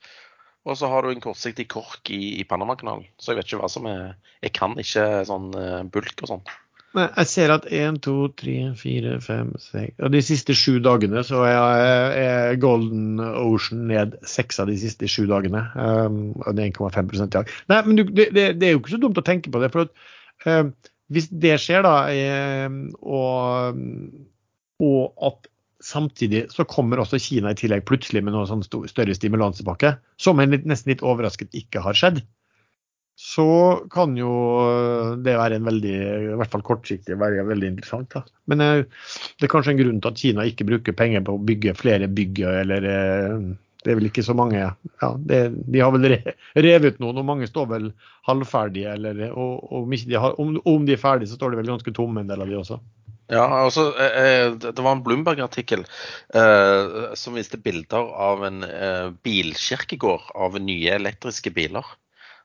[0.65, 3.05] Og så har du en kortsiktig kork i, i Panamakanalen.
[3.21, 6.45] Så jeg vet ikke hva som er Jeg kan ikke sånn eh, bulk og sånn.
[6.93, 11.23] Men jeg ser at 1, 2, 3, 4, 5, 6 Og de siste sju dagene
[11.25, 15.65] så er, Golden Ocean ned seks av de siste sju dagene.
[15.73, 17.55] Um, og det er 1,5 i dag.
[17.73, 19.73] Nei, men du, det, det, er jo ikke så dumt å tenke på det.
[19.73, 20.13] for at,
[20.45, 21.97] uh, Hvis det skjer, da,
[22.69, 23.81] um, og,
[24.83, 25.49] og at
[25.83, 30.55] samtidig så kommer også Kina i tillegg plutselig med noe sånn større stimulansepakke, som en
[30.55, 32.23] nesten litt overrasket ikke har skjedd
[33.19, 33.47] så
[33.93, 34.31] kan jo
[35.23, 35.97] det være en veldig,
[36.33, 38.09] i hvert fall kortsiktig, være veldig interessant.
[38.15, 38.23] Da.
[38.51, 41.43] Men eh, det er kanskje en grunn til at Kina ikke bruker penger på å
[41.51, 43.37] bygge flere bygg, eller eh,
[43.83, 45.39] det er vel ikke så mange ja, det,
[45.75, 46.07] De har vel
[46.55, 47.89] revet noen, og mange står vel
[48.29, 48.95] halvferdige.
[48.95, 51.95] Eller, og, og de har, om, om, de er ferdige, så står de vel ganske
[51.95, 52.79] tomme, en del av de også.
[53.33, 55.87] Ja, altså, eh, Det var en Bloomberg-artikkel
[56.37, 61.87] eh, som viste bilder av en eh, bilkirkegård av nye elektriske biler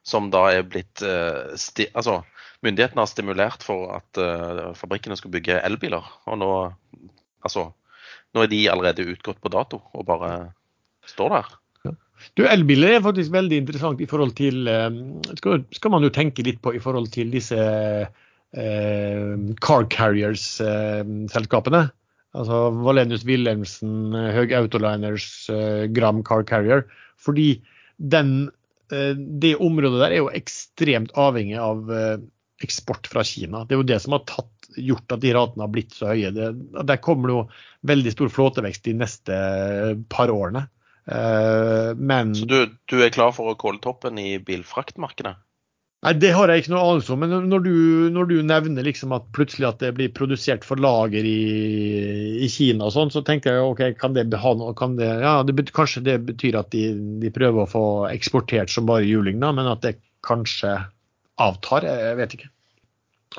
[0.08, 1.52] som da er blitt uh,
[1.92, 2.22] Altså,
[2.64, 6.06] myndighetene har stimulert for at uh, fabrikkene skal bygge elbiler.
[6.32, 6.52] Og nå,
[7.44, 7.66] altså,
[8.32, 10.32] nå er de allerede utgått på dato og bare
[11.12, 11.50] står der.
[12.40, 14.64] Du, Elbiler er faktisk veldig interessant i forhold til
[15.38, 17.60] skal, skal, man jo tenke litt på i forhold til disse
[18.56, 21.82] car carriers-selskapene.
[22.32, 25.50] altså Valenius Wilhelmsen, Høg Autoliners,
[25.94, 26.86] Gram Car Carrier.
[27.20, 27.62] Fordi
[28.00, 28.48] den
[28.92, 32.20] Eh, det området der er jo ekstremt avhengig av eh,
[32.64, 33.66] eksport fra Kina.
[33.66, 36.32] Det er jo det som har tatt, gjort at de ratene har blitt så høye.
[36.36, 36.52] Det,
[36.86, 37.44] der kommer det jo
[37.90, 39.38] veldig stor flåtevekst de neste
[40.12, 40.68] par årene.
[41.08, 45.36] Eh, men Så du, du er klar for å kåle toppen i bilfraktmarkedet?
[46.08, 47.20] Nei, Det har jeg ikke noe anelse om.
[47.20, 47.74] Men når du,
[48.16, 52.88] når du, nevner liksom at plutselig at det blir produsert for lager i, i Kina
[52.88, 56.62] og sånn, så tenker jeg ok, kan det kan det, ja, det, Kanskje det betyr
[56.62, 60.78] at de, de, prøver å få eksportert som bare juling, da, men at det kanskje
[61.44, 61.84] avtar.
[61.84, 62.52] Jeg vet ikke.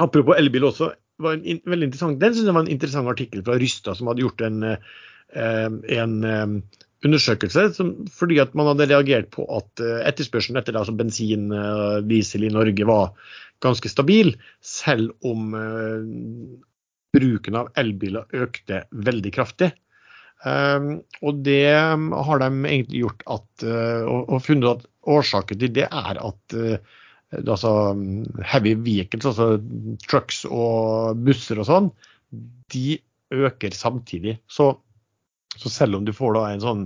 [0.05, 0.93] Apropos elbil også.
[1.24, 4.27] var en, veldig interessant, Den synes jeg var en interessant artikkel fra Rysta, som hadde
[4.27, 6.59] gjort en, eh, en eh,
[7.06, 11.98] undersøkelse som, fordi at man hadde reagert på at uh, etterspørselen etter altså bensin og
[12.00, 13.12] uh, diesel i Norge var
[13.64, 14.32] ganske stabil,
[14.64, 16.02] selv om uh,
[17.14, 19.72] bruken av elbiler økte veldig kraftig.
[20.46, 25.72] Um, og det har de egentlig gjort at, uh, og, og, funnet at årsaken til
[25.80, 26.76] det er at uh,
[27.40, 27.72] altså,
[28.46, 29.58] heavy vehicles, altså
[30.06, 31.90] trucks og busser og sånn,
[32.74, 33.00] de
[33.34, 34.38] øker samtidig.
[34.46, 34.76] Så,
[35.59, 36.85] så selv om du får da en sånn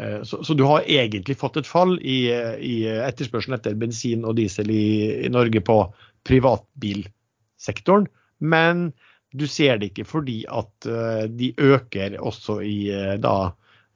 [0.00, 2.28] uh, så, så, du har egentlig fått et fall i,
[2.64, 4.88] i etterspørselen etter bensin og diesel i,
[5.26, 5.80] i Norge på
[6.28, 8.08] privatbilsektoren,
[8.38, 8.90] men
[9.36, 13.38] du ser det ikke fordi at uh, de øker også i uh, da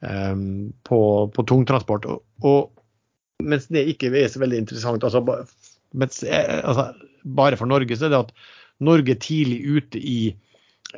[0.03, 0.97] på,
[1.31, 2.09] på tungtransport.
[2.11, 5.21] Og, og, mens det ikke er så veldig interessant, altså,
[5.95, 6.89] mens, altså,
[7.23, 8.33] bare for Norge, så er det at
[8.83, 10.33] Norge tidlig ute i,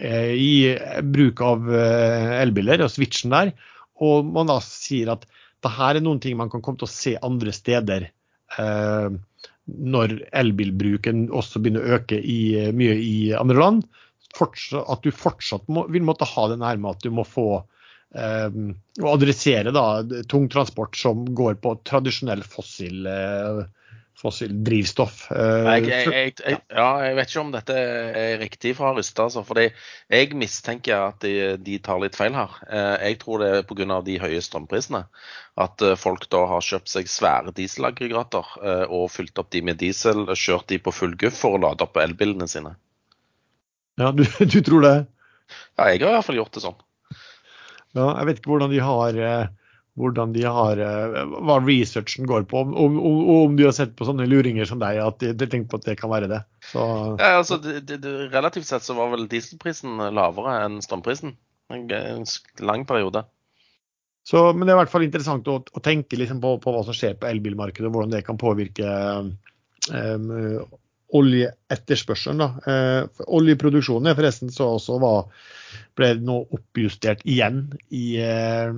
[0.00, 0.74] i
[1.06, 3.52] bruk av elbiler og switchen der.
[4.02, 5.26] Og man da sier at
[5.64, 8.08] det her er noen ting man kan komme til å se andre steder
[9.64, 12.40] når elbilbruken også begynner å øke i,
[12.76, 13.86] mye i andre land
[14.34, 17.48] fortsatt, at du fortsatt må, vil måtte ha den her at du må få
[18.16, 18.58] eh,
[19.00, 23.64] å adressere da, tungtransport som går på tradisjonell fossil, uh,
[24.24, 25.26] fossil drivstoff.
[25.30, 29.44] Uh, jeg, jeg, jeg, ja, jeg vet ikke om dette er riktig fra Rysta, altså,
[29.46, 32.56] fordi jeg mistenker at de, de, tar litt feil her.
[32.66, 34.00] Uh, jeg tror det er pga.
[34.06, 35.04] de høye strømprisene.
[35.60, 38.48] At folk da har kjøpt seg svære dieselaggregater
[38.90, 42.00] og fylt opp de med diesel, kjørt de på full guff for å lade opp
[42.02, 42.72] elbilene sine.
[44.00, 44.96] Ja, du, du, tror det?
[45.78, 46.80] Ja, jeg har i hvert fall gjort det sånn.
[47.94, 49.52] Ja, jeg vet ikke hvordan de har, eh,
[50.00, 54.08] hvordan de har eh, hva researchen går på, om, om, om, de har sett på
[54.08, 56.40] sånne luringer som deg, at de, de tenker på at det kan være det.
[56.72, 56.82] Så...
[57.20, 61.36] Ja, altså, det, det, Relativt sett så var vel dieselprisen lavere enn strømprisen.
[61.72, 62.26] En, en
[62.66, 63.24] lang periode.
[64.26, 66.82] Så, men det er i hvert fall interessant å, å tenke liksom på, på, hva
[66.86, 68.88] som skjer på elbilmarkedet, og hvordan det kan påvirke
[69.92, 70.64] um,
[71.14, 72.42] oljeetterspørselen.
[72.66, 75.28] Eh, oljeproduksjonen er forresten så også var,
[75.98, 78.70] ble nå oppjustert igjen i eh,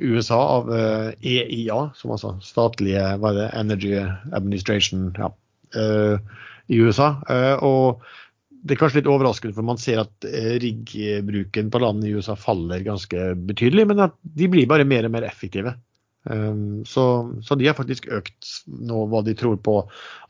[0.00, 3.94] USA av eh, EIA, som altså statlige hva det, Energy
[4.36, 5.30] Administration ja,
[5.76, 6.16] eh,
[6.70, 7.12] i USA.
[7.66, 8.02] Og
[8.60, 10.26] det er kanskje litt overraskende, for man ser at
[10.62, 15.14] riggbruken på land i USA faller ganske betydelig, men at de blir bare mer og
[15.16, 15.72] mer effektive.
[16.24, 19.78] Um, så, så, de har faktisk økt nå hva de tror på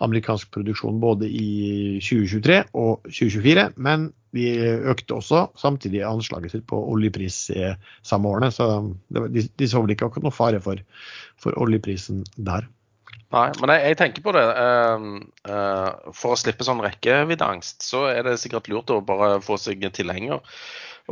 [0.05, 3.67] amerikansk produksjon både i 2023 og 2024.
[3.83, 4.51] Men de
[4.93, 7.73] økte også samtidig anslaget sitt på oljepris i
[8.07, 8.53] samme årene.
[8.55, 8.69] Så
[9.11, 10.83] de, de så vel ikke akkurat noe fare for,
[11.41, 12.69] for oljeprisen der.
[13.31, 14.47] Nei, men jeg, jeg tenker på det.
[14.47, 15.19] Uh,
[15.51, 19.83] uh, for å slippe sånn rekkeviddeangst, så er det sikkert lurt å bare få seg
[19.95, 20.43] tilhenger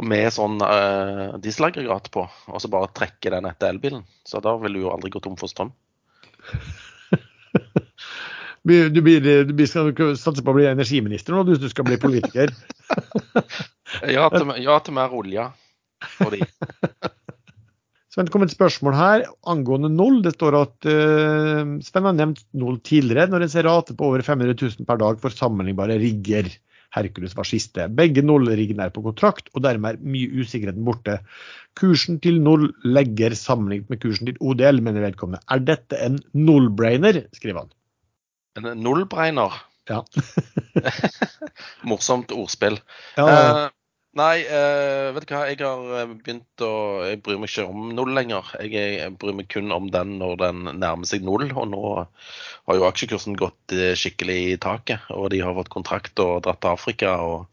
[0.07, 4.05] med sånn uh, dieselaggregat på, og så bare trekke den etter elbilen.
[4.27, 5.73] Så da vil du jo aldri gå tom for strøm.
[8.69, 12.01] du, blir, du blir, skal satse på å bli energiminister nå, hvis du skal bli
[12.01, 12.53] politiker?
[14.17, 15.49] ja, til, ja, til mer olje
[16.19, 16.41] for de.
[18.09, 20.23] Sven, det kom et spørsmål her angående null.
[20.25, 24.25] Det står at uh, Sven har nevnt null tidligere når en ser rate på over
[24.25, 26.49] 500 000 per dag for sammenlignbare rigger.
[26.97, 27.87] Hercules var siste.
[27.93, 31.19] Begge Noll-riggene er på kontrakt, og dermed er mye usikkerheten borte.
[31.79, 35.43] Kursen til Noll legger sammenlignet med kursen til ODL, mener vedkommende.
[35.53, 37.75] Er dette en null-brainer, skriver han.
[38.59, 39.61] En null-brainer?
[39.89, 40.03] Ja.
[41.89, 42.81] Morsomt ordspill.
[43.17, 43.69] Ja, ja.
[44.19, 45.45] Nei, uh, vet du hva.
[45.47, 46.71] Jeg har eh, begynt å
[47.07, 48.49] Jeg bryr meg ikke om null lenger.
[48.65, 51.47] Jeg, jeg, bryr meg kun om den når den nærmer seg null.
[51.53, 55.07] Og nå har jo aksjekursen gått eh, skikkelig i taket.
[55.15, 57.15] Og de har fått kontrakt og dratt til Afrika.
[57.23, 57.47] og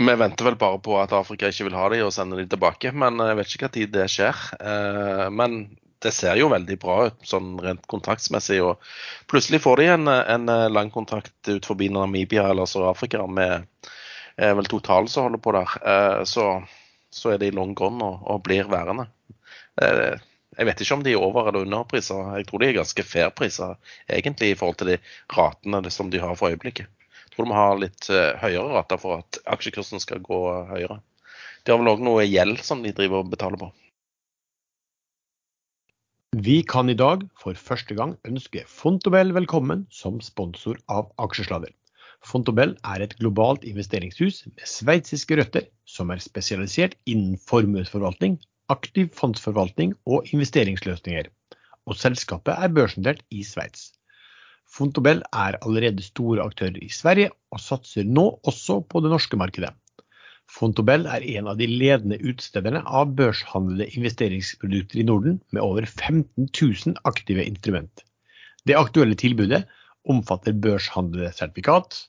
[0.00, 2.94] vi venter vel bare på at Afrika ikke vil ha dem og sender dem tilbake.
[2.96, 4.44] Men jeg vet ikke hva tid det skjer.
[4.62, 5.64] Uh, men
[6.02, 8.62] det ser jo veldig bra ut sånn rent kontraktsmessig.
[8.64, 8.80] Og
[9.28, 13.68] plutselig får de en, en lang kontrakt ut forbi Namibia eller Sør-Afrika med
[14.36, 16.46] er vel Total som holder på der, eh, så,
[17.12, 19.08] så er de long gone og, og blir værende.
[19.82, 20.16] Eh,
[20.58, 22.36] jeg vet ikke om de er over- eller underpriser.
[22.36, 23.76] Jeg tror de er ganske fair priser
[24.08, 24.98] egentlig i forhold til de
[25.32, 26.86] ratene som de har for øyeblikket.
[26.86, 30.40] Jeg tror de må ha litt eh, høyere rater for at aksjekursen skal gå
[30.72, 31.00] høyere.
[31.64, 33.70] De har vel òg noe gjeld som de driver og betaler på.
[36.32, 41.72] Vi kan i dag for første gang ønske Fontobel velkommen som sponsor av Aksjesladder.
[42.22, 48.36] Fontobel er et globalt investeringshus med sveitsiske røtter som er spesialisert innen formuesforvaltning,
[48.70, 51.26] aktiv fondsforvaltning og investeringsløsninger.
[51.90, 53.90] Og selskapet er børsnotert i Sveits.
[54.72, 59.74] Fontobel er allerede store aktører i Sverige, og satser nå også på det norske markedet.
[60.52, 66.48] Fontobel er en av de ledende utstederne av børshandlede investeringsprodukter i Norden, med over 15
[66.48, 68.06] 000 aktive instrument.
[68.68, 69.64] Det aktuelle tilbudet
[70.08, 72.06] omfatter børshandlede sertifikat,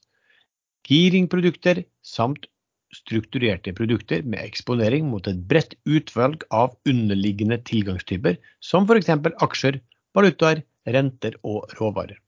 [0.87, 2.45] giringprodukter samt
[2.93, 9.09] strukturerte produkter med eksponering mot et bredt utvalg av underliggende tilgangstyper, som f.eks.
[9.41, 9.79] aksjer,
[10.13, 12.19] valutaer, renter og råvarer.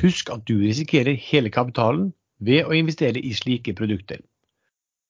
[0.00, 4.20] Husk at du risikerer hele kapitalen ved å investere i slike produkter.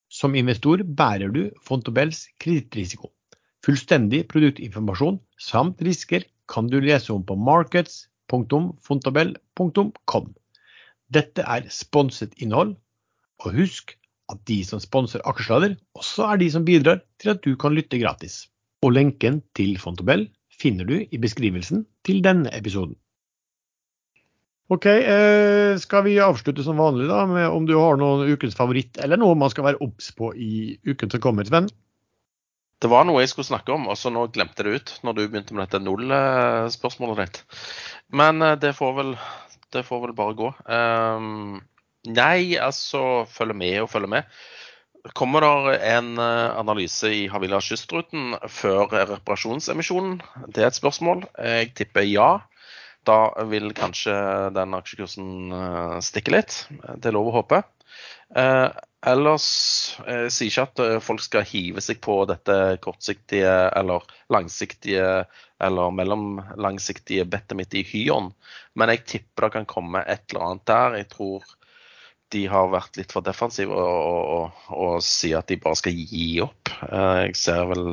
[0.08, 3.10] Som investor bærer du Fontobels kredittrisiko.
[3.66, 10.34] Fullstendig produktinformasjon samt risker kan du lese om på markets.fontobel.com.
[11.12, 12.74] Dette er sponset innhold,
[13.44, 13.94] og husk
[14.32, 18.00] at de som sponser Akersladder, også er de som bidrar til at du kan lytte
[18.02, 18.46] gratis.
[18.82, 22.96] Og lenken til Fontobel finner du i beskrivelsen til denne episoden.
[24.66, 28.98] Ok, eh, skal vi avslutte som vanlig da, med om du har noen ukens favoritt,
[28.98, 31.68] eller noe man skal være obs på i uken som kommer, Sven?
[32.82, 35.14] Det var noe jeg skulle snakke om, og så nå glemte jeg det ut når
[35.14, 37.38] du begynte med dette null-spørsmålet ditt.
[38.10, 39.14] Men eh, det får vel,
[39.74, 40.52] det får vel bare gå.
[40.70, 41.58] Um,
[42.06, 44.36] nei, altså følge med og følge med.
[45.14, 50.18] Kommer det en eh, analyse i Havila Kystruten før reparasjonsemisjonen?
[50.48, 51.26] Det er et spørsmål.
[51.38, 52.30] Jeg tipper ja.
[53.06, 54.16] Da vil kanskje
[54.56, 56.58] den aksjekursen eh, stikke litt.
[56.72, 57.62] Det er lov å håpe.
[58.34, 58.68] Eh,
[59.06, 59.46] ellers
[60.02, 65.06] eh, sier ikke at folk skal hive seg på dette kortsiktige eller langsiktige
[65.62, 68.32] eller mellomlangsiktige bettet mitt i Hyon,
[68.74, 70.98] men jeg tipper det kan komme et eller annet der.
[71.00, 71.46] Jeg tror
[72.34, 76.28] de har vært litt for defensive og, og, og, sier at de bare skal gi
[76.44, 76.72] opp.
[76.90, 77.88] Jeg ser vel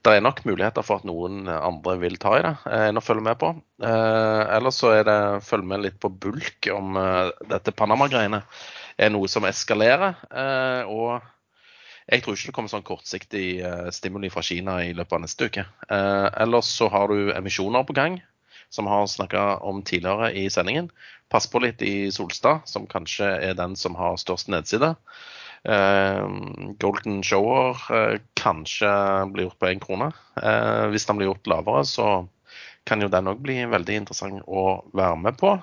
[0.00, 3.24] det er nok muligheter for at noen andre vil ta i det enn å følge
[3.26, 3.50] med på.
[3.84, 8.40] Eh, ellers så er det følge med litt på bulk om eh, dette Panama-greiene
[8.96, 10.16] er noe som eskalerer.
[10.32, 11.20] Eh, og
[12.08, 15.50] jeg tror ikke det kommer sånn kortsiktig eh, stimuli fra Kina i løpet av neste
[15.50, 15.64] uke.
[15.86, 18.18] Eh, ellers så har du emisjoner på gang,
[18.72, 20.88] som vi har snakka om tidligere i sendingen.
[21.30, 24.94] Pass på litt i Solstad, som kanskje er den som har størst nedside.
[25.68, 26.24] Eh,
[26.82, 27.78] Golden Shower
[28.40, 28.90] kanskje
[29.30, 30.10] blir gjort på én krone.
[30.90, 32.08] Hvis den blir gjort lavere, så
[32.88, 35.54] kan jo den òg bli veldig interessant å være med på.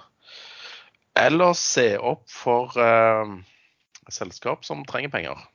[1.17, 2.77] Eller se opp for
[4.13, 5.47] selskap som trenger penger.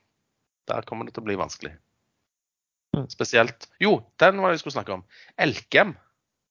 [0.71, 1.73] Der kommer det til å bli vanskelig.
[2.97, 3.07] Mm.
[3.11, 5.05] Spesielt Jo, den var det jeg skulle snakke om.
[5.41, 5.95] Elkem.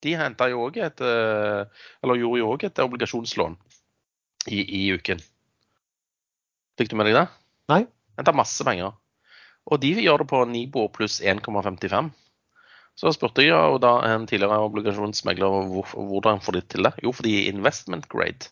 [0.02, 3.58] De henta jo òg et Eller gjorde jo òg et obligasjonslån
[4.50, 5.22] i, i uken.
[6.80, 7.28] Fikk du med deg det?
[7.70, 7.84] Nei.
[8.18, 8.96] Henta masse penger.
[9.70, 12.10] Og de gjør det på Nibo pluss 1,55.
[12.98, 16.94] Så spurte jeg jo da en tidligere obligasjonsmegler hvordan får de til det.
[17.06, 18.50] Jo, fordi investment grade.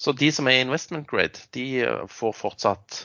[0.00, 3.04] Så de som er investment grade, de får fortsatt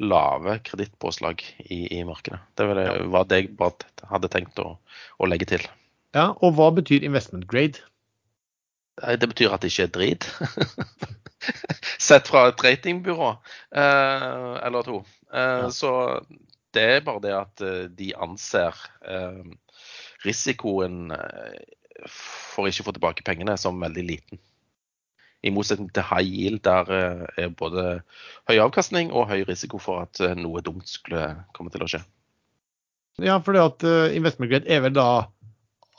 [0.00, 2.40] lave kredittpåslag i, i, markedet.
[2.54, 4.76] Det var det jeg bare hadde tenkt å,
[5.18, 5.66] å, legge til.
[6.16, 7.82] Ja, Og hva betyr investment grade?
[9.02, 10.28] Det betyr at det ikke er drit.
[12.08, 15.00] Sett fra et ratingbyrå eh, eller to.
[15.32, 15.70] Eh, ja.
[15.72, 15.92] Så
[16.76, 18.76] det er bare det at eh, de anser
[19.08, 19.42] eh,
[20.26, 21.58] risikoen eh,
[22.08, 24.42] for ikke å få tilbake pengene som veldig liten.
[25.42, 28.02] I motsetning til high yield, der eh, er både
[28.50, 32.02] høy avkastning og høy risiko for at noe dumt skulle komme til å skje.
[33.22, 35.08] Ja, for det at investment grade er vel da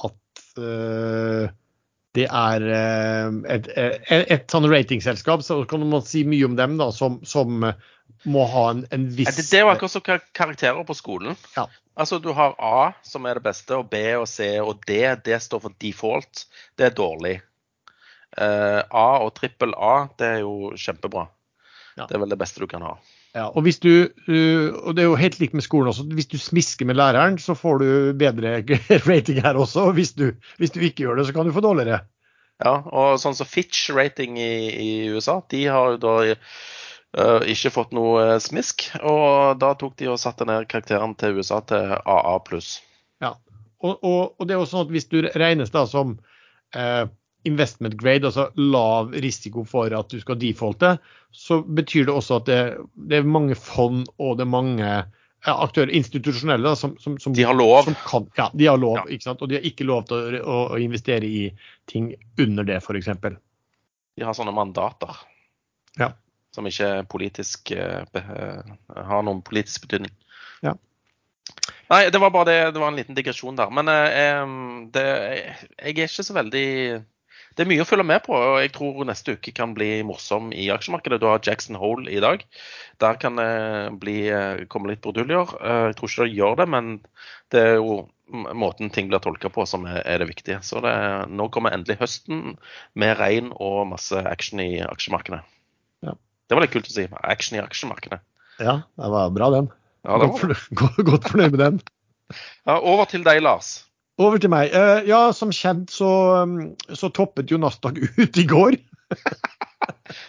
[0.04, 0.48] at
[2.14, 6.76] det er eh, et, et, et sånn ratingselskap, så kan man si mye om dem,
[6.78, 7.66] da, som, som
[8.30, 11.40] må ha en, en viss Det, det er jo akkurat som karakterer på skolen.
[11.58, 11.66] Ja.
[11.98, 15.02] Altså Du har A, som er det beste, og B og C og D.
[15.26, 16.46] Det står for default.
[16.78, 17.36] Det er dårlig.
[18.34, 21.28] Uh, A og trippel A, det er jo kjempebra.
[21.98, 22.08] Ja.
[22.08, 22.96] Det er vel det beste du kan ha.
[23.34, 23.90] Ja, og, hvis du,
[24.30, 26.06] og det er jo helt likt med skolen også.
[26.14, 27.88] Hvis du smisker med læreren, så får du
[28.18, 28.60] bedre
[29.10, 29.88] rating her også.
[29.90, 30.28] Og hvis du,
[30.62, 32.04] hvis du ikke gjør det, så kan du få dårligere.
[32.62, 37.74] Ja, og sånn som Fitch rating i, i USA, de har jo da uh, ikke
[37.74, 38.86] fått noe smisk.
[39.02, 42.78] Og da tok de og satte ned karakteren til USA til AA pluss.
[43.24, 43.34] Ja,
[43.84, 46.16] og, og, og, det er jo sånn at hvis du regnes da som
[46.78, 47.06] uh,
[47.48, 50.96] investment grade, altså lav risiko for at du skal defaulte,
[51.34, 52.62] så betyr det også at det,
[53.10, 54.94] det er mange fond og det er mange
[55.52, 57.90] aktører, institusjonelle, som, som, som, De har lov.
[58.08, 59.06] Kan, ja, de har lov, ja.
[59.12, 59.42] ikke sant?
[59.42, 61.50] og de har ikke lov til å, å, investere i
[61.90, 63.12] ting under det, f.eks.
[64.14, 65.20] De har sånne mandater
[66.00, 66.14] ja.
[66.56, 68.64] som ikke politisk, uh,
[68.96, 70.14] har noen politisk betydning.
[70.64, 70.78] Ja.
[71.92, 73.74] Nei, det var bare det, det var en liten digresjon der.
[73.74, 75.08] Men uh, det,
[75.76, 76.68] jeg er ikke så veldig
[77.54, 78.34] det er mye å følge med på.
[78.34, 81.20] og Jeg tror neste uke kan bli morsom i aksjemarkedet.
[81.22, 82.44] Du har Jackson Hole i dag.
[83.04, 85.54] Der kan det bli, eh, komme litt bruduljer.
[85.62, 86.92] Eh, jeg tror ikke det gjør det, men
[87.54, 90.60] det er jo måten ting blir tolka på som er, det viktige.
[90.66, 90.94] Så det,
[91.30, 92.58] nå kommer endelig høsten
[92.96, 95.44] med regn og masse action i aksjemarkedet.
[96.02, 96.16] Ja.
[96.50, 97.08] Det var litt kult å si.
[97.22, 98.22] Action i aksjemarkedet.
[98.60, 99.70] Ja, det var bra, den.
[100.04, 101.82] Ja, det var godt fornøyd med den.
[102.66, 103.84] Ja, over til deg, Lars.
[104.22, 104.70] Over til meg.
[104.76, 106.10] Eh, ja, som kjent så,
[106.46, 108.78] um, så toppet jo Nasdaq ut i går.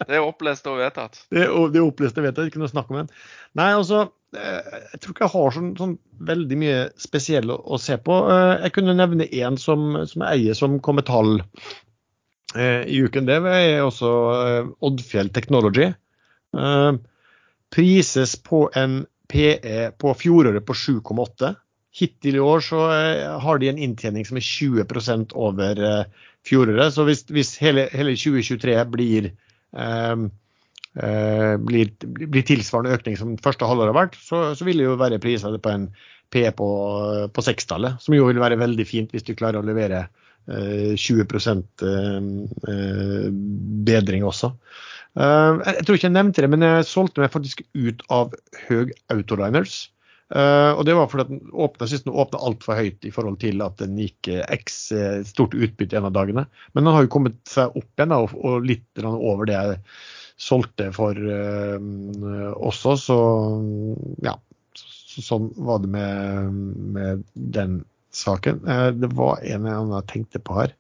[0.09, 1.19] Det er opplest og vedtatt.
[1.31, 3.11] Det, det er opplest og jeg, ikke noe snakk om den.
[3.59, 5.93] Nei, altså, eh, jeg tror ikke jeg har sånn, sånn
[6.31, 8.17] veldig mye spesiell å, å se på.
[8.33, 11.37] Eh, Jeg kunne nevne én som, som jeg eier som kom med tall
[12.55, 13.27] i uken.
[13.27, 14.09] Det er også
[14.87, 15.89] Oddfjell Technology.
[17.75, 21.51] Prises på en PE på fjoråret på 7,8.
[21.95, 26.95] Hittil i år så eh, har de en inntjening som er 20 over eh, fjoråret.
[26.95, 30.25] Så hvis, hvis hele, hele 2023 blir eh,
[30.99, 31.93] eh, blir,
[32.25, 35.55] blir tilsvarende økning som første halvår har vært, så, så vil det jo være priser
[35.63, 35.89] på en
[36.35, 36.69] P på,
[37.31, 38.03] på sekstallet.
[38.03, 40.07] Som jo vil være veldig fint hvis du klarer å levere
[40.51, 41.25] eh, 20
[41.87, 43.31] eh,
[43.87, 44.55] bedring også.
[45.15, 48.33] Jeg tror ikke jeg nevnte det, men jeg solgte meg faktisk ut av
[48.65, 49.85] Høg Autoliners.
[50.33, 51.41] Eh, og det var fordi at den
[51.85, 55.21] jeg synes den åpna altfor høyt i forhold til at den gikk eh, x eh,
[55.29, 56.47] stort utbytte en av dagene.
[56.73, 59.81] Men den har jo kommet seg opp igjen da, og, og litt over det jeg
[60.41, 61.77] solgte for uh,
[62.57, 62.97] også.
[62.99, 63.19] Så
[64.25, 64.33] ja,
[64.75, 66.57] så, sånn var det med,
[66.97, 67.23] med
[67.55, 67.83] den
[68.17, 68.65] saken.
[68.67, 70.75] Uh, det var en eller annen jeg tenkte på her.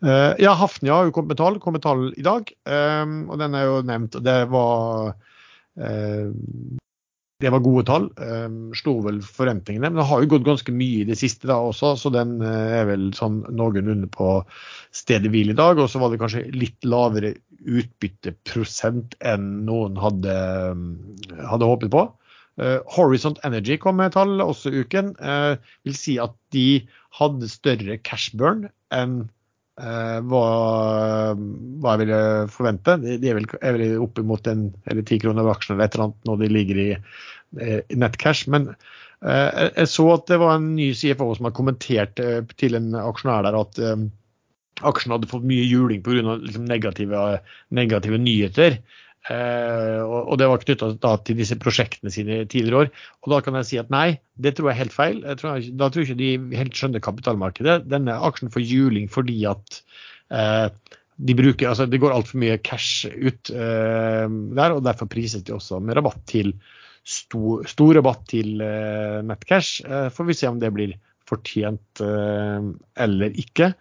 [0.00, 2.48] Ja, Hafnia har jo kommet med tall, kom med tall i dag.
[2.72, 4.14] og den er jo nevnt.
[4.16, 5.10] og Det var
[7.40, 8.06] det var gode tall.
[8.20, 9.88] Um, slo vel forventningene.
[9.88, 12.74] Men det har jo gått ganske mye i det siste da også, så den eh,
[12.80, 14.40] er vel sånn noenlunde på
[14.96, 15.80] stedet hvil i dag.
[15.80, 20.36] Og så var det kanskje litt lavere utbytteprosent enn noen hadde,
[21.40, 22.06] hadde håpet på.
[22.60, 25.14] Uh, Horizont Energy kom med tall også uken.
[25.16, 25.56] Uh,
[25.88, 26.82] vil si at de
[27.16, 29.22] hadde større cash burn enn
[29.80, 30.44] hva,
[31.36, 32.20] hva jeg ville
[32.52, 32.96] forvente.
[33.02, 36.08] De, er vel, er vel oppimot en eller ti kroner ved aksjen eller et eller
[36.08, 36.88] annet når de ligger i,
[37.60, 38.48] eh, i nettcash.
[38.52, 42.78] Men eh, jeg så at det var en ny CFO som har kommentert eh, til
[42.78, 44.06] en aksjonær der at eh,
[44.90, 46.36] aksjen hadde fått mye juling pga.
[46.44, 47.24] Liksom negative,
[47.76, 48.80] negative nyheter.
[49.28, 52.92] Eh, og, det var knytta til disse prosjektene sine tidligere år.
[53.24, 55.20] Og da kan jeg si at nei, det tror jeg er helt feil.
[55.40, 57.82] Tror, da tror jeg ikke de helt skjønner kapitalmarkedet.
[57.90, 59.82] Denne aksjen får juling fordi at
[60.32, 60.68] eh,
[61.20, 65.52] de bruker, altså det går altfor mye cash ut eh, der, og derfor prises de
[65.56, 66.54] også med rabatt til
[67.04, 69.84] stor, stor rabatt til eh, nettcash.
[69.84, 70.96] Eh, får vi se om det blir
[71.28, 72.70] fortjent eh,
[73.04, 73.74] eller ikke.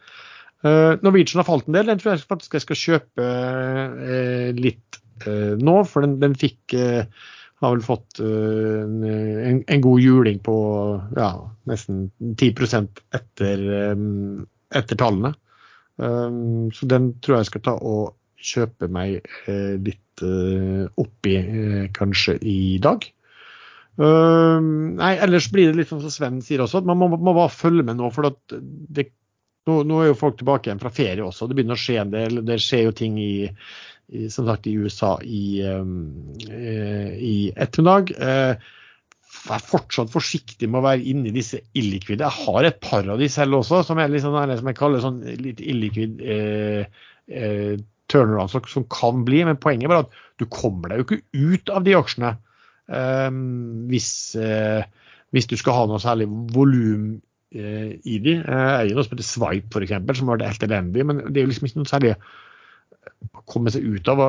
[0.68, 1.88] Eh, Norwegian har falt en del.
[1.88, 4.89] Den tror jeg faktisk jeg skal kjøpe eh, litt
[5.28, 7.04] nå, for den, den fikk eh,
[7.60, 10.56] har vel fått eh, en, en god juling på
[11.18, 11.34] ja,
[11.70, 12.08] nesten
[12.40, 12.88] 10
[13.18, 14.06] etter, eh,
[14.80, 15.36] etter tallene.
[16.00, 22.40] Så den tror jeg skal ta og kjøpe meg eh, litt eh, oppi eh, kanskje
[22.41, 23.08] i dag.
[24.00, 27.52] Nei, ellers blir det litt sånn som Sven sier også, at man må, må bare
[27.52, 28.08] følge med nå.
[28.16, 29.10] For det,
[29.68, 31.50] nå, nå er jo folk tilbake igjen fra ferie også.
[31.50, 32.40] Det begynner å skje en del.
[32.48, 33.34] Det skjer jo ting i
[34.34, 38.14] som sagt i USA i, um, eh, i ettermiddag.
[38.18, 38.76] Eh,
[39.30, 42.26] Vær fortsatt forsiktig med å være inne i disse illikvide.
[42.26, 45.03] Jeg har et par av de selv også, som, er litt sånn, som jeg kaller
[45.03, 46.99] sånn litt illikvid eh,
[47.30, 47.76] eh,
[48.10, 49.44] turnaround som, som kan bli.
[49.48, 53.40] Men poenget er bare at du kommer deg jo ikke ut av de aksjene eh,
[53.94, 54.11] hvis,
[54.41, 54.81] eh,
[55.36, 57.18] hvis du skal ha noe særlig volum
[57.49, 58.36] i de.
[58.36, 61.48] Jeg eier noe som heter Swipe f.eks., som har vært helt elendig, men det er
[61.48, 62.11] jo liksom ikke noe særlig
[63.49, 64.22] komme seg ut av.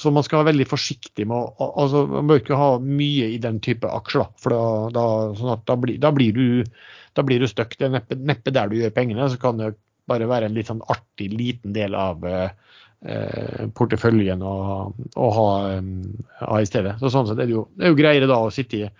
[0.00, 3.40] Så man skal være veldig forsiktig med å altså, Man bør ikke ha mye i
[3.42, 4.28] den type aksjer.
[4.42, 5.06] For da, da,
[5.38, 6.46] sånn da, blir, da blir du
[7.14, 7.76] da blir du stuck.
[7.78, 9.30] Det er neppe, neppe der du gjør pengene.
[9.30, 9.74] Så kan det
[10.10, 12.50] bare være en litt sånn artig liten del av eh,
[13.76, 14.54] porteføljen å,
[14.92, 15.92] å ha, eh,
[16.42, 16.98] ha i stedet.
[17.00, 18.90] Så sånn sett er det jo, det er jo greiere da å sitte i,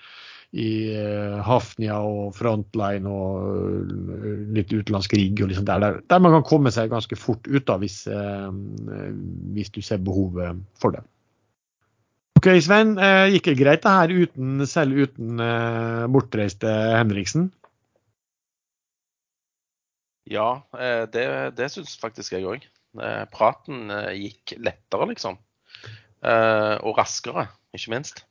[0.54, 6.36] i eh, Hafnia og Frontline og eh, litt utenlandsk rigg og liksom der, der, man
[6.36, 8.46] kan komme seg ganske fort ut da, hvis, eh,
[9.56, 11.02] hvis du ser behovet for det.
[12.38, 12.94] Ok, Sven.
[13.02, 15.42] Eh, gikk det greit det her uten, selv uten
[16.14, 16.70] bortreiste
[17.00, 17.48] Henriksen?
[20.30, 20.62] Ja,
[21.12, 21.24] det,
[21.58, 22.62] det syns faktisk jeg òg.
[23.34, 25.36] Praten gikk lettere, liksom.
[26.24, 27.44] Og raskere,
[27.76, 28.22] ikke minst.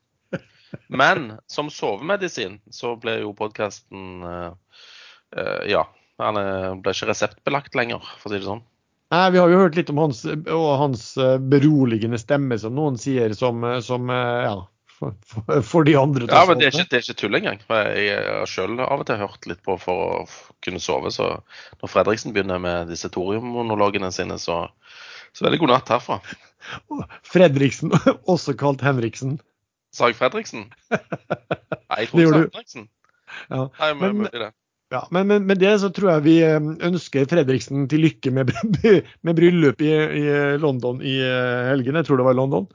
[0.88, 4.24] Men som sovemedisin så ble jo podkasten
[5.70, 5.88] Ja,
[6.22, 8.64] han eh, ble ikke reseptbelagt lenger, for å si det sånn.
[9.14, 13.00] Nei, Vi har jo hørt litt om hans, og hans eh, beroligende stemme, som noen
[13.02, 14.56] sier, som, eh, som eh, ja,
[14.94, 16.30] for, for, for de andre.
[16.32, 17.62] Ja, men det er ikke, det er ikke tull engang.
[17.94, 20.26] Jeg har sjøl av og til hørt litt på for å
[20.66, 21.14] kunne sove.
[21.14, 21.30] Så
[21.82, 24.64] når Fredriksen begynner med disse thoriummonologene sine, så,
[25.34, 26.22] så er det god natt herfra.
[27.34, 27.94] Fredriksen,
[28.34, 29.38] også kalt Henriksen.
[29.94, 30.68] Sa jeg Fredriksen?
[30.90, 32.44] Nei, jeg tror det gjorde.
[32.50, 32.90] Fredriksen.
[33.50, 33.64] Ja.
[33.80, 34.52] Nei, men, Men- det.
[34.94, 38.52] Ja, men med, med det så tror jeg vi eh, ønsker Fredriksen til lykke med,
[39.26, 40.26] med bryllup i, i
[40.62, 41.98] London i eh, helgen.
[41.98, 42.68] Jeg tror det var i London.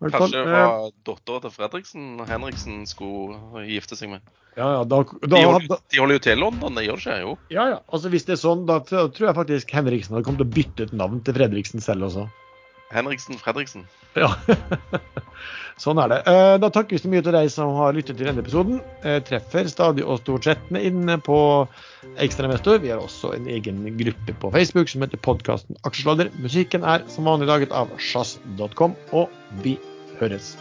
[0.00, 4.24] Kanskje det var dattera til Fredriksen Henriksen skulle gifte seg med.
[4.56, 7.36] Ja, ja, da, De holder, de holder jo til i London, det gjør ikke jo.
[7.52, 10.48] ja, ja, altså Hvis det er sånn, da tror jeg faktisk Henriksen hadde kommet til
[10.48, 12.24] å bytte ut navn til Fredriksen selv også.
[12.94, 13.84] Henriksen Fredriksen.
[14.16, 14.30] Ja,
[15.82, 16.18] sånn er det.
[16.30, 18.78] Eh, Da takker vi så mye til deg som har lyttet til denne episoden.
[19.02, 21.38] Eh, Treffer stadig og stort sett inne på
[22.22, 22.80] Ekstrainvestor.
[22.84, 26.30] Vi har også en egen gruppe på Facebook som heter podkasten Aksjesladder.
[26.40, 29.28] Musikken er som vanlig laget av sjazz.com, og
[29.66, 29.76] vi
[30.20, 30.54] høres.